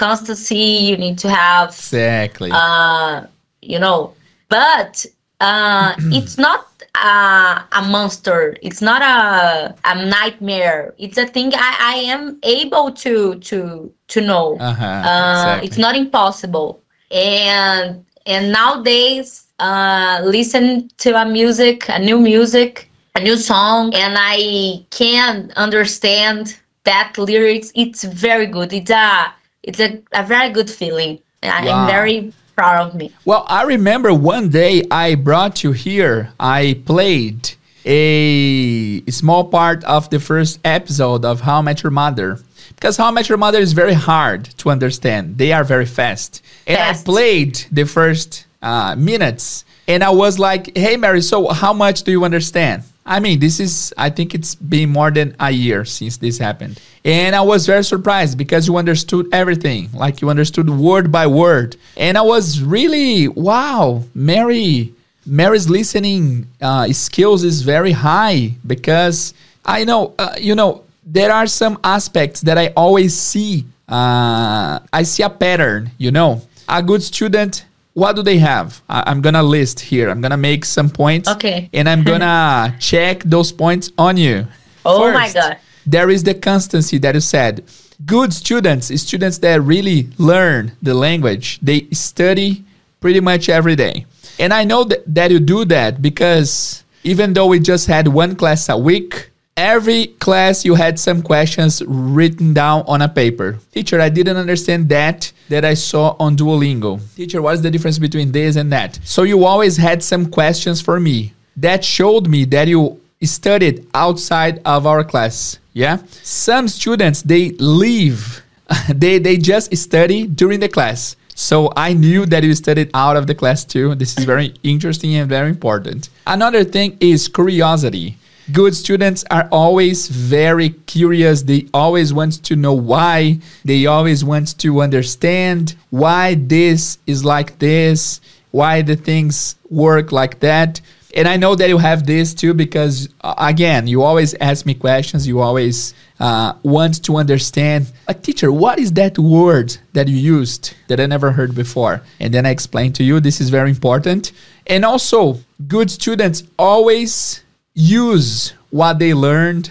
constancy 0.00 0.56
you 0.56 0.96
need 0.96 1.18
to 1.18 1.28
have 1.28 1.68
exactly 1.68 2.50
uh 2.52 3.26
you 3.60 3.78
know 3.78 4.14
but 4.48 5.04
uh 5.40 5.94
it's 6.10 6.38
not 6.38 6.66
uh, 7.02 7.62
a 7.72 7.82
monster. 7.88 8.56
It's 8.62 8.80
not 8.82 9.02
a 9.02 9.74
a 9.84 10.06
nightmare. 10.06 10.94
It's 10.98 11.18
a 11.18 11.26
thing 11.26 11.52
i 11.54 11.76
i 11.80 11.94
am 12.14 12.38
able 12.42 12.92
to 13.04 13.36
to 13.40 13.92
to 14.08 14.20
know. 14.20 14.56
Uh-huh, 14.60 14.84
uh 14.84 15.58
exactly. 15.60 15.66
it's 15.66 15.78
not 15.78 15.96
impossible. 15.96 16.82
And 17.10 18.04
and 18.26 18.52
nowadays 18.52 19.46
uh 19.58 20.20
listen 20.24 20.90
to 20.98 21.14
a 21.20 21.24
music 21.24 21.88
a 21.88 21.98
new 21.98 22.18
music 22.18 22.90
a 23.14 23.20
new 23.20 23.36
song 23.36 23.94
and 23.94 24.14
i 24.18 24.84
can 24.90 25.52
understand 25.56 26.58
that 26.84 27.14
lyrics. 27.18 27.72
It's 27.74 28.04
very 28.04 28.46
good. 28.46 28.72
It's 28.72 28.90
a 28.90 29.32
it's 29.62 29.80
a, 29.80 30.02
a 30.12 30.22
very 30.24 30.50
good 30.50 30.70
feeling. 30.70 31.20
I'm 31.42 31.86
very 31.86 32.32
proud 32.60 32.88
of 32.88 32.94
me. 32.94 33.10
Well, 33.24 33.44
I 33.48 33.62
remember 33.62 34.12
one 34.12 34.50
day 34.50 34.84
I 34.90 35.14
brought 35.14 35.64
you 35.64 35.72
here. 35.72 36.32
I 36.38 36.80
played 36.84 37.50
a 37.86 39.02
small 39.10 39.44
part 39.44 39.82
of 39.84 40.10
the 40.10 40.20
first 40.20 40.60
episode 40.64 41.24
of 41.24 41.40
How 41.40 41.60
I 41.60 41.62
Met 41.62 41.82
Your 41.82 41.90
Mother. 41.90 42.38
Because 42.74 42.98
How 42.98 43.08
I 43.08 43.12
Met 43.12 43.28
Your 43.30 43.38
Mother 43.38 43.58
is 43.58 43.72
very 43.72 43.94
hard 43.94 44.44
to 44.58 44.70
understand. 44.70 45.38
They 45.38 45.52
are 45.52 45.64
very 45.64 45.86
fast. 45.86 46.42
And 46.66 46.76
fast. 46.76 47.08
I 47.08 47.12
played 47.12 47.54
the 47.72 47.84
first 47.84 48.46
uh, 48.60 48.94
minutes 48.94 49.64
and 49.88 50.04
I 50.04 50.10
was 50.10 50.38
like, 50.38 50.76
hey, 50.76 50.96
Mary, 50.96 51.22
so 51.22 51.48
how 51.48 51.72
much 51.72 52.02
do 52.02 52.10
you 52.12 52.24
understand? 52.24 52.84
I 53.06 53.18
mean, 53.18 53.40
this 53.40 53.60
is, 53.60 53.92
I 53.96 54.10
think 54.10 54.34
it's 54.34 54.54
been 54.54 54.90
more 54.90 55.10
than 55.10 55.34
a 55.40 55.50
year 55.50 55.84
since 55.84 56.18
this 56.18 56.38
happened. 56.38 56.80
And 57.04 57.34
I 57.34 57.40
was 57.40 57.66
very 57.66 57.82
surprised 57.82 58.36
because 58.36 58.68
you 58.68 58.76
understood 58.76 59.26
everything, 59.32 59.88
like 59.92 60.20
you 60.20 60.30
understood 60.30 60.68
word 60.68 61.10
by 61.10 61.26
word. 61.26 61.76
And 61.96 62.18
I 62.18 62.22
was 62.22 62.62
really, 62.62 63.28
wow, 63.28 64.04
Mary, 64.14 64.92
Mary's 65.26 65.68
listening 65.68 66.46
uh, 66.60 66.92
skills 66.92 67.42
is 67.42 67.62
very 67.62 67.92
high 67.92 68.54
because 68.66 69.34
I 69.64 69.84
know, 69.84 70.14
uh, 70.18 70.34
you 70.38 70.54
know, 70.54 70.84
there 71.04 71.32
are 71.32 71.46
some 71.46 71.78
aspects 71.82 72.42
that 72.42 72.58
I 72.58 72.68
always 72.76 73.18
see. 73.18 73.64
Uh, 73.88 74.78
I 74.92 75.02
see 75.02 75.22
a 75.22 75.30
pattern, 75.30 75.90
you 75.98 76.10
know. 76.10 76.42
A 76.68 76.82
good 76.82 77.02
student 77.02 77.64
what 77.94 78.16
do 78.16 78.22
they 78.22 78.38
have? 78.38 78.82
I, 78.88 79.10
am 79.10 79.20
gonna 79.20 79.42
list 79.42 79.80
here. 79.80 80.10
I'm 80.10 80.20
gonna 80.20 80.36
make 80.36 80.64
some 80.64 80.90
points. 80.90 81.28
Okay. 81.28 81.68
And 81.72 81.88
I'm 81.88 82.02
gonna 82.02 82.76
check 82.80 83.22
those 83.24 83.52
points 83.52 83.90
on 83.98 84.16
you. 84.16 84.46
Oh 84.84 85.00
First, 85.00 85.14
my 85.14 85.32
god. 85.32 85.58
There 85.86 86.10
is 86.10 86.22
the 86.22 86.34
constancy 86.34 86.98
that 86.98 87.14
you 87.14 87.20
said. 87.20 87.64
Good 88.06 88.32
students, 88.32 88.86
students 89.00 89.38
that 89.38 89.60
really 89.60 90.08
learn 90.18 90.72
the 90.80 90.94
language, 90.94 91.58
they 91.60 91.88
study 91.92 92.64
pretty 93.00 93.20
much 93.20 93.48
every 93.48 93.76
day. 93.76 94.06
And 94.38 94.54
I 94.54 94.64
know 94.64 94.84
that, 94.84 95.02
that 95.14 95.30
you 95.30 95.40
do 95.40 95.64
that 95.66 96.00
because 96.00 96.84
even 97.02 97.32
though 97.32 97.46
we 97.46 97.58
just 97.58 97.86
had 97.86 98.08
one 98.08 98.36
class 98.36 98.68
a 98.68 98.76
week, 98.76 99.29
every 99.60 100.06
class 100.24 100.64
you 100.64 100.74
had 100.74 100.98
some 100.98 101.20
questions 101.20 101.82
written 101.86 102.54
down 102.54 102.82
on 102.86 103.02
a 103.02 103.08
paper. 103.08 103.58
Teacher, 103.72 104.00
I 104.00 104.08
didn't 104.08 104.38
understand 104.38 104.88
that 104.88 105.30
that 105.50 105.64
I 105.66 105.74
saw 105.74 106.16
on 106.18 106.34
Duolingo. 106.34 106.98
Teacher, 107.14 107.42
what's 107.42 107.60
the 107.60 107.70
difference 107.70 107.98
between 107.98 108.32
this 108.32 108.56
and 108.56 108.72
that? 108.72 108.98
So 109.04 109.22
you 109.24 109.44
always 109.44 109.76
had 109.76 110.02
some 110.02 110.30
questions 110.30 110.80
for 110.80 110.98
me. 110.98 111.34
That 111.56 111.84
showed 111.84 112.26
me 112.26 112.46
that 112.46 112.68
you 112.68 113.00
studied 113.22 113.86
outside 113.92 114.62
of 114.64 114.86
our 114.86 115.04
class. 115.04 115.58
Yeah? 115.74 115.98
Some 116.22 116.66
students 116.66 117.20
they 117.20 117.50
leave. 117.58 118.42
they 118.88 119.18
they 119.18 119.36
just 119.36 119.76
study 119.76 120.26
during 120.26 120.60
the 120.60 120.70
class. 120.70 121.16
So 121.34 121.72
I 121.76 121.92
knew 121.92 122.24
that 122.26 122.44
you 122.44 122.54
studied 122.54 122.90
out 122.94 123.16
of 123.16 123.26
the 123.26 123.34
class 123.34 123.64
too. 123.64 123.94
This 123.94 124.16
is 124.16 124.24
very 124.24 124.54
interesting 124.62 125.14
and 125.16 125.28
very 125.28 125.50
important. 125.50 126.08
Another 126.26 126.64
thing 126.64 126.96
is 127.00 127.28
curiosity 127.28 128.16
good 128.52 128.74
students 128.74 129.24
are 129.30 129.48
always 129.50 130.08
very 130.08 130.70
curious. 130.86 131.42
They 131.42 131.68
always 131.72 132.12
want 132.12 132.42
to 132.44 132.56
know 132.56 132.72
why. 132.72 133.38
They 133.64 133.86
always 133.86 134.24
want 134.24 134.58
to 134.58 134.80
understand 134.80 135.74
why 135.90 136.34
this 136.34 136.98
is 137.06 137.24
like 137.24 137.58
this, 137.58 138.20
why 138.50 138.82
the 138.82 138.96
things 138.96 139.56
work 139.68 140.12
like 140.12 140.40
that. 140.40 140.80
And 141.14 141.26
I 141.26 141.36
know 141.36 141.56
that 141.56 141.68
you 141.68 141.78
have 141.78 142.06
this 142.06 142.34
too 142.34 142.54
because, 142.54 143.08
uh, 143.22 143.34
again, 143.38 143.88
you 143.88 144.02
always 144.02 144.34
ask 144.34 144.64
me 144.64 144.74
questions. 144.74 145.26
You 145.26 145.40
always 145.40 145.92
uh, 146.20 146.52
want 146.62 147.02
to 147.04 147.16
understand, 147.16 147.90
like, 148.06 148.22
teacher, 148.22 148.52
what 148.52 148.78
is 148.78 148.92
that 148.92 149.18
word 149.18 149.76
that 149.92 150.06
you 150.06 150.16
used 150.16 150.74
that 150.86 151.00
I 151.00 151.06
never 151.06 151.32
heard 151.32 151.54
before? 151.54 152.02
And 152.20 152.32
then 152.32 152.46
I 152.46 152.50
explain 152.50 152.92
to 152.94 153.02
you 153.02 153.18
this 153.18 153.40
is 153.40 153.50
very 153.50 153.70
important. 153.70 154.30
And 154.68 154.84
also, 154.84 155.40
good 155.66 155.90
students 155.90 156.44
always 156.56 157.42
use 157.74 158.54
what 158.70 158.98
they 158.98 159.14
learned, 159.14 159.70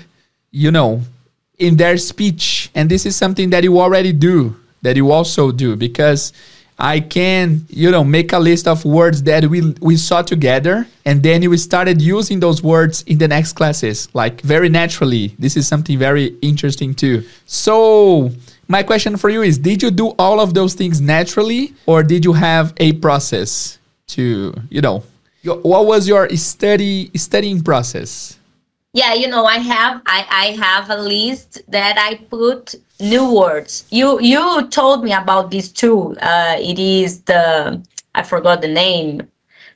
you 0.52 0.72
know, 0.72 1.02
in 1.58 1.78
their 1.78 1.98
speech. 1.98 2.70
And 2.76 2.90
this 2.90 3.06
is 3.06 3.16
something 3.16 3.50
that 3.52 3.64
you 3.64 3.80
already 3.80 4.14
do, 4.14 4.56
that 4.82 4.96
you 4.96 5.12
also 5.12 5.52
do, 5.52 5.76
because 5.76 6.34
I 6.78 7.02
can, 7.02 7.66
you 7.70 7.92
know, 7.92 8.06
make 8.06 8.32
a 8.32 8.40
list 8.40 8.66
of 8.66 8.86
words 8.86 9.24
that 9.24 9.46
we 9.46 9.76
we 9.82 9.98
saw 9.98 10.22
together, 10.22 10.88
and 11.06 11.22
then 11.22 11.48
we 11.50 11.58
started 11.58 12.02
using 12.02 12.40
those 12.40 12.64
words 12.64 13.04
in 13.04 13.18
the 13.18 13.28
next 13.28 13.54
classes, 13.54 14.08
like 14.14 14.40
very 14.42 14.70
naturally. 14.70 15.36
This 15.38 15.58
is 15.58 15.68
something 15.68 16.00
very 16.00 16.38
interesting 16.42 16.96
too. 16.96 17.26
So 17.46 18.32
my 18.70 18.82
question 18.82 19.18
for 19.18 19.30
you 19.30 19.42
is: 19.42 19.58
Did 19.58 19.84
you 19.84 19.92
do 19.92 20.16
all 20.18 20.40
of 20.40 20.54
those 20.54 20.74
things 20.74 21.02
naturally, 21.02 21.74
or 21.86 22.02
did 22.02 22.24
you 22.24 22.32
have 22.32 22.74
a 22.78 22.94
process 22.94 23.78
to, 24.10 24.54
you 24.70 24.82
know, 24.82 25.04
your, 25.42 25.58
what 25.58 25.86
was 25.86 26.08
your 26.08 26.30
study 26.36 27.10
studying 27.16 27.62
process? 27.62 28.36
yeah 28.94 29.14
you 29.14 29.28
know 29.28 29.46
i 29.46 29.60
have 29.60 30.02
i 30.08 30.26
i 30.32 30.46
have 30.66 30.90
a 30.90 30.98
list 31.00 31.62
that 31.68 31.96
i 32.00 32.16
put 32.28 32.74
new 33.00 33.32
words 33.32 33.86
you 33.92 34.20
you 34.20 34.68
told 34.70 35.04
me 35.04 35.14
about 35.14 35.52
this 35.52 35.72
too 35.72 36.16
uh 36.22 36.56
it 36.58 36.80
is 36.80 37.22
the 37.30 37.80
i 38.16 38.24
forgot 38.24 38.62
the 38.62 38.68
name 38.68 39.22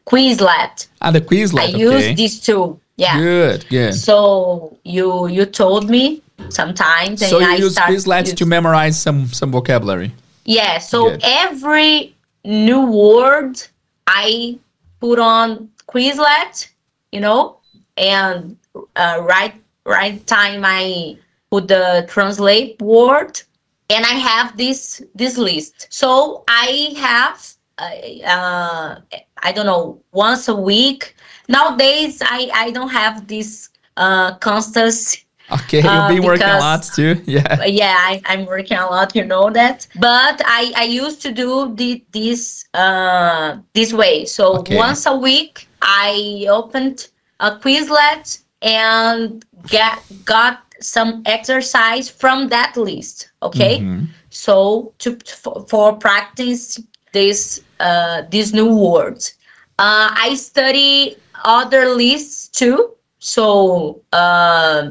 quizlet 0.05 0.87
Ah, 1.01 1.11
the 1.11 1.21
Quizlet. 1.21 1.59
i 1.61 1.67
okay. 1.69 1.77
use 1.79 2.15
these 2.17 2.39
two 2.39 2.79
yeah 2.97 3.17
Good, 3.19 3.69
good. 3.69 3.93
so 3.93 4.77
you 4.83 5.27
you 5.27 5.45
told 5.45 5.89
me 5.89 6.21
sometimes 6.49 7.21
and 7.21 7.29
So 7.29 7.39
you 7.39 7.45
i 7.45 7.55
use 7.55 7.73
start 7.73 7.89
Quizlet 7.91 8.25
use- 8.25 8.33
to 8.35 8.45
memorize 8.45 8.99
some 8.99 9.27
some 9.27 9.51
vocabulary. 9.51 10.11
yeah 10.45 10.79
so 10.79 11.09
Good. 11.11 11.21
every 11.23 12.15
new 12.43 12.81
word 12.85 13.61
i 14.07 14.57
put 15.03 15.19
on 15.19 15.69
quizlet 15.91 16.69
you 17.11 17.19
know 17.19 17.57
and 17.97 18.55
uh, 18.95 19.19
right 19.21 19.55
right 19.85 20.25
time 20.27 20.61
i 20.63 21.17
put 21.51 21.67
the 21.67 22.05
translate 22.07 22.81
word 22.81 23.41
and 23.89 24.05
i 24.05 24.15
have 24.31 24.55
this 24.57 25.03
this 25.13 25.37
list. 25.37 25.87
So 25.89 26.43
i 26.47 26.93
have 26.97 27.37
uh, 27.77 27.91
uh, 28.35 29.01
i 29.43 29.51
don't 29.51 29.65
know 29.65 30.01
once 30.13 30.47
a 30.47 30.55
week. 30.55 31.15
Nowadays 31.49 32.21
i 32.21 32.49
i 32.53 32.71
don't 32.71 32.89
have 32.89 33.27
this 33.27 33.69
uh 33.97 34.35
constancy 34.37 35.22
Okay, 35.53 35.81
Uh, 35.83 35.93
you've 35.93 36.07
been 36.07 36.23
working 36.23 36.47
a 36.47 36.57
lot 36.57 36.83
too. 36.83 37.21
Yeah. 37.25 37.43
uh, 37.59 37.65
yeah 37.65 37.95
I, 37.99 38.21
i'm 38.25 38.45
working 38.45 38.77
a 38.77 38.85
lot 38.87 39.15
you 39.15 39.23
know 39.25 39.49
that 39.51 39.87
but 39.95 40.41
i 40.45 40.71
i 40.75 40.83
used 40.83 41.21
to 41.23 41.31
do 41.31 41.73
the, 41.75 42.03
this 42.11 42.65
uh 42.73 43.57
this 43.73 43.93
way 43.93 44.25
so 44.25 44.59
Okay. 44.59 44.75
once 44.77 45.05
a 45.05 45.15
week 45.15 45.67
i 45.81 46.45
opened 46.49 47.07
a 47.39 47.51
quizlet 47.57 48.39
and 48.61 49.45
get 49.67 49.99
got 50.25 50.59
some 50.79 51.21
exercise 51.25 52.09
from 52.09 52.49
that 52.49 52.75
list 52.77 53.31
okay 53.41 53.79
Mhm. 53.79 54.07
so 54.29 54.93
to 54.99 55.17
for, 55.41 55.65
for 55.69 55.93
practice 55.97 56.79
this 57.13 57.61
uh 57.79 58.23
these 58.29 58.53
new 58.53 58.71
words 58.75 59.33
uh 59.79 60.09
i 60.27 60.33
study 60.35 61.15
other 61.45 61.85
lists 61.95 62.47
too 62.49 62.91
so 63.19 64.01
uh 64.13 64.89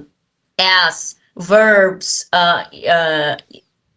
as 0.59 1.15
verbs 1.39 2.27
uh 2.33 2.65
uh 2.89 3.37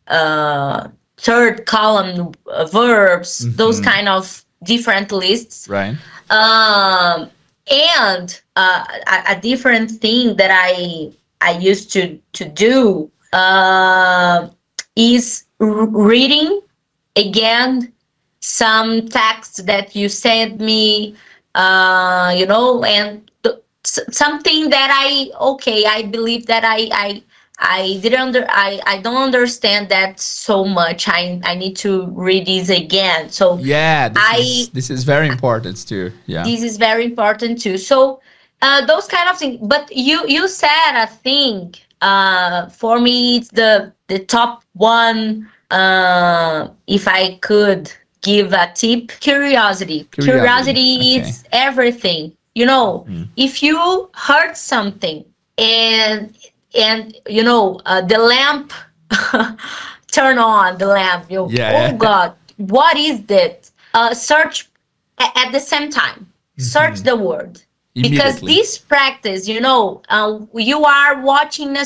uh 0.08 0.88
third 1.18 1.66
column 1.66 2.34
verbs 2.72 3.49
those 3.56 3.80
Mhm. 3.80 3.84
kind 3.84 4.10
of 4.10 4.43
different 4.64 5.12
lists 5.12 5.68
Right. 5.68 5.95
um 6.30 7.30
and 7.72 8.41
uh, 8.56 8.84
a, 9.08 9.34
a 9.34 9.39
different 9.41 9.91
thing 9.91 10.36
that 10.38 10.51
i 10.51 11.12
i 11.41 11.51
used 11.58 11.91
to 11.93 12.20
to 12.34 12.45
do 12.45 13.10
uh, 13.34 14.47
is 14.95 15.45
r- 15.60 15.86
reading 16.12 16.62
again 17.16 17.91
some 18.39 19.08
text 19.08 19.66
that 19.66 19.95
you 19.95 20.08
sent 20.10 20.60
me 20.60 21.16
uh 21.56 22.34
you 22.38 22.45
know 22.45 22.84
and 22.84 23.30
something 23.88 24.69
that 24.69 24.89
i 24.93 25.29
okay 25.39 25.86
i 25.86 26.01
believe 26.03 26.45
that 26.47 26.63
i 26.65 26.89
i 26.93 27.23
i 27.59 27.99
didn't 28.01 28.19
under 28.19 28.45
i 28.49 28.79
i 28.86 28.97
don't 28.99 29.21
understand 29.21 29.88
that 29.89 30.19
so 30.19 30.65
much 30.65 31.07
i 31.07 31.39
i 31.45 31.55
need 31.55 31.75
to 31.75 32.07
read 32.11 32.45
this 32.45 32.69
again 32.69 33.29
so 33.29 33.57
Yeah. 33.59 34.09
This, 34.09 34.23
I- 34.23 34.38
is, 34.39 34.69
this 34.69 34.89
is 34.89 35.03
very 35.03 35.27
important 35.27 35.88
too. 35.88 36.11
Yeah. 36.25 36.43
this 36.43 36.61
is 36.63 36.77
very 36.77 37.05
important 37.05 37.61
too 37.61 37.77
so 37.77 38.19
uh, 38.61 38.86
those 38.86 39.07
kind 39.07 39.29
of 39.29 39.38
things 39.38 39.59
but 39.61 39.89
you 39.95 40.23
you 40.27 40.47
said 40.47 40.91
I 40.95 41.05
think 41.05 41.81
uh, 42.01 42.67
for 42.69 42.99
me 42.99 43.38
it's 43.38 43.49
the 43.49 43.93
the 44.07 44.19
top 44.19 44.63
one 44.73 45.49
uh, 45.71 46.67
if 46.88 47.07
i 47.07 47.38
could 47.41 47.91
give 48.21 48.53
a 48.53 48.71
tip 48.73 49.11
curiosity 49.19 50.03
Curiosity, 50.11 50.31
curiosity, 50.31 51.19
okay. 51.19 51.29
is 51.29 51.43
everything 51.51 52.36
you 52.56 52.66
know 52.66 53.08
Mm. 53.08 53.30
if 53.38 53.64
you 53.64 54.10
heard 54.16 54.56
something 54.58 55.26
and 55.58 56.36
and 56.76 57.16
you 57.28 57.43
know 57.43 57.80
uh, 57.86 58.01
the 58.01 58.18
lamp 58.20 58.74
turn 60.12 60.39
on 60.39 60.78
the 60.78 60.88
lamp 60.88 61.26
you 61.30 61.53
Yeah, 61.53 61.70
oh 61.70 61.97
god 61.97 62.36
what 62.58 62.97
is 62.97 63.26
that? 63.26 63.70
Uh, 63.93 64.14
search 64.14 64.70
a- 65.20 65.38
at 65.39 65.51
the 65.51 65.60
same 65.60 65.89
time. 65.89 66.32
Search 66.58 67.01
the 67.03 67.16
word. 67.16 67.62
Because 68.01 68.41
Mm-hmm. 68.41 68.45
This 68.45 68.78
practice 68.78 69.47
you 69.47 69.60
know 69.62 70.01
uh, 70.10 70.39
you 70.56 70.84
are 70.86 71.22
watching 71.22 71.76
a 71.78 71.86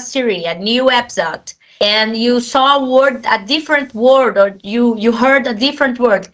series 0.00 0.44
a 0.46 0.54
new 0.54 0.90
episode 0.90 1.52
and 1.80 2.16
you 2.16 2.40
saw 2.40 2.78
a 2.78 2.84
word 2.90 3.24
a 3.28 3.44
different 3.44 3.94
word 3.94 4.36
or 4.38 4.58
you 4.62 4.96
you 4.98 5.12
heard 5.12 5.46
a 5.46 5.54
different 5.54 5.98
word. 5.98 6.28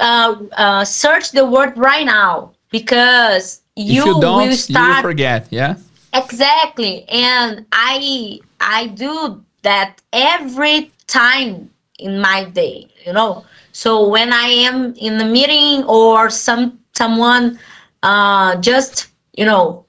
Uh, 0.00 0.34
uh, 0.56 0.84
search 0.84 1.32
the 1.32 1.44
word 1.44 1.76
right 1.76 2.06
now 2.06 2.52
because 2.70 3.62
you, 3.76 4.00
if 4.00 4.06
you 4.06 4.20
don't, 4.20 4.48
will 4.48 4.56
you 4.56 4.78
will 4.78 5.02
forget. 5.02 5.46
Yeah. 5.50 5.76
exactly 6.14 7.04
and 7.08 7.66
i 7.72 8.38
i 8.60 8.86
do 8.88 9.42
that 9.62 10.00
every 10.12 10.90
time 11.06 11.70
in 11.98 12.18
my 12.20 12.44
day 12.44 12.88
you 13.04 13.12
know 13.12 13.44
so 13.72 14.08
when 14.08 14.32
i 14.32 14.46
am 14.46 14.94
in 14.96 15.20
a 15.20 15.24
meeting 15.24 15.84
or 15.84 16.30
some 16.30 16.78
someone 16.94 17.58
uh 18.02 18.56
just 18.56 19.08
you 19.36 19.44
know 19.44 19.84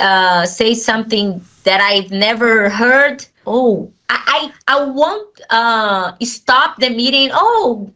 uh 0.00 0.44
say 0.44 0.74
something 0.74 1.40
that 1.64 1.80
i've 1.80 2.10
never 2.10 2.68
heard 2.68 3.24
oh 3.46 3.90
i 4.10 4.50
i, 4.66 4.76
I 4.76 4.84
won't 4.84 5.40
uh 5.50 6.12
stop 6.22 6.78
the 6.78 6.90
meeting 6.90 7.30
oh 7.32 7.90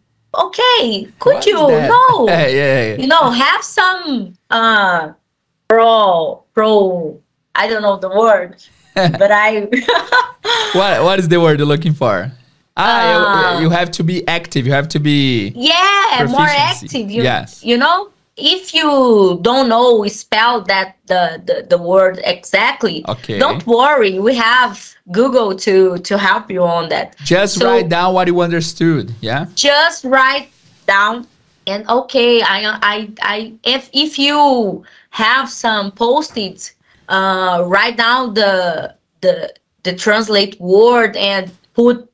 okay 0.44 1.08
could 1.18 1.34
What 1.36 1.46
you 1.46 1.54
no 1.54 2.26
yeah, 2.28 2.46
yeah, 2.46 2.82
yeah. 2.90 2.94
you 2.96 3.06
know 3.06 3.30
have 3.30 3.62
some 3.62 4.36
uh 4.50 5.12
pro 5.68 6.42
pro 6.54 7.18
i 7.54 7.66
don't 7.68 7.82
know 7.82 7.96
the 7.96 8.08
word 8.10 8.56
but 8.94 9.30
i 9.32 9.68
What 10.74 11.02
What 11.04 11.18
is 11.18 11.28
the 11.28 11.40
word 11.40 11.58
you're 11.58 11.66
looking 11.66 11.92
for? 11.94 12.30
Ah, 12.76 13.00
you- 13.10 13.26
Uh, 13.56 13.60
you, 13.62 13.70
have 13.70 13.90
to 13.98 14.02
be 14.04 14.16
active. 14.28 14.66
You 14.66 14.72
have 14.72 14.88
to 14.96 15.00
be. 15.00 15.52
yeah 15.56 16.24
more 16.28 16.46
active 16.46 17.10
you, 17.10 17.22
Yes. 17.22 17.64
you 17.64 17.76
know 17.78 18.10
if 18.36 18.74
you 18.74 19.38
don't 19.42 19.68
know 19.68 20.06
spell 20.06 20.60
that 20.62 20.96
the, 21.06 21.40
the 21.46 21.66
the 21.70 21.78
word 21.78 22.20
exactly 22.24 23.04
Okay. 23.08 23.38
don't 23.38 23.66
worry 23.66 24.18
we 24.18 24.34
have 24.34 24.94
google 25.10 25.54
to 25.56 25.96
to 25.98 26.18
help 26.18 26.50
you 26.50 26.62
on 26.62 26.88
that 26.90 27.16
Just 27.24 27.58
So- 27.58 27.66
write 27.66 27.88
down 27.88 28.12
what 28.14 28.26
you 28.28 28.40
understood. 28.40 29.14
Yeah. 29.20 29.46
just 29.54 30.04
write 30.04 30.48
down 30.86 31.26
and 31.66 31.88
okay 31.88 32.42
i 32.42 32.58
i 32.82 33.08
i 33.22 33.52
if 33.64 33.88
if 33.92 34.18
you 34.18 34.84
have 35.10 35.48
some 35.50 35.90
post-its 35.92 36.74
uh 37.08 37.64
write 37.66 37.96
down 37.96 38.34
the 38.34 38.94
the 39.22 39.52
the 39.84 39.94
translate 39.94 40.60
word 40.60 41.16
and 41.16 41.50
put 41.74 42.08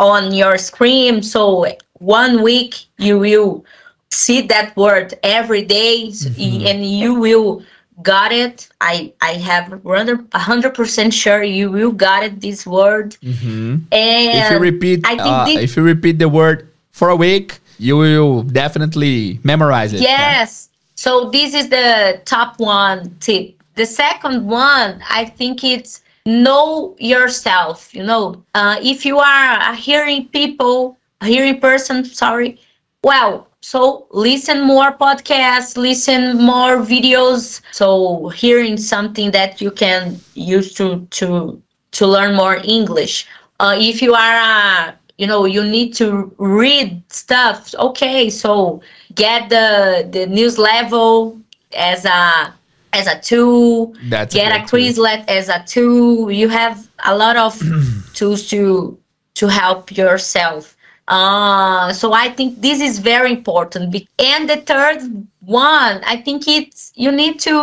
on 0.00 0.32
your 0.34 0.58
screen 0.58 1.22
so 1.22 1.64
one 2.00 2.42
week 2.42 2.74
you 2.98 3.18
will 3.18 3.64
see 4.10 4.40
that 4.42 4.76
word 4.76 5.14
every 5.22 5.62
day 5.62 6.08
Mhm. 6.08 6.66
and 6.70 6.84
you 6.86 7.14
will 7.14 7.62
got 8.02 8.30
it 8.30 8.68
i 8.80 9.12
i 9.20 9.32
have 9.34 9.82
100 9.82 10.74
percent 10.74 11.12
sure 11.12 11.42
you 11.42 11.70
will 11.70 11.90
got 11.90 12.22
it 12.22 12.40
this 12.40 12.64
word 12.66 13.16
hmm 13.22 13.76
and 13.90 14.36
if 14.38 14.50
you 14.50 14.58
repeat, 14.58 15.00
I 15.04 15.10
think 15.16 15.20
uh, 15.20 15.44
thi- 15.46 15.56
if 15.62 15.76
you 15.76 15.82
repeat 15.82 16.18
the 16.18 16.28
word 16.28 16.68
for 16.92 17.08
a 17.08 17.16
week, 17.16 17.58
you 17.78 17.96
will 17.96 18.42
definitely 18.42 19.40
memorize 19.42 19.92
it. 19.92 20.00
Yes, 20.02 20.68
So 20.94 21.30
this 21.30 21.54
is 21.54 21.68
the 21.70 22.20
top 22.24 22.58
one 22.58 23.16
tip. 23.20 23.54
The 23.74 23.86
second 23.86 24.46
one, 24.46 25.00
I 25.08 25.24
think 25.24 25.62
it's 25.64 26.02
know 26.26 26.94
yourself. 26.98 27.94
You 27.94 28.04
know, 28.04 28.42
uh, 28.54 28.76
if 28.82 29.04
you 29.06 29.18
are 29.18 29.58
a 29.72 29.74
hearing 29.74 30.28
people, 30.28 30.96
a 31.20 31.26
hearing 31.26 31.60
person, 31.60 32.04
sorry, 32.04 32.60
well, 33.02 33.47
so 33.60 34.06
listen 34.10 34.62
more 34.62 34.92
podcasts, 34.92 35.76
listen 35.76 36.38
more 36.38 36.78
videos. 36.78 37.60
So 37.72 38.28
hearing 38.28 38.76
something 38.76 39.32
that 39.32 39.60
you 39.60 39.70
can 39.70 40.20
use 40.34 40.72
to 40.74 41.06
to 41.10 41.60
to 41.92 42.06
learn 42.06 42.34
more 42.34 42.60
English. 42.64 43.26
Uh, 43.60 43.74
if 43.76 44.00
you 44.00 44.14
are 44.14 44.36
a 44.36 44.98
you 45.18 45.26
know 45.26 45.44
you 45.44 45.62
need 45.64 45.92
to 45.94 46.32
read 46.38 47.02
stuff 47.12 47.74
okay 47.74 48.30
so 48.30 48.80
get 49.16 49.48
the 49.48 50.08
the 50.12 50.26
news 50.26 50.58
level 50.58 51.36
as 51.76 52.04
a 52.04 52.54
as 52.92 53.06
a 53.08 53.20
tool 53.20 53.92
That's 54.08 54.32
get 54.32 54.52
a 54.52 54.62
a, 54.62 54.66
quizlet 54.66 55.24
as 55.28 55.48
a 55.48 55.62
tool 55.64 56.30
you 56.30 56.48
have 56.48 56.88
a 57.04 57.16
lot 57.16 57.36
of 57.36 57.60
tools 58.14 58.48
to 58.50 58.96
to 59.34 59.48
help 59.48 59.90
yourself 59.96 60.76
uh, 61.08 61.92
so 61.92 62.12
i 62.12 62.28
think 62.28 62.60
this 62.60 62.80
is 62.80 62.98
very 62.98 63.30
important 63.32 63.94
and 64.18 64.48
the 64.48 64.56
third 64.58 64.98
one 65.40 66.00
i 66.04 66.16
think 66.24 66.46
it's 66.46 66.92
you 66.94 67.10
need 67.10 67.40
to 67.40 67.54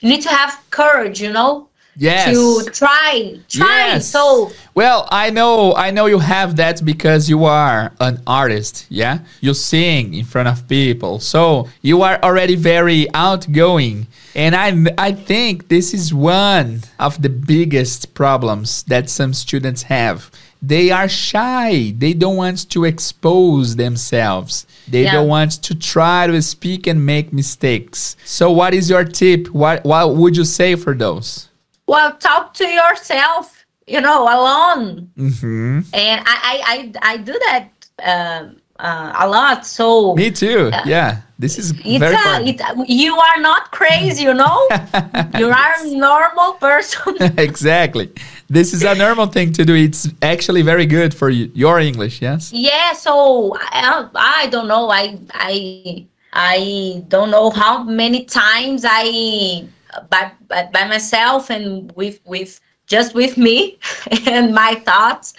you 0.00 0.08
need 0.08 0.22
to 0.22 0.28
have 0.28 0.58
courage 0.70 1.20
you 1.20 1.32
know 1.32 1.68
Yes. 1.94 2.32
to 2.34 2.70
try 2.70 3.38
try 3.50 3.92
Yes. 3.92 4.08
so 4.08 4.50
Well, 4.74 5.06
I 5.10 5.28
know, 5.28 5.74
I 5.76 5.90
know 5.90 6.06
you 6.06 6.18
have 6.20 6.56
that 6.56 6.82
because 6.82 7.28
you 7.28 7.44
are 7.44 7.92
an 8.00 8.22
artist, 8.26 8.86
yeah? 8.88 9.18
You 9.42 9.52
sing 9.52 10.14
in 10.14 10.24
front 10.24 10.48
of 10.48 10.66
people. 10.66 11.20
So 11.20 11.68
you 11.82 12.00
are 12.00 12.18
already 12.22 12.56
very 12.56 13.06
outgoing. 13.12 14.06
And 14.34 14.56
I, 14.56 14.68
I 14.96 15.12
think 15.12 15.68
this 15.68 15.92
is 15.92 16.14
one 16.14 16.80
of 16.98 17.20
the 17.20 17.28
biggest 17.28 18.14
problems 18.14 18.82
that 18.84 19.10
some 19.10 19.34
students 19.34 19.82
have. 19.82 20.30
They 20.62 20.90
are 20.92 21.08
shy. 21.08 21.92
They 21.98 22.14
don't 22.14 22.36
want 22.36 22.70
to 22.70 22.84
expose 22.84 23.74
themselves. 23.76 24.66
They 24.88 25.02
Yeah. 25.04 25.12
don't 25.14 25.28
want 25.28 25.52
to 25.62 25.74
try 25.74 26.28
to 26.28 26.40
speak 26.40 26.86
and 26.86 27.04
make 27.04 27.32
mistakes. 27.32 28.16
So 28.24 28.50
what 28.52 28.72
is 28.72 28.88
your 28.88 29.04
tip? 29.04 29.48
What, 29.48 29.84
what 29.84 30.14
would 30.14 30.36
you 30.36 30.44
say 30.44 30.76
for 30.76 30.94
those? 30.94 31.48
well 31.88 32.12
talk 32.16 32.54
to 32.54 32.64
yourself 32.66 33.66
you 33.88 34.00
know 34.00 34.22
alone 34.22 35.10
hmm 35.16 35.80
and 35.92 36.18
i 36.24 36.36
i 36.52 36.56
i, 36.72 36.92
I 37.12 37.16
do 37.18 37.34
that 37.48 37.68
um, 38.04 38.56
uh, 38.82 39.12
a 39.20 39.28
lot 39.28 39.64
so 39.64 40.14
Me 40.14 40.30
too. 40.30 40.70
Yeah, 40.84 41.22
this 41.38 41.56
is 41.58 41.70
it's 41.84 41.98
very 41.98 42.14
a, 42.14 42.42
it, 42.50 42.60
you 42.88 43.16
are 43.16 43.40
not 43.40 43.70
crazy 43.70 44.24
you 44.24 44.34
know 44.34 44.66
you 45.38 45.48
are 45.48 45.74
a 45.80 45.86
normal 45.86 46.54
person 46.54 47.16
exactly. 47.38 48.10
This 48.48 48.74
is 48.74 48.82
a 48.82 48.94
normal 48.94 49.26
thing 49.26 49.52
to 49.54 49.64
do. 49.64 49.74
It's 49.74 50.08
actually 50.20 50.60
very 50.60 50.84
good 50.84 51.14
for 51.14 51.30
you, 51.30 51.50
your 51.54 51.80
English. 51.80 52.20
Yes. 52.20 52.52
yeah 52.52 52.92
so 52.92 53.56
I, 53.58 54.08
I 54.14 54.46
don't 54.48 54.68
know 54.68 54.90
i 54.90 55.18
i 55.32 56.06
i 56.32 57.02
don't 57.08 57.30
know 57.30 57.50
how 57.50 57.82
many 57.84 58.24
times 58.24 58.84
i 58.86 59.66
by, 60.10 60.32
by 60.48 60.68
by 60.72 60.84
myself 60.86 61.50
and 61.50 61.92
with 61.92 62.20
with 62.24 62.60
just 62.86 63.14
with 63.14 63.36
me 63.36 63.78
and 64.26 64.54
my 64.54 64.74
thoughts 64.84 65.34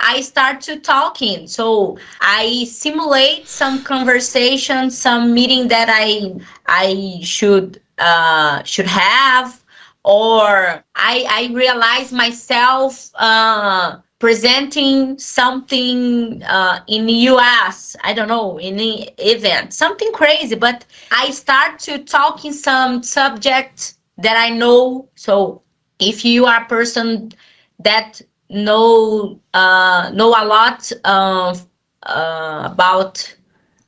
i 0.00 0.20
start 0.20 0.60
to 0.60 0.78
talking 0.78 1.46
so 1.46 1.98
i 2.20 2.64
simulate 2.64 3.46
some 3.46 3.82
conversation 3.84 4.90
some 4.90 5.34
meeting 5.34 5.68
that 5.68 5.88
i 5.90 6.32
i 6.66 7.18
should 7.22 7.80
uh 7.98 8.62
should 8.62 8.86
have 8.86 9.64
or 10.04 10.82
i 10.94 11.24
i 11.28 11.50
realize 11.52 12.12
myself 12.12 13.10
uh 13.16 13.96
presenting 14.18 15.18
something 15.18 16.42
uh, 16.42 16.80
in 16.88 17.06
the 17.06 17.12
US, 17.30 17.96
I 18.02 18.12
don't 18.12 18.28
know, 18.28 18.58
in 18.58 18.76
the 18.76 19.08
event, 19.18 19.72
something 19.72 20.10
crazy, 20.12 20.56
but 20.56 20.84
I 21.12 21.30
start 21.30 21.78
to 21.80 21.98
talking 22.04 22.52
some 22.52 23.02
subject 23.02 23.94
that 24.18 24.36
I 24.36 24.50
know. 24.50 25.08
So 25.14 25.62
if 26.00 26.24
you 26.24 26.46
are 26.46 26.62
a 26.62 26.66
person 26.66 27.32
that 27.78 28.20
know 28.50 29.38
uh, 29.54 30.10
know 30.14 30.28
a 30.28 30.44
lot 30.44 30.90
of 31.04 31.66
uh, 32.04 32.68
about 32.72 33.34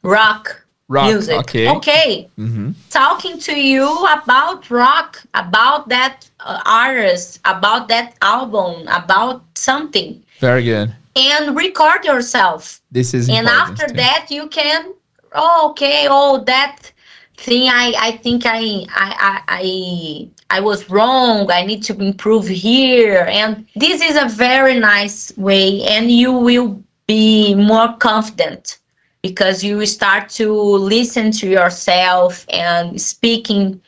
rock, 0.02 0.64
Rock, 0.88 1.06
music, 1.06 1.38
okay. 1.40 1.68
okay, 1.76 2.28
hmm 2.36 2.70
talking 2.90 3.38
to 3.38 3.58
you 3.58 3.88
about 4.06 4.70
rock, 4.70 5.22
about 5.34 5.88
that 5.88 6.28
uh, 6.40 6.60
artist, 6.66 7.40
about 7.44 7.88
that 7.88 8.16
album, 8.22 8.86
about 8.88 9.42
something, 9.54 10.22
Very 10.40 10.64
good. 10.64 10.92
and 11.16 11.56
record 11.56 12.04
yourself. 12.04 12.80
This 12.90 13.14
is 13.14 13.28
and 13.28 13.46
after 13.46 13.86
too. 13.86 13.94
that, 13.94 14.26
you 14.30 14.48
can, 14.48 14.92
oh, 15.34 15.70
okay, 15.70 16.06
oh, 16.10 16.42
that 16.46 16.92
thing, 17.40 17.68
I, 17.68 17.94
I 17.98 18.10
think 18.18 18.44
I, 18.46 18.84
I, 18.90 19.42
I, 19.48 20.28
I, 20.50 20.60
was 20.60 20.88
wrong. 20.90 21.50
I 21.50 21.64
need 21.64 21.82
to 21.84 21.94
improve 21.98 22.46
here, 22.46 23.26
and 23.30 23.66
this 23.74 24.02
is 24.02 24.16
a 24.16 24.28
very 24.28 24.78
nice 24.78 25.36
way, 25.36 25.82
and 25.82 26.10
you 26.10 26.32
will 26.32 26.82
be 27.06 27.54
more 27.54 27.96
confident 27.98 28.78
because 29.22 29.64
you 29.64 29.84
start 29.86 30.28
to 30.30 30.52
listen 30.52 31.30
to 31.32 31.48
yourself 31.48 32.46
and 32.50 33.00
speaking 33.00 33.80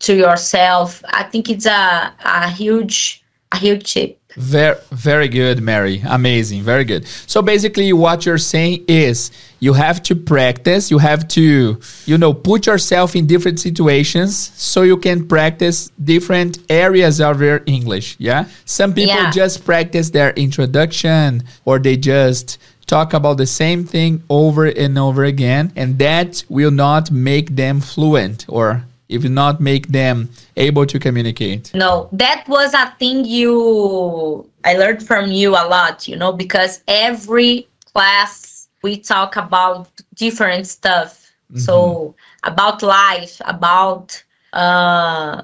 to 0.00 0.14
yourself. 0.14 1.02
I 1.08 1.24
think 1.24 1.50
it's 1.50 1.66
a, 1.66 2.14
a 2.24 2.50
huge 2.50 3.22
a 3.52 3.56
huge 3.56 3.92
tip. 3.92 4.17
Very, 4.38 4.76
very 4.92 5.28
good, 5.28 5.60
Mary. 5.60 6.00
Amazing. 6.08 6.62
Very 6.62 6.84
good. 6.84 7.06
So 7.26 7.42
basically, 7.42 7.92
what 7.92 8.24
you're 8.24 8.38
saying 8.38 8.84
is 8.86 9.30
you 9.60 9.72
have 9.72 10.02
to 10.04 10.14
practice. 10.14 10.90
You 10.90 10.98
have 10.98 11.26
to, 11.28 11.78
you 12.06 12.18
know, 12.18 12.32
put 12.32 12.66
yourself 12.66 13.16
in 13.16 13.26
different 13.26 13.58
situations 13.58 14.52
so 14.56 14.82
you 14.82 14.96
can 14.96 15.26
practice 15.26 15.90
different 16.02 16.58
areas 16.70 17.20
of 17.20 17.42
your 17.42 17.62
English. 17.66 18.16
Yeah. 18.18 18.44
Some 18.64 18.94
people 18.94 19.16
Yeah. 19.16 19.30
just 19.32 19.64
practice 19.64 20.10
their 20.10 20.30
introduction 20.30 21.42
or 21.64 21.78
they 21.80 21.96
just 21.96 22.58
talk 22.86 23.12
about 23.12 23.36
the 23.36 23.46
same 23.46 23.84
thing 23.84 24.22
over 24.30 24.64
and 24.66 24.96
over 24.98 25.24
again, 25.24 25.72
and 25.76 25.98
that 25.98 26.42
will 26.48 26.70
not 26.70 27.10
make 27.10 27.54
them 27.54 27.80
fluent 27.80 28.46
or 28.48 28.84
it 29.08 29.22
will 29.22 29.30
not 29.30 29.60
make 29.60 29.88
them 29.88 30.28
able 30.56 30.86
to 30.86 30.98
communicate. 30.98 31.72
No, 31.74 32.08
that 32.12 32.46
was 32.48 32.74
a 32.74 32.94
thing 32.98 33.24
you 33.24 34.48
I 34.64 34.74
learned 34.74 35.06
from 35.06 35.30
you 35.30 35.50
a 35.50 35.64
lot, 35.66 36.06
you 36.06 36.16
know, 36.16 36.32
because 36.32 36.82
every 36.88 37.68
class 37.92 38.68
we 38.82 38.98
talk 38.98 39.36
about 39.36 39.88
different 40.14 40.66
stuff. 40.66 41.24
So 41.56 42.14
about 42.44 42.82
life, 42.82 43.40
about 43.46 44.22
uh 44.52 45.42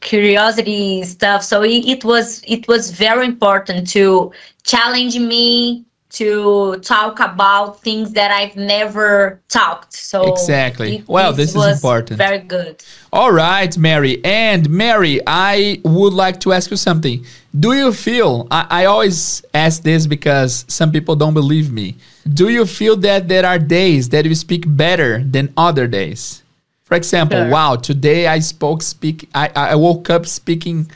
curiosity 0.00 1.02
stuff. 1.04 1.42
So 1.42 1.62
it, 1.62 1.86
it 1.86 2.04
was 2.04 2.42
it 2.46 2.68
was 2.68 2.90
very 2.90 3.24
important 3.24 3.88
to 3.90 4.32
challenge 4.64 5.18
me 5.18 5.86
to 6.08 6.76
talk 6.82 7.18
about 7.20 7.82
things 7.82 8.12
that 8.12 8.30
I've 8.30 8.56
never 8.56 9.40
talked. 9.48 9.92
So 9.92 10.32
Exactly. 10.32 10.96
it- 10.96 11.08
Well, 11.08 11.32
this 11.32 11.54
is 11.54 11.64
important. 11.66 12.18
Very 12.18 12.38
good. 12.38 12.82
All 13.12 13.32
right, 13.32 13.76
Mary. 13.76 14.20
And 14.24 14.70
Mary, 14.70 15.20
I 15.26 15.80
would 15.84 16.12
like 16.12 16.40
to 16.40 16.52
ask 16.52 16.70
you 16.70 16.76
something. 16.76 17.24
Do 17.58 17.72
you 17.72 17.92
feel, 17.92 18.46
I, 18.50 18.66
I 18.70 18.84
always 18.84 19.42
ask 19.52 19.82
this 19.82 20.06
because 20.06 20.64
some 20.68 20.92
people 20.92 21.16
don't 21.16 21.34
believe 21.34 21.72
me. 21.72 21.96
Do 22.32 22.48
you 22.48 22.66
feel 22.66 22.96
that 22.98 23.28
there 23.28 23.44
are 23.44 23.58
days 23.58 24.08
that 24.10 24.24
you 24.24 24.34
speak 24.34 24.64
better 24.66 25.22
than 25.24 25.52
other 25.56 25.86
days? 25.86 26.42
For 26.84 26.94
example, 26.96 27.38
Sure. 27.38 27.48
wow, 27.50 27.76
today 27.76 28.28
I 28.28 28.38
spoke, 28.38 28.80
speak, 28.82 29.28
I, 29.34 29.50
I 29.54 29.74
woke 29.74 30.08
up 30.08 30.24
speaking 30.26 30.88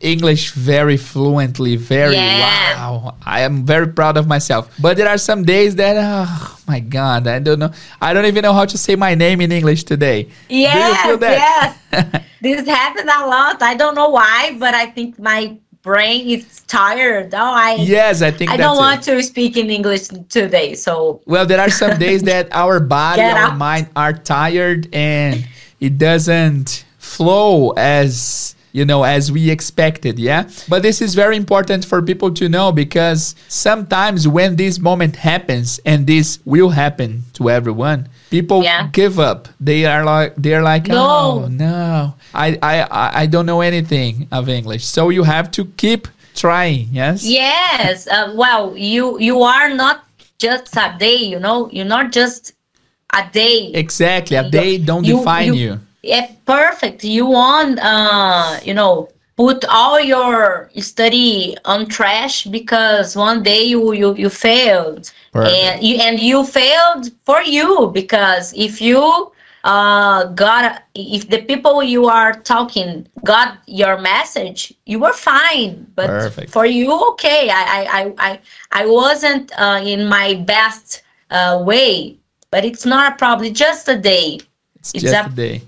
English 0.00 0.52
very 0.52 0.96
fluently, 0.96 1.76
very 1.76 2.14
Yeah. 2.14 2.90
wow. 2.90 3.14
I 3.26 3.40
am 3.40 3.64
very 3.66 3.88
proud 3.88 4.16
of 4.16 4.26
myself. 4.28 4.70
But 4.80 4.96
there 4.96 5.08
are 5.08 5.18
some 5.18 5.44
days 5.44 5.74
that, 5.76 5.96
oh 5.98 6.58
my 6.68 6.80
God, 6.80 7.26
I 7.26 7.38
don't 7.40 7.58
know. 7.58 7.70
I 8.00 8.12
don't 8.14 8.26
even 8.26 8.42
know 8.42 8.52
how 8.52 8.64
to 8.64 8.78
say 8.78 8.94
my 8.96 9.14
name 9.14 9.40
in 9.40 9.50
English 9.50 9.84
today. 9.84 10.28
Yes, 10.48 10.74
Do 10.74 10.78
you 10.78 10.94
feel 11.04 11.18
that? 11.18 11.76
yes. 11.92 12.22
this 12.40 12.66
happens 12.66 13.10
a 13.12 13.26
lot. 13.26 13.60
I 13.62 13.74
don't 13.74 13.94
know 13.96 14.08
why, 14.08 14.56
but 14.58 14.72
I 14.74 14.86
think 14.86 15.18
my 15.18 15.56
brain 15.82 16.28
is 16.28 16.60
tired. 16.68 17.34
Oh, 17.34 17.38
I 17.54 17.74
Yes, 17.80 18.22
I 18.22 18.30
think 18.30 18.50
I 18.50 18.56
don't 18.56 18.76
it. 18.76 18.80
want 18.80 19.02
to 19.04 19.20
speak 19.22 19.56
in 19.56 19.68
English 19.70 20.08
today. 20.28 20.74
So 20.74 21.20
Well, 21.26 21.44
there 21.46 21.60
are 21.60 21.70
some 21.70 21.98
days 21.98 22.22
that 22.24 22.48
our 22.52 22.78
body, 22.78 23.22
our 23.22 23.54
mind 23.56 23.88
are 23.96 24.12
tired 24.12 24.88
and 24.94 25.44
it 25.80 25.98
doesn't 25.98 26.84
flow 26.98 27.70
as 27.76 28.54
you 28.72 28.84
know, 28.84 29.02
as 29.04 29.30
we 29.32 29.50
expected, 29.50 30.18
yeah? 30.18 30.48
But 30.68 30.82
this 30.82 31.00
is 31.00 31.14
very 31.14 31.36
important 31.36 31.84
for 31.84 32.02
people 32.02 32.30
to 32.34 32.48
know 32.48 32.70
because 32.72 33.34
sometimes 33.48 34.28
when 34.28 34.56
this 34.56 34.78
moment 34.78 35.16
happens, 35.16 35.80
and 35.84 36.06
this 36.06 36.38
will 36.44 36.70
happen 36.70 37.24
to 37.34 37.50
everyone, 37.50 38.08
people 38.30 38.62
Yeah. 38.62 38.88
give 38.92 39.18
up. 39.18 39.48
They 39.60 39.84
are 39.86 40.04
like 40.04 40.34
they're 40.36 40.62
like, 40.62 40.86
No. 40.88 40.96
oh 41.44 41.48
no, 41.48 42.14
I, 42.34 42.58
I 42.62 42.76
I 43.22 43.26
don't 43.26 43.46
know 43.46 43.60
anything 43.62 44.28
of 44.30 44.48
English. 44.48 44.84
So 44.84 45.08
you 45.10 45.24
have 45.24 45.50
to 45.52 45.64
keep 45.76 46.08
trying, 46.34 46.88
yes? 46.92 47.24
Yes. 47.24 48.06
Uh, 48.06 48.32
well, 48.36 48.76
you 48.76 49.18
you 49.18 49.42
are 49.42 49.70
not 49.74 50.04
just 50.38 50.76
a 50.76 50.94
day. 50.98 51.16
You 51.32 51.40
know, 51.40 51.68
you're 51.72 51.84
not 51.98 52.12
just 52.12 52.52
a 53.14 53.22
day. 53.32 53.72
Exactly. 53.74 54.36
A 54.36 54.48
day 54.50 54.78
don't 54.78 55.04
You- 55.04 55.18
define 55.18 55.54
you- 55.54 55.60
you. 55.64 55.80
Yeah, 56.02 56.30
perfect. 56.46 57.04
You 57.04 57.26
want, 57.26 57.78
uh, 57.80 58.58
you 58.62 58.74
know, 58.74 59.08
put 59.36 59.64
all 59.66 60.00
your 60.00 60.70
study 60.78 61.56
on 61.64 61.86
trash 61.88 62.44
because 62.44 63.16
one 63.16 63.42
day 63.42 63.62
you 63.64 63.92
you, 63.92 64.14
you 64.14 64.28
failed, 64.30 65.10
and 65.34 65.82
you 65.82 65.96
and 65.98 66.18
you 66.20 66.44
failed 66.44 67.10
for 67.24 67.42
you 67.42 67.90
because 67.92 68.52
if 68.56 68.80
you 68.80 69.32
uh 69.64 70.24
got 70.34 70.82
if 70.94 71.28
the 71.28 71.42
people 71.42 71.82
you 71.82 72.06
are 72.06 72.32
talking 72.32 73.06
got 73.24 73.58
your 73.66 73.98
message 73.98 74.72
you 74.86 74.98
were 75.00 75.12
fine. 75.12 75.86
But 75.96 76.06
Perfect. 76.08 76.50
for 76.50 76.64
you 76.66 76.92
okay. 77.10 77.50
I 77.50 77.62
i 77.78 77.82
i 78.00 78.14
i, 78.30 78.40
I 78.82 78.86
wasn't 78.86 79.52
uh, 79.58 79.80
in 79.84 80.06
my 80.08 80.34
best 80.46 81.02
uh, 81.30 81.62
way. 81.64 82.18
But 82.50 82.64
it's 82.64 82.86
not 82.86 83.12
a 83.12 83.16
problem. 83.16 83.52
Just 83.52 83.88
a 83.88 83.96
day. 83.98 84.38
It's 84.76 84.94
It's 84.94 85.02
just 85.02 85.14
a- 85.26 85.26
a 85.26 85.34
day. 85.34 85.62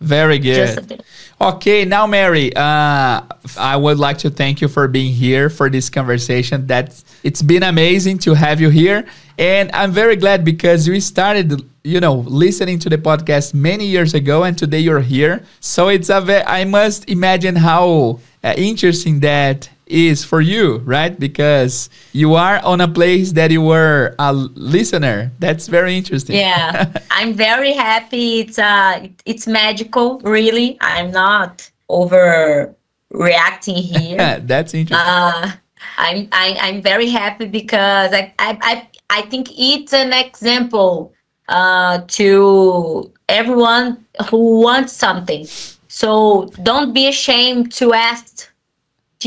Very 0.00 0.38
good. 0.38 1.02
Okay, 1.40 1.84
now 1.84 2.06
Mary, 2.06 2.54
uh, 2.54 3.22
I 3.58 3.76
would 3.76 3.98
like 3.98 4.18
to 4.18 4.30
thank 4.30 4.60
you 4.60 4.68
for 4.68 4.88
being 4.88 5.12
here 5.12 5.48
for 5.48 5.70
this 5.70 5.88
conversation. 5.88 6.66
That's 6.66 7.04
it's 7.22 7.42
been 7.42 7.62
amazing 7.62 8.18
to 8.18 8.34
have 8.34 8.60
you 8.60 8.68
here, 8.68 9.06
and 9.38 9.70
I'm 9.72 9.92
very 9.92 10.16
glad 10.16 10.44
because 10.44 10.88
we 10.88 11.00
started, 11.00 11.62
you 11.82 12.00
know, 12.00 12.16
listening 12.26 12.78
to 12.80 12.90
the 12.90 12.98
podcast 12.98 13.54
many 13.54 13.86
years 13.86 14.12
ago, 14.12 14.44
and 14.44 14.56
today 14.56 14.80
you're 14.80 15.00
here. 15.00 15.44
So 15.60 15.88
it's 15.88 16.10
a 16.10 16.44
I 16.46 16.64
must 16.64 17.08
imagine 17.08 17.56
how 17.56 18.20
uh, 18.44 18.54
interesting 18.56 19.20
that 19.20 19.70
is 19.86 20.24
for 20.24 20.40
you, 20.40 20.78
right? 20.78 21.18
Because 21.18 21.88
you 22.12 22.34
are 22.34 22.60
on 22.64 22.80
a 22.80 22.88
place 22.88 23.32
that 23.32 23.50
you 23.50 23.62
were 23.62 24.14
a 24.18 24.32
listener. 24.32 25.32
That's 25.38 25.66
very 25.68 25.96
interesting. 25.96 26.36
yeah 26.36 26.92
i'm 27.10 27.32
very 27.34 27.72
happy 27.72 28.40
it's 28.40 28.58
uh 28.58 29.06
it's 29.24 29.46
magical 29.46 30.18
really 30.20 30.76
i'm 30.80 31.10
not 31.10 31.70
overreacting 31.90 33.76
here 33.76 34.16
That's 34.44 34.74
interesting. 34.74 34.96
uh 34.96 35.52
i'm 35.98 36.28
I, 36.32 36.56
i'm 36.60 36.82
very 36.82 37.08
happy 37.08 37.46
because 37.46 38.12
I, 38.12 38.32
I 38.38 38.58
i 38.62 38.88
i 39.10 39.22
think 39.22 39.48
it's 39.58 39.92
an 39.92 40.12
example 40.12 41.12
uh 41.48 42.00
to 42.18 43.12
everyone 43.28 44.04
who 44.30 44.60
wants 44.60 44.92
something 44.92 45.46
so 45.88 46.50
don't 46.62 46.92
be 46.92 47.08
ashamed 47.08 47.72
to 47.72 47.92
ask 47.92 48.50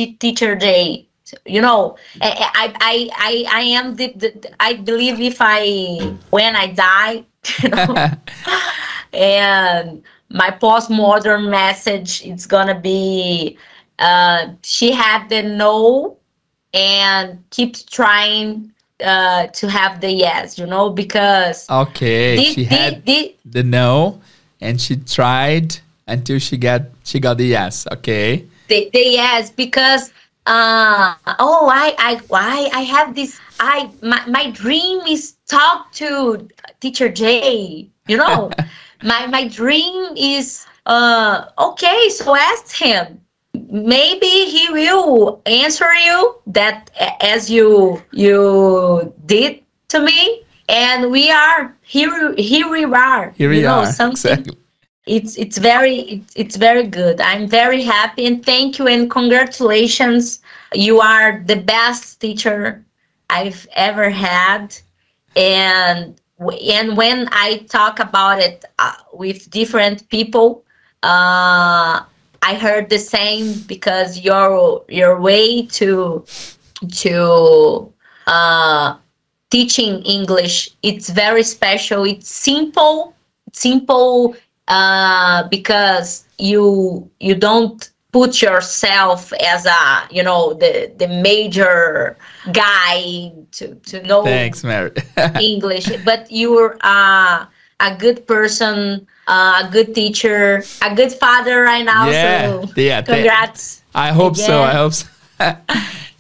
teacher 0.08 0.56
day 0.56 1.06
you 1.46 1.62
know. 1.62 1.96
I, 2.22 2.30
I 2.56 2.74
i 2.80 3.10
i 3.18 3.60
i 3.60 3.62
am 3.62 3.96
the, 3.96 4.14
the 4.14 4.52
i 4.60 4.74
believe 4.74 5.20
if 5.20 5.38
i 5.40 6.16
when 6.30 6.56
i 6.56 6.68
die 6.68 7.24
you 7.64 7.70
know. 7.70 7.96
And 9.12 10.04
my 10.30 10.52
postmodern 10.52 11.50
message 11.50 12.24
is 12.24 12.46
gonna 12.46 12.80
be 12.80 13.58
uh, 13.98 14.50
she 14.64 14.92
had 14.92 15.28
the 15.30 15.42
no 15.42 16.18
and 16.74 17.44
keeps 17.50 17.84
trying 17.84 18.72
uh, 19.04 19.48
to 19.48 19.70
have 19.70 20.02
the 20.02 20.12
yes 20.12 20.60
you 20.60 20.68
know 20.68 20.90
because 20.92 21.68
okay, 21.70 22.44
she 22.54 22.64
had 22.64 23.04
the- 23.06 23.36
the 23.46 23.64
no 23.64 24.22
and 24.62 24.80
she 24.80 24.96
tried 24.96 25.78
until 26.08 26.38
she 26.38 26.58
got 26.58 26.84
she 27.04 27.20
got 27.20 27.38
the 27.38 27.48
yes 27.48 27.88
okay 27.92 28.46
the, 28.70 28.90
the 28.94 29.00
yes 29.00 29.50
because 29.50 30.12
uh 30.46 31.14
oh 31.40 31.70
i 31.72 31.94
i 32.00 32.16
why 32.28 32.70
i 32.74 32.82
have 32.82 33.14
this 33.14 33.40
i 33.60 33.90
my, 34.02 34.26
my 34.28 34.50
dream 34.52 35.02
is 35.02 35.36
talk 35.48 35.92
to 35.92 36.48
teacher 36.80 37.10
j 37.10 37.90
you 38.10 38.18
know? 38.18 38.50
My 39.02 39.28
my 39.28 39.48
dream 39.48 40.18
is 40.18 40.66
uh 40.86 41.46
okay 41.58 42.10
so 42.10 42.36
ask 42.36 42.76
him. 42.76 43.22
Maybe 43.72 44.28
he 44.28 44.68
will 44.72 45.42
answer 45.46 45.94
you 45.94 46.36
that 46.48 46.92
as 47.22 47.50
you 47.50 48.02
you 48.12 49.14
did 49.26 49.64
to 49.88 50.02
me 50.02 50.44
and 50.68 51.12
we 51.12 51.32
are 51.32 51.74
here 51.82 52.34
here 52.36 52.70
we 52.70 52.84
are 52.84 53.32
here 53.38 53.52
you 53.52 53.60
we 53.60 53.64
know 53.64 53.80
are 53.80 53.92
something 53.92 54.32
exactly 54.32 54.59
it's 55.10 55.36
it's 55.38 55.58
very 55.58 55.98
it's, 56.14 56.34
it's 56.36 56.56
very 56.56 56.86
good. 56.88 57.20
I'm 57.20 57.48
very 57.48 57.82
happy 57.82 58.26
and 58.28 58.46
thank 58.46 58.78
you 58.78 58.88
and 58.88 59.10
congratulations. 59.10 60.42
You 60.74 61.02
are 61.02 61.44
the 61.46 61.56
best 61.56 62.22
teacher 62.22 62.86
i've 63.30 63.68
ever 63.74 64.10
had. 64.10 64.78
And 65.36 66.20
and 66.40 66.96
when 66.96 67.28
i 67.32 67.58
talk 67.70 68.00
about 68.00 68.40
it 68.40 68.64
uh, 68.80 68.94
with 69.12 69.50
different 69.50 70.08
people 70.10 70.64
uh 71.04 72.00
i 72.42 72.54
heard 72.54 72.90
the 72.90 72.98
same 72.98 73.60
because 73.68 74.20
your 74.20 74.84
your 74.88 75.20
way 75.20 75.66
to 75.66 76.24
to 76.90 77.92
uh 78.28 78.96
teaching 79.50 80.02
english 80.04 80.70
it's 80.82 81.10
very 81.10 81.44
special. 81.44 82.06
It's 82.06 82.30
simple 82.30 83.14
simple 83.52 84.36
uh, 84.70 85.44
because 85.50 86.26
you 86.38 87.10
you 87.20 87.36
don't 87.36 87.90
put 88.12 88.42
yourself 88.42 89.32
as 89.34 89.66
a 89.66 90.08
you 90.10 90.24
know 90.24 90.54
the 90.54 90.92
the 90.98 91.08
major 91.08 92.16
guy 92.54 93.32
to 93.52 93.76
to 93.86 94.02
know 94.04 94.24
thanks 94.24 94.64
mary 94.64 94.92
English, 95.40 95.90
but 96.06 96.26
you're 96.32 96.78
uh, 96.82 97.46
a 97.82 97.96
good 97.98 98.26
person, 98.28 99.06
uh, 99.28 99.64
a 99.66 99.70
good 99.72 99.94
teacher, 99.96 100.64
a 100.82 100.96
good 100.96 101.12
father 101.14 101.62
right 101.62 101.86
now. 101.86 102.10
yeah 102.10 102.48
So 102.66 102.70
yeah 102.76 103.02
congrats. 103.02 103.84
i 103.96 104.10
hope 104.12 104.36
so 104.36 104.62
i 104.62 104.74
hope 104.74 104.94
so 104.94 105.06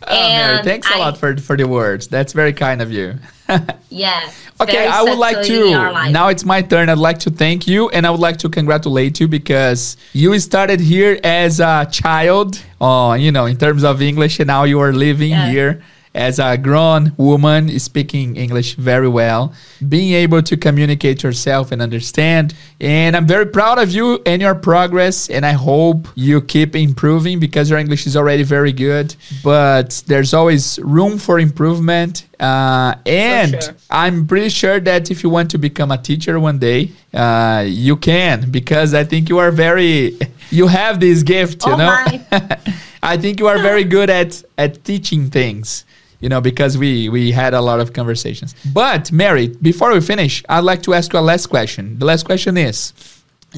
Oh, 0.07 0.15
Mary, 0.15 0.55
And 0.55 0.63
thanks 0.63 0.87
a 0.89 0.95
I- 0.95 0.99
lot 0.99 1.17
for 1.17 1.35
for 1.37 1.57
the 1.57 1.67
words. 1.67 2.07
That's 2.07 2.31
very 2.33 2.53
kind 2.53 2.81
of 2.81 2.89
you. 2.91 3.19
Yeah. 3.89 4.29
Okay, 4.61 4.85
I 4.87 5.01
would 5.03 5.17
like 5.17 5.37
successful 5.37 5.67
in 5.67 5.71
your 5.71 5.93
to. 5.93 6.11
Now 6.11 6.27
it's 6.27 6.43
my 6.43 6.61
turn. 6.61 6.89
I'd 6.89 6.97
like 6.97 7.19
to 7.19 7.29
thank 7.29 7.65
you 7.65 7.87
and 7.91 8.05
I 8.05 8.09
would 8.11 8.19
like 8.19 8.35
to 8.39 8.49
congratulate 8.49 9.17
you 9.21 9.27
because 9.29 9.95
you 10.11 10.37
started 10.39 10.81
here 10.81 11.17
as 11.23 11.61
a 11.61 11.87
child, 11.89 12.61
uh, 12.81 13.15
you 13.17 13.31
know, 13.31 13.45
in 13.45 13.55
terms 13.55 13.85
of 13.85 14.01
English, 14.01 14.37
and 14.41 14.47
now 14.47 14.65
you 14.65 14.81
are 14.81 14.91
living 14.91 15.31
Yeah. 15.31 15.49
here 15.49 15.83
as 16.19 16.37
a 16.37 16.57
grown 16.57 17.13
woman 17.15 17.79
speaking 17.79 18.35
English 18.35 18.75
very 18.75 19.07
well, 19.07 19.53
being 19.87 20.13
able 20.13 20.41
to 20.43 20.57
communicate 20.57 21.23
yourself 21.23 21.71
and 21.71 21.81
understand. 21.81 22.53
And 22.81 23.15
I'm 23.15 23.25
very 23.25 23.45
proud 23.45 23.79
of 23.79 23.89
you 23.91 24.21
and 24.25 24.41
your 24.41 24.53
progress. 24.53 25.29
And 25.29 25.45
I 25.45 25.53
hope 25.53 26.09
you 26.15 26.41
keep 26.41 26.75
improving 26.75 27.39
because 27.39 27.69
your 27.69 27.79
English 27.79 28.05
is 28.05 28.17
already 28.17 28.43
very 28.43 28.73
good. 28.73 29.15
But 29.43 30.03
there's 30.07 30.33
always 30.33 30.77
room 30.79 31.17
for 31.17 31.39
improvement. 31.39 32.25
Uh, 32.37 32.95
and 33.05 33.63
sure. 33.63 33.75
I'm 33.89 34.27
pretty 34.27 34.49
sure 34.49 34.79
that 34.81 35.09
if 35.09 35.23
you 35.23 35.29
want 35.29 35.49
to 35.51 35.57
become 35.57 35.89
a 35.89 35.97
teacher 35.97 36.37
one 36.39 36.59
day, 36.59 36.91
uh, 37.13 37.63
you 37.65 37.95
can 37.95 38.51
because 38.51 38.93
I 38.93 39.05
think 39.05 39.29
you 39.29 39.37
are 39.39 39.51
very, 39.51 40.17
you 40.51 40.67
have 40.67 40.99
this 40.99 41.23
gift, 41.23 41.65
you 41.65 41.73
Oh 41.73 41.77
know. 41.77 41.95
I 43.01 43.17
think 43.17 43.39
you 43.39 43.47
are 43.47 43.59
very 43.59 43.83
good 43.83 44.09
at 44.09 44.43
at 44.57 44.83
teaching 44.83 45.29
things, 45.29 45.85
you 46.19 46.29
know, 46.29 46.41
because 46.41 46.77
we 46.77 47.09
we 47.09 47.31
had 47.31 47.53
a 47.53 47.61
lot 47.61 47.79
of 47.79 47.93
conversations. 47.93 48.55
But 48.73 49.11
Mary, 49.11 49.47
before 49.61 49.93
we 49.93 50.01
finish, 50.01 50.43
I'd 50.49 50.63
like 50.63 50.83
to 50.83 50.93
ask 50.93 51.13
you 51.13 51.19
a 51.19 51.21
last 51.21 51.47
question. 51.47 51.97
The 51.99 52.05
last 52.05 52.25
question 52.25 52.57
is: 52.57 52.93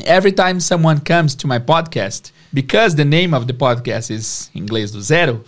Every 0.06 0.32
time 0.32 0.60
someone 0.60 1.00
comes 1.00 1.36
to 1.36 1.48
my 1.48 1.60
podcast, 1.60 2.32
because 2.54 2.96
the 2.96 3.06
name 3.06 3.34
of 3.34 3.48
the 3.48 3.54
podcast 3.54 4.12
is 4.12 4.50
Inglês 4.56 4.94
do 4.94 5.02
Zero, 5.02 5.44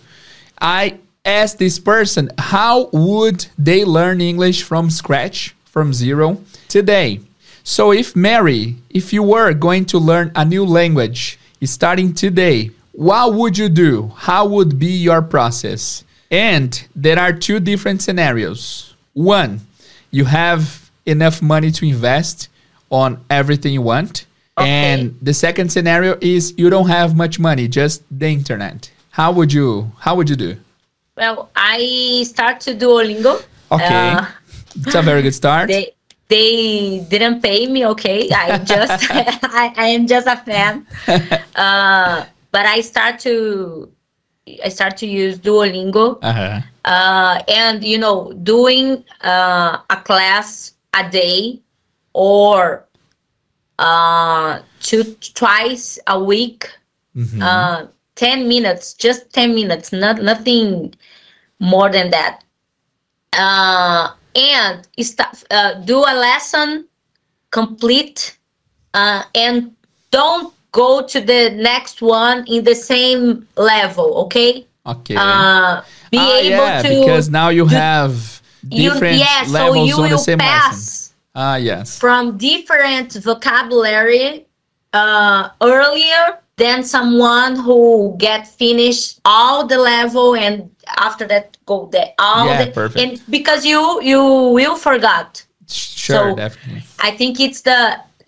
I 0.60 0.98
ask 1.24 1.56
this 1.56 1.78
person 1.78 2.30
how 2.38 2.88
would 2.92 3.46
they 3.58 3.84
learn 3.84 4.20
English 4.20 4.62
from 4.62 4.90
scratch, 4.90 5.54
from 5.64 5.92
zero 5.92 6.42
today. 6.68 7.20
So 7.62 7.92
if 7.92 8.14
Mary, 8.14 8.76
if 8.90 9.12
you 9.12 9.22
were 9.22 9.54
going 9.54 9.86
to 9.86 9.98
learn 9.98 10.30
a 10.34 10.44
new 10.44 10.66
language 10.66 11.38
starting 11.62 12.12
today, 12.12 12.70
what 12.92 13.32
would 13.34 13.56
you 13.56 13.70
do? 13.70 14.12
How 14.14 14.46
would 14.46 14.78
be 14.78 14.92
your 14.92 15.22
process? 15.22 16.04
And 16.34 16.88
there 16.96 17.18
are 17.18 17.32
two 17.32 17.60
different 17.60 18.02
scenarios. 18.02 18.94
One, 19.12 19.60
you 20.10 20.24
have 20.24 20.90
enough 21.06 21.40
money 21.40 21.70
to 21.70 21.86
invest 21.86 22.48
on 22.90 23.24
everything 23.30 23.72
you 23.72 23.82
want. 23.82 24.26
Okay. 24.58 24.68
And 24.68 25.16
the 25.22 25.34
second 25.34 25.70
scenario 25.70 26.18
is 26.20 26.52
you 26.56 26.70
don't 26.70 26.88
have 26.88 27.14
much 27.16 27.38
money, 27.38 27.68
just 27.68 28.02
the 28.10 28.26
internet. 28.26 28.90
How 29.10 29.30
would 29.30 29.52
you 29.52 29.92
how 30.00 30.16
would 30.16 30.28
you 30.28 30.36
do? 30.36 30.56
Well, 31.16 31.50
I 31.54 32.24
start 32.26 32.60
to 32.66 32.74
Duolingo. 32.74 33.34
Okay. 33.70 34.08
Uh, 34.18 34.26
It's 34.86 34.96
a 34.96 35.02
very 35.02 35.22
good 35.22 35.34
start. 35.34 35.68
they 35.74 35.92
they 36.28 37.06
didn't 37.10 37.42
pay 37.42 37.66
me. 37.66 37.86
Okay, 37.94 38.28
I 38.30 38.58
just 38.58 39.06
I, 39.10 39.72
I 39.76 39.86
am 39.96 40.06
just 40.06 40.26
a 40.26 40.36
fan. 40.36 40.86
Uh, 41.54 42.26
but 42.50 42.66
I 42.66 42.80
start 42.80 43.20
to 43.20 43.88
I 44.46 44.68
start 44.68 44.96
to 44.98 45.06
use 45.06 45.38
Duolingo. 45.38 46.18
uh-huh. 46.22 46.60
uh, 46.84 47.42
and 47.48 47.82
you 47.82 47.98
know 47.98 48.32
doing 48.42 49.02
uh, 49.22 49.78
a 49.88 49.96
class 50.04 50.74
a 50.94 51.08
day 51.10 51.60
or 52.12 52.86
uh, 53.78 54.60
two 54.80 55.04
twice 55.34 55.98
a 56.06 56.18
week 56.22 56.68
Mhm. 57.16 57.42
uh, 57.42 57.86
10 58.16 58.48
minutes 58.48 58.92
just 58.94 59.32
10 59.32 59.54
minutes 59.54 59.92
not 59.92 60.20
nothing 60.22 60.94
more 61.60 61.88
than 61.90 62.10
that 62.10 62.42
uh, 63.38 64.10
and 64.34 64.86
start, 65.00 65.42
uh, 65.50 65.74
do 65.84 65.98
a 65.98 66.14
lesson 66.14 66.86
complete 67.50 68.36
uh, 68.94 69.22
and 69.34 69.72
don't 70.10 70.52
go 70.82 70.88
to 71.12 71.18
the 71.32 71.42
next 71.70 71.96
one 72.02 72.38
in 72.54 72.60
the 72.70 72.74
same 72.92 73.46
level 73.72 74.08
okay 74.24 74.66
okay. 74.94 75.14
uh, 75.16 75.80
be 76.10 76.18
Ah, 76.18 76.38
able 76.48 76.66
yeah, 76.66 76.82
to 76.82 76.88
because 77.00 77.26
now 77.40 77.48
you 77.58 77.64
have 77.82 78.12
you 78.78 78.90
different 78.90 79.16
yeah 79.26 79.42
so 79.46 79.52
levels 79.60 79.88
you 79.88 79.94
on 79.96 80.02
the 80.02 80.08
will 80.10 80.18
same 80.30 80.38
pass. 80.38 81.14
Ah, 81.36 81.56
yes. 81.70 81.86
from 82.04 82.22
different 82.50 83.08
vocabulary 83.30 84.46
uh, 84.92 85.42
earlier 85.62 86.24
than 86.56 86.78
someone 86.84 87.52
who 87.66 88.14
get 88.18 88.46
finished 88.46 89.18
all 89.24 89.66
the 89.66 89.78
level 89.78 90.36
and 90.36 90.70
after 91.06 91.24
that 91.32 91.46
go 91.66 91.88
there 91.94 92.10
all 92.18 92.46
Yeah, 92.46 92.64
the 92.64 92.70
perfect. 92.70 93.00
and 93.02 93.12
because 93.36 93.60
you 93.72 93.80
you 94.10 94.22
will 94.58 94.76
forgot 94.88 95.30
Sure, 95.66 96.30
So- 96.30 96.36
definitely. 96.44 96.82
i 97.08 97.10
think 97.18 97.40
it's 97.46 97.62
the 97.70 97.80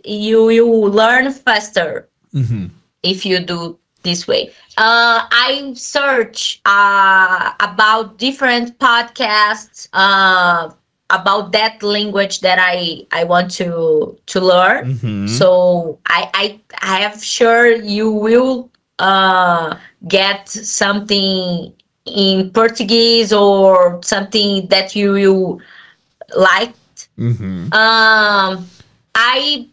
you 0.04 0.40
you 0.58 0.66
learn 1.00 1.24
faster 1.46 2.08
hmm 2.36 2.66
if 3.02 3.24
you 3.24 3.40
do 3.40 3.78
this 4.02 4.26
way. 4.28 4.50
Uh, 4.78 5.26
I 5.30 5.72
search 5.74 6.60
uh, 6.66 7.52
about 7.60 8.18
different 8.18 8.78
podcasts 8.78 9.88
uh, 9.92 10.70
about 11.10 11.52
that 11.52 11.82
language 11.82 12.40
that 12.40 12.58
I 12.60 13.06
I 13.12 13.24
want 13.24 13.50
to 13.62 14.16
to 14.26 14.40
learn. 14.40 14.96
hmm 15.00 15.26
So 15.26 15.98
I, 16.06 16.30
I 16.34 16.60
I 16.82 17.00
am 17.04 17.18
sure 17.18 17.70
you 17.74 18.10
will 18.10 18.70
uh, 18.98 19.76
get 20.08 20.48
something 20.48 21.72
in 22.06 22.50
Portuguese 22.50 23.32
or 23.32 24.00
something 24.02 24.68
that 24.68 24.94
you 24.96 25.12
will 25.12 25.60
like 26.36 26.74
hmm 27.16 27.68
um 27.72 28.66
i 29.14 29.66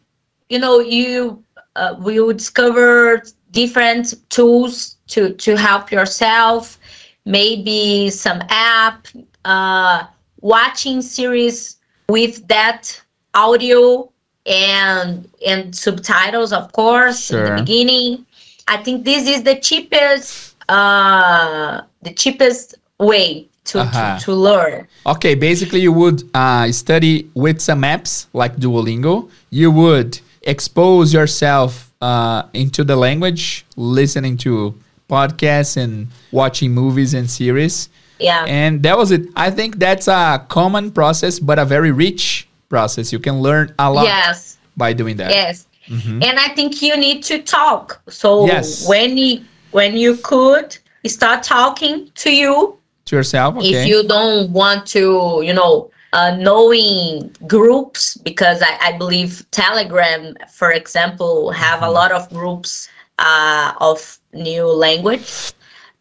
you 0.49 0.59
know 0.59 0.79
you 0.79 1.42
uh, 1.75 1.95
will 1.99 2.31
discover 2.33 3.23
different 3.51 4.13
tools 4.29 4.97
to 5.07 5.33
to 5.35 5.55
help 5.55 5.91
yourself 5.91 6.77
maybe 7.25 8.09
some 8.09 8.41
app 8.49 9.07
uh 9.45 10.03
watching 10.41 11.01
series 11.01 11.77
with 12.09 12.45
that 12.47 13.01
audio 13.33 14.09
and 14.45 15.29
and 15.47 15.75
subtitles 15.75 16.51
of 16.51 16.71
course 16.73 17.29
in 17.31 17.37
Sure. 17.37 17.45
the 17.45 17.61
beginning 17.61 18.25
i 18.67 18.77
think 18.77 19.05
this 19.05 19.27
is 19.27 19.43
the 19.43 19.55
cheapest 19.59 20.55
uh 20.69 21.81
the 22.01 22.13
cheapest 22.13 22.75
way 22.99 23.47
to 23.65 23.79
Uh-huh. 23.79 24.17
to, 24.19 24.25
to 24.25 24.33
learn 24.33 24.87
Okay, 25.05 25.35
basically 25.35 25.81
you 25.81 25.91
would 25.93 26.23
uh, 26.33 26.71
study 26.71 27.29
with 27.33 27.59
some 27.61 27.81
apps 27.83 28.27
like 28.33 28.55
Duolingo. 28.57 29.29
You 29.49 29.69
would 29.71 30.19
expose 30.43 31.13
yourself 31.13 31.91
uh, 32.01 32.43
into 32.53 32.83
the 32.83 32.95
language, 32.95 33.65
listening 33.75 34.37
to 34.37 34.75
podcasts 35.09 35.77
and 35.77 36.07
watching 36.31 36.71
movies 36.71 37.13
and 37.13 37.29
series. 37.29 37.89
yeah 38.19 38.45
And 38.47 38.83
that 38.83 38.97
was 38.97 39.11
it. 39.11 39.21
I 39.35 39.49
think 39.51 39.79
that's 39.79 40.07
a 40.07 40.45
common 40.49 40.91
process, 40.91 41.39
but 41.39 41.59
a 41.59 41.65
very 41.65 41.91
rich 41.91 42.47
process. 42.69 43.11
You 43.11 43.19
can 43.19 43.41
learn 43.41 43.73
a 43.79 43.91
lot 43.91 44.05
yes 44.05 44.57
by 44.77 44.93
doing 44.93 45.17
that. 45.17 45.31
Yes. 45.31 45.67
Mhm. 45.89 46.23
And 46.23 46.39
I 46.39 46.49
think 46.55 46.81
you 46.81 46.95
need 46.97 47.23
to 47.23 47.39
talk. 47.43 48.01
So 48.09 48.45
Yes. 48.47 48.87
when 48.87 49.17
you 49.17 49.41
when 49.71 49.97
you 49.97 50.15
could 50.17 50.77
start 51.05 51.43
talking 51.43 52.09
to 52.23 52.29
you, 52.31 52.77
To 53.05 53.15
yourself, 53.17 53.57
okay. 53.57 53.67
if 53.73 53.87
you 53.87 54.03
don't 54.07 54.51
want 54.51 54.85
to, 54.95 55.41
you 55.43 55.53
know, 55.53 55.89
uh, 56.13 56.35
knowing 56.37 57.35
groups 57.47 58.17
because 58.17 58.61
I, 58.63 58.89
I 58.89 58.97
believe 58.97 59.45
Telegram, 59.51 60.35
for 60.53 60.71
example, 60.71 61.51
have 61.51 61.83
a 61.83 61.87
Mhm. 61.87 61.93
lot 61.99 62.11
of 62.13 62.29
groups 62.29 62.89
uh, 63.19 63.73
of 63.81 64.19
new 64.33 64.65
language. 64.67 65.53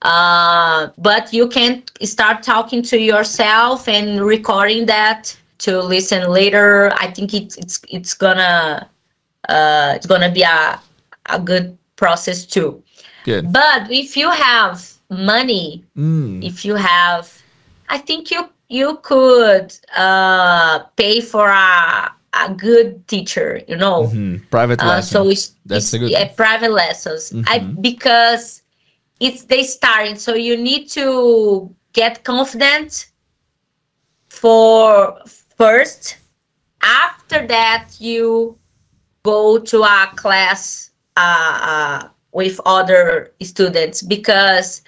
Uh, 0.02 0.88
but 0.98 1.32
you 1.32 1.48
can 1.48 1.82
start 2.02 2.42
talking 2.42 2.82
to 2.82 2.98
yourself 2.98 3.88
and 3.88 4.20
recording 4.22 4.86
that 4.86 5.36
to 5.58 5.80
listen 5.80 6.30
later. 6.30 6.92
I 6.98 7.08
think 7.10 7.34
it's 7.34 7.56
it's 7.56 7.80
it's 7.88 8.14
gonna 8.14 8.88
uh, 9.48 9.92
it's 9.96 10.06
gonna 10.06 10.30
be 10.30 10.42
a 10.42 10.80
a 11.26 11.38
good 11.40 11.76
process 11.96 12.44
too. 12.46 12.82
Good. 13.24 13.52
But 13.52 13.90
if 13.90 14.16
you 14.16 14.30
have 14.30 14.92
money 15.10 15.84
Mm. 15.96 16.42
if 16.42 16.64
you 16.64 16.74
have 16.76 17.42
i 17.90 17.98
think 17.98 18.30
you 18.30 18.48
you 18.72 18.98
could 19.02 19.74
uh 19.96 20.80
pay 20.96 21.20
for 21.20 21.48
a 21.48 22.12
a 22.34 22.54
good 22.54 23.06
teacher 23.08 23.60
you 23.68 23.76
know? 23.76 24.08
Mhm. 24.08 24.48
Private 24.50 24.82
uh, 24.82 25.00
so 25.02 25.28
it's, 25.28 25.54
That's 25.66 25.84
it's 25.84 25.94
a 25.94 25.98
good 25.98 26.10
yeah, 26.10 26.28
private 26.34 26.72
lessons. 26.72 27.32
I 27.46 27.58
Mhm. 27.60 27.82
because 27.82 28.62
it's 29.20 29.44
they 29.44 29.62
starting 29.64 30.16
so 30.16 30.34
you 30.34 30.56
need 30.56 30.88
to 30.90 31.74
get 31.92 32.24
confident 32.24 33.10
for 34.28 35.18
first. 35.56 36.16
After 36.82 37.46
that 37.46 37.88
you 38.00 38.58
go 39.22 39.58
to 39.58 39.82
a 39.82 40.10
class 40.16 40.90
uh, 41.16 41.58
uh, 41.72 42.08
with 42.32 42.60
other 42.66 43.32
students 43.42 44.02
because 44.02 44.82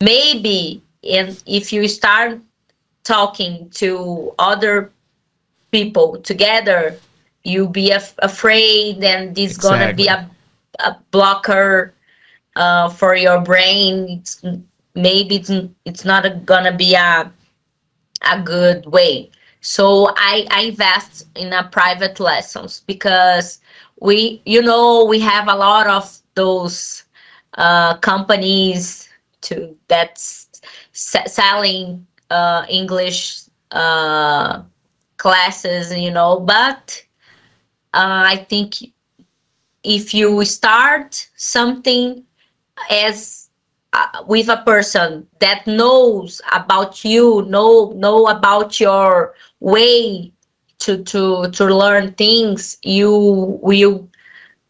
maybe 0.00 0.82
in, 1.02 1.36
if 1.46 1.72
you 1.72 1.88
start 1.88 2.40
talking 3.06 3.70
to 3.70 4.34
other 4.38 4.92
people 5.72 6.18
together 6.22 7.00
you 7.44 7.68
be 7.68 7.90
af- 7.92 8.14
afraid 8.20 9.02
and 9.04 9.34
this 9.36 9.56
gonna 9.58 9.88
be 9.88 10.08
a, 10.08 10.28
a 10.80 10.96
blocker 11.10 11.94
uh, 12.56 12.88
for 12.88 13.14
your 13.16 13.40
brain. 13.40 14.06
It's, 14.20 14.44
maybe 14.94 15.36
it's, 15.36 15.50
it's 15.84 16.04
not 16.04 16.26
a, 16.26 16.30
gonna 16.30 16.76
be 16.76 16.94
a, 16.94 17.32
a 18.30 18.42
good 18.42 18.86
way. 18.86 19.30
So 19.60 20.08
I, 20.16 20.46
I 20.50 20.62
invest 20.64 21.26
in 21.36 21.52
a 21.52 21.64
private 21.64 22.20
lessons 22.20 22.82
because 22.86 23.60
we 24.00 24.42
you 24.44 24.62
know 24.62 25.04
we 25.04 25.20
have 25.20 25.48
a 25.48 25.56
lot 25.56 25.86
of 25.86 26.18
those 26.34 27.04
uh, 27.56 27.96
companies 27.98 29.08
to 29.42 29.76
that's 29.88 30.48
s- 30.94 31.32
selling 31.32 32.06
uh, 32.30 32.64
English 32.68 33.42
uh, 33.72 34.62
classes, 35.16 35.96
you 35.96 36.10
know. 36.10 36.40
But 36.40 37.04
uh, 37.94 38.24
I 38.26 38.46
think 38.48 38.74
if 39.82 40.14
you 40.14 40.44
start 40.44 41.28
something 41.36 42.24
as 42.90 43.48
uh, 43.92 44.22
with 44.26 44.48
a 44.48 44.58
person 44.64 45.26
that 45.40 45.66
knows 45.66 46.40
about 46.52 47.04
you, 47.04 47.44
know 47.48 47.92
know 47.96 48.26
about 48.26 48.80
your 48.80 49.34
way 49.60 50.32
to 50.78 51.02
to 51.04 51.48
to 51.50 51.64
learn 51.64 52.12
things, 52.14 52.78
you 52.82 53.58
will 53.62 54.08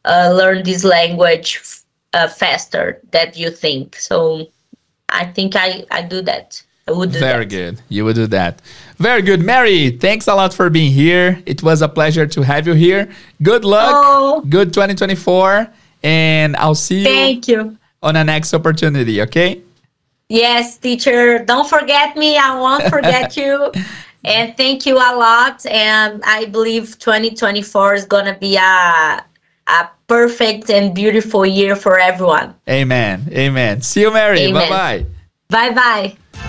uh, 0.05 0.33
learn 0.35 0.63
this 0.65 0.85
language 0.85 1.61
uh, 2.15 2.29
faster 2.29 3.01
than 3.11 3.33
you 3.35 3.51
think. 3.51 3.97
So 3.97 4.47
I 5.09 5.27
think 5.27 5.55
I 5.57 5.85
I 5.91 6.03
do 6.03 6.23
that. 6.23 6.63
I 6.89 6.93
would 6.93 7.13
do 7.13 7.19
Very 7.19 7.45
that. 7.45 7.51
good. 7.51 7.83
You 7.89 8.05
would 8.05 8.15
do 8.15 8.27
that. 8.29 8.63
Very 8.99 9.23
good. 9.23 9.41
Mary, 9.43 9.91
thanks 9.91 10.29
a 10.29 10.35
lot 10.35 10.55
for 10.55 10.71
being 10.71 10.93
here. 10.93 11.43
It 11.45 11.63
was 11.63 11.83
a 11.83 11.89
pleasure 11.89 12.27
to 12.27 12.43
have 12.43 12.67
you 12.67 12.75
here. 12.75 13.09
Good 13.43 13.65
luck. 13.65 13.91
Oh, 13.93 14.41
Good 14.49 14.73
2024. 14.73 15.69
And 16.05 16.57
I'll 16.57 16.77
see 16.77 16.99
you 16.99 17.05
thank 17.05 17.49
you. 17.49 17.77
on 18.03 18.15
a 18.15 18.23
next 18.23 18.55
opportunity, 18.55 19.21
okay? 19.23 19.63
Yes, 20.29 20.79
teacher. 20.79 21.45
Don't 21.45 21.69
forget 21.69 22.17
me. 22.17 22.37
I 22.37 22.59
won't 22.59 22.85
forget 22.85 23.37
you. 23.37 23.73
And 24.25 24.57
thank 24.57 24.87
you 24.87 24.97
a 24.97 25.15
lot. 25.15 25.65
And 25.67 26.21
I 26.27 26.47
believe 26.47 26.99
2024 26.99 27.95
is 27.95 28.05
gonna 28.07 28.37
be 28.37 28.57
a 28.57 29.25
a 29.69 29.89
perfect 30.09 30.69
and 30.69 30.93
beautiful 30.95 31.47
year 31.47 31.77
for 31.77 31.99
everyone. 32.01 32.55
Amen. 32.69 33.29
Amen. 33.31 33.83
See 33.83 34.01
you, 34.01 34.13
Mary. 34.13 34.53
Bye 34.53 34.69
bye. 34.69 35.07
Bye 35.49 35.71
bye. 35.71 36.43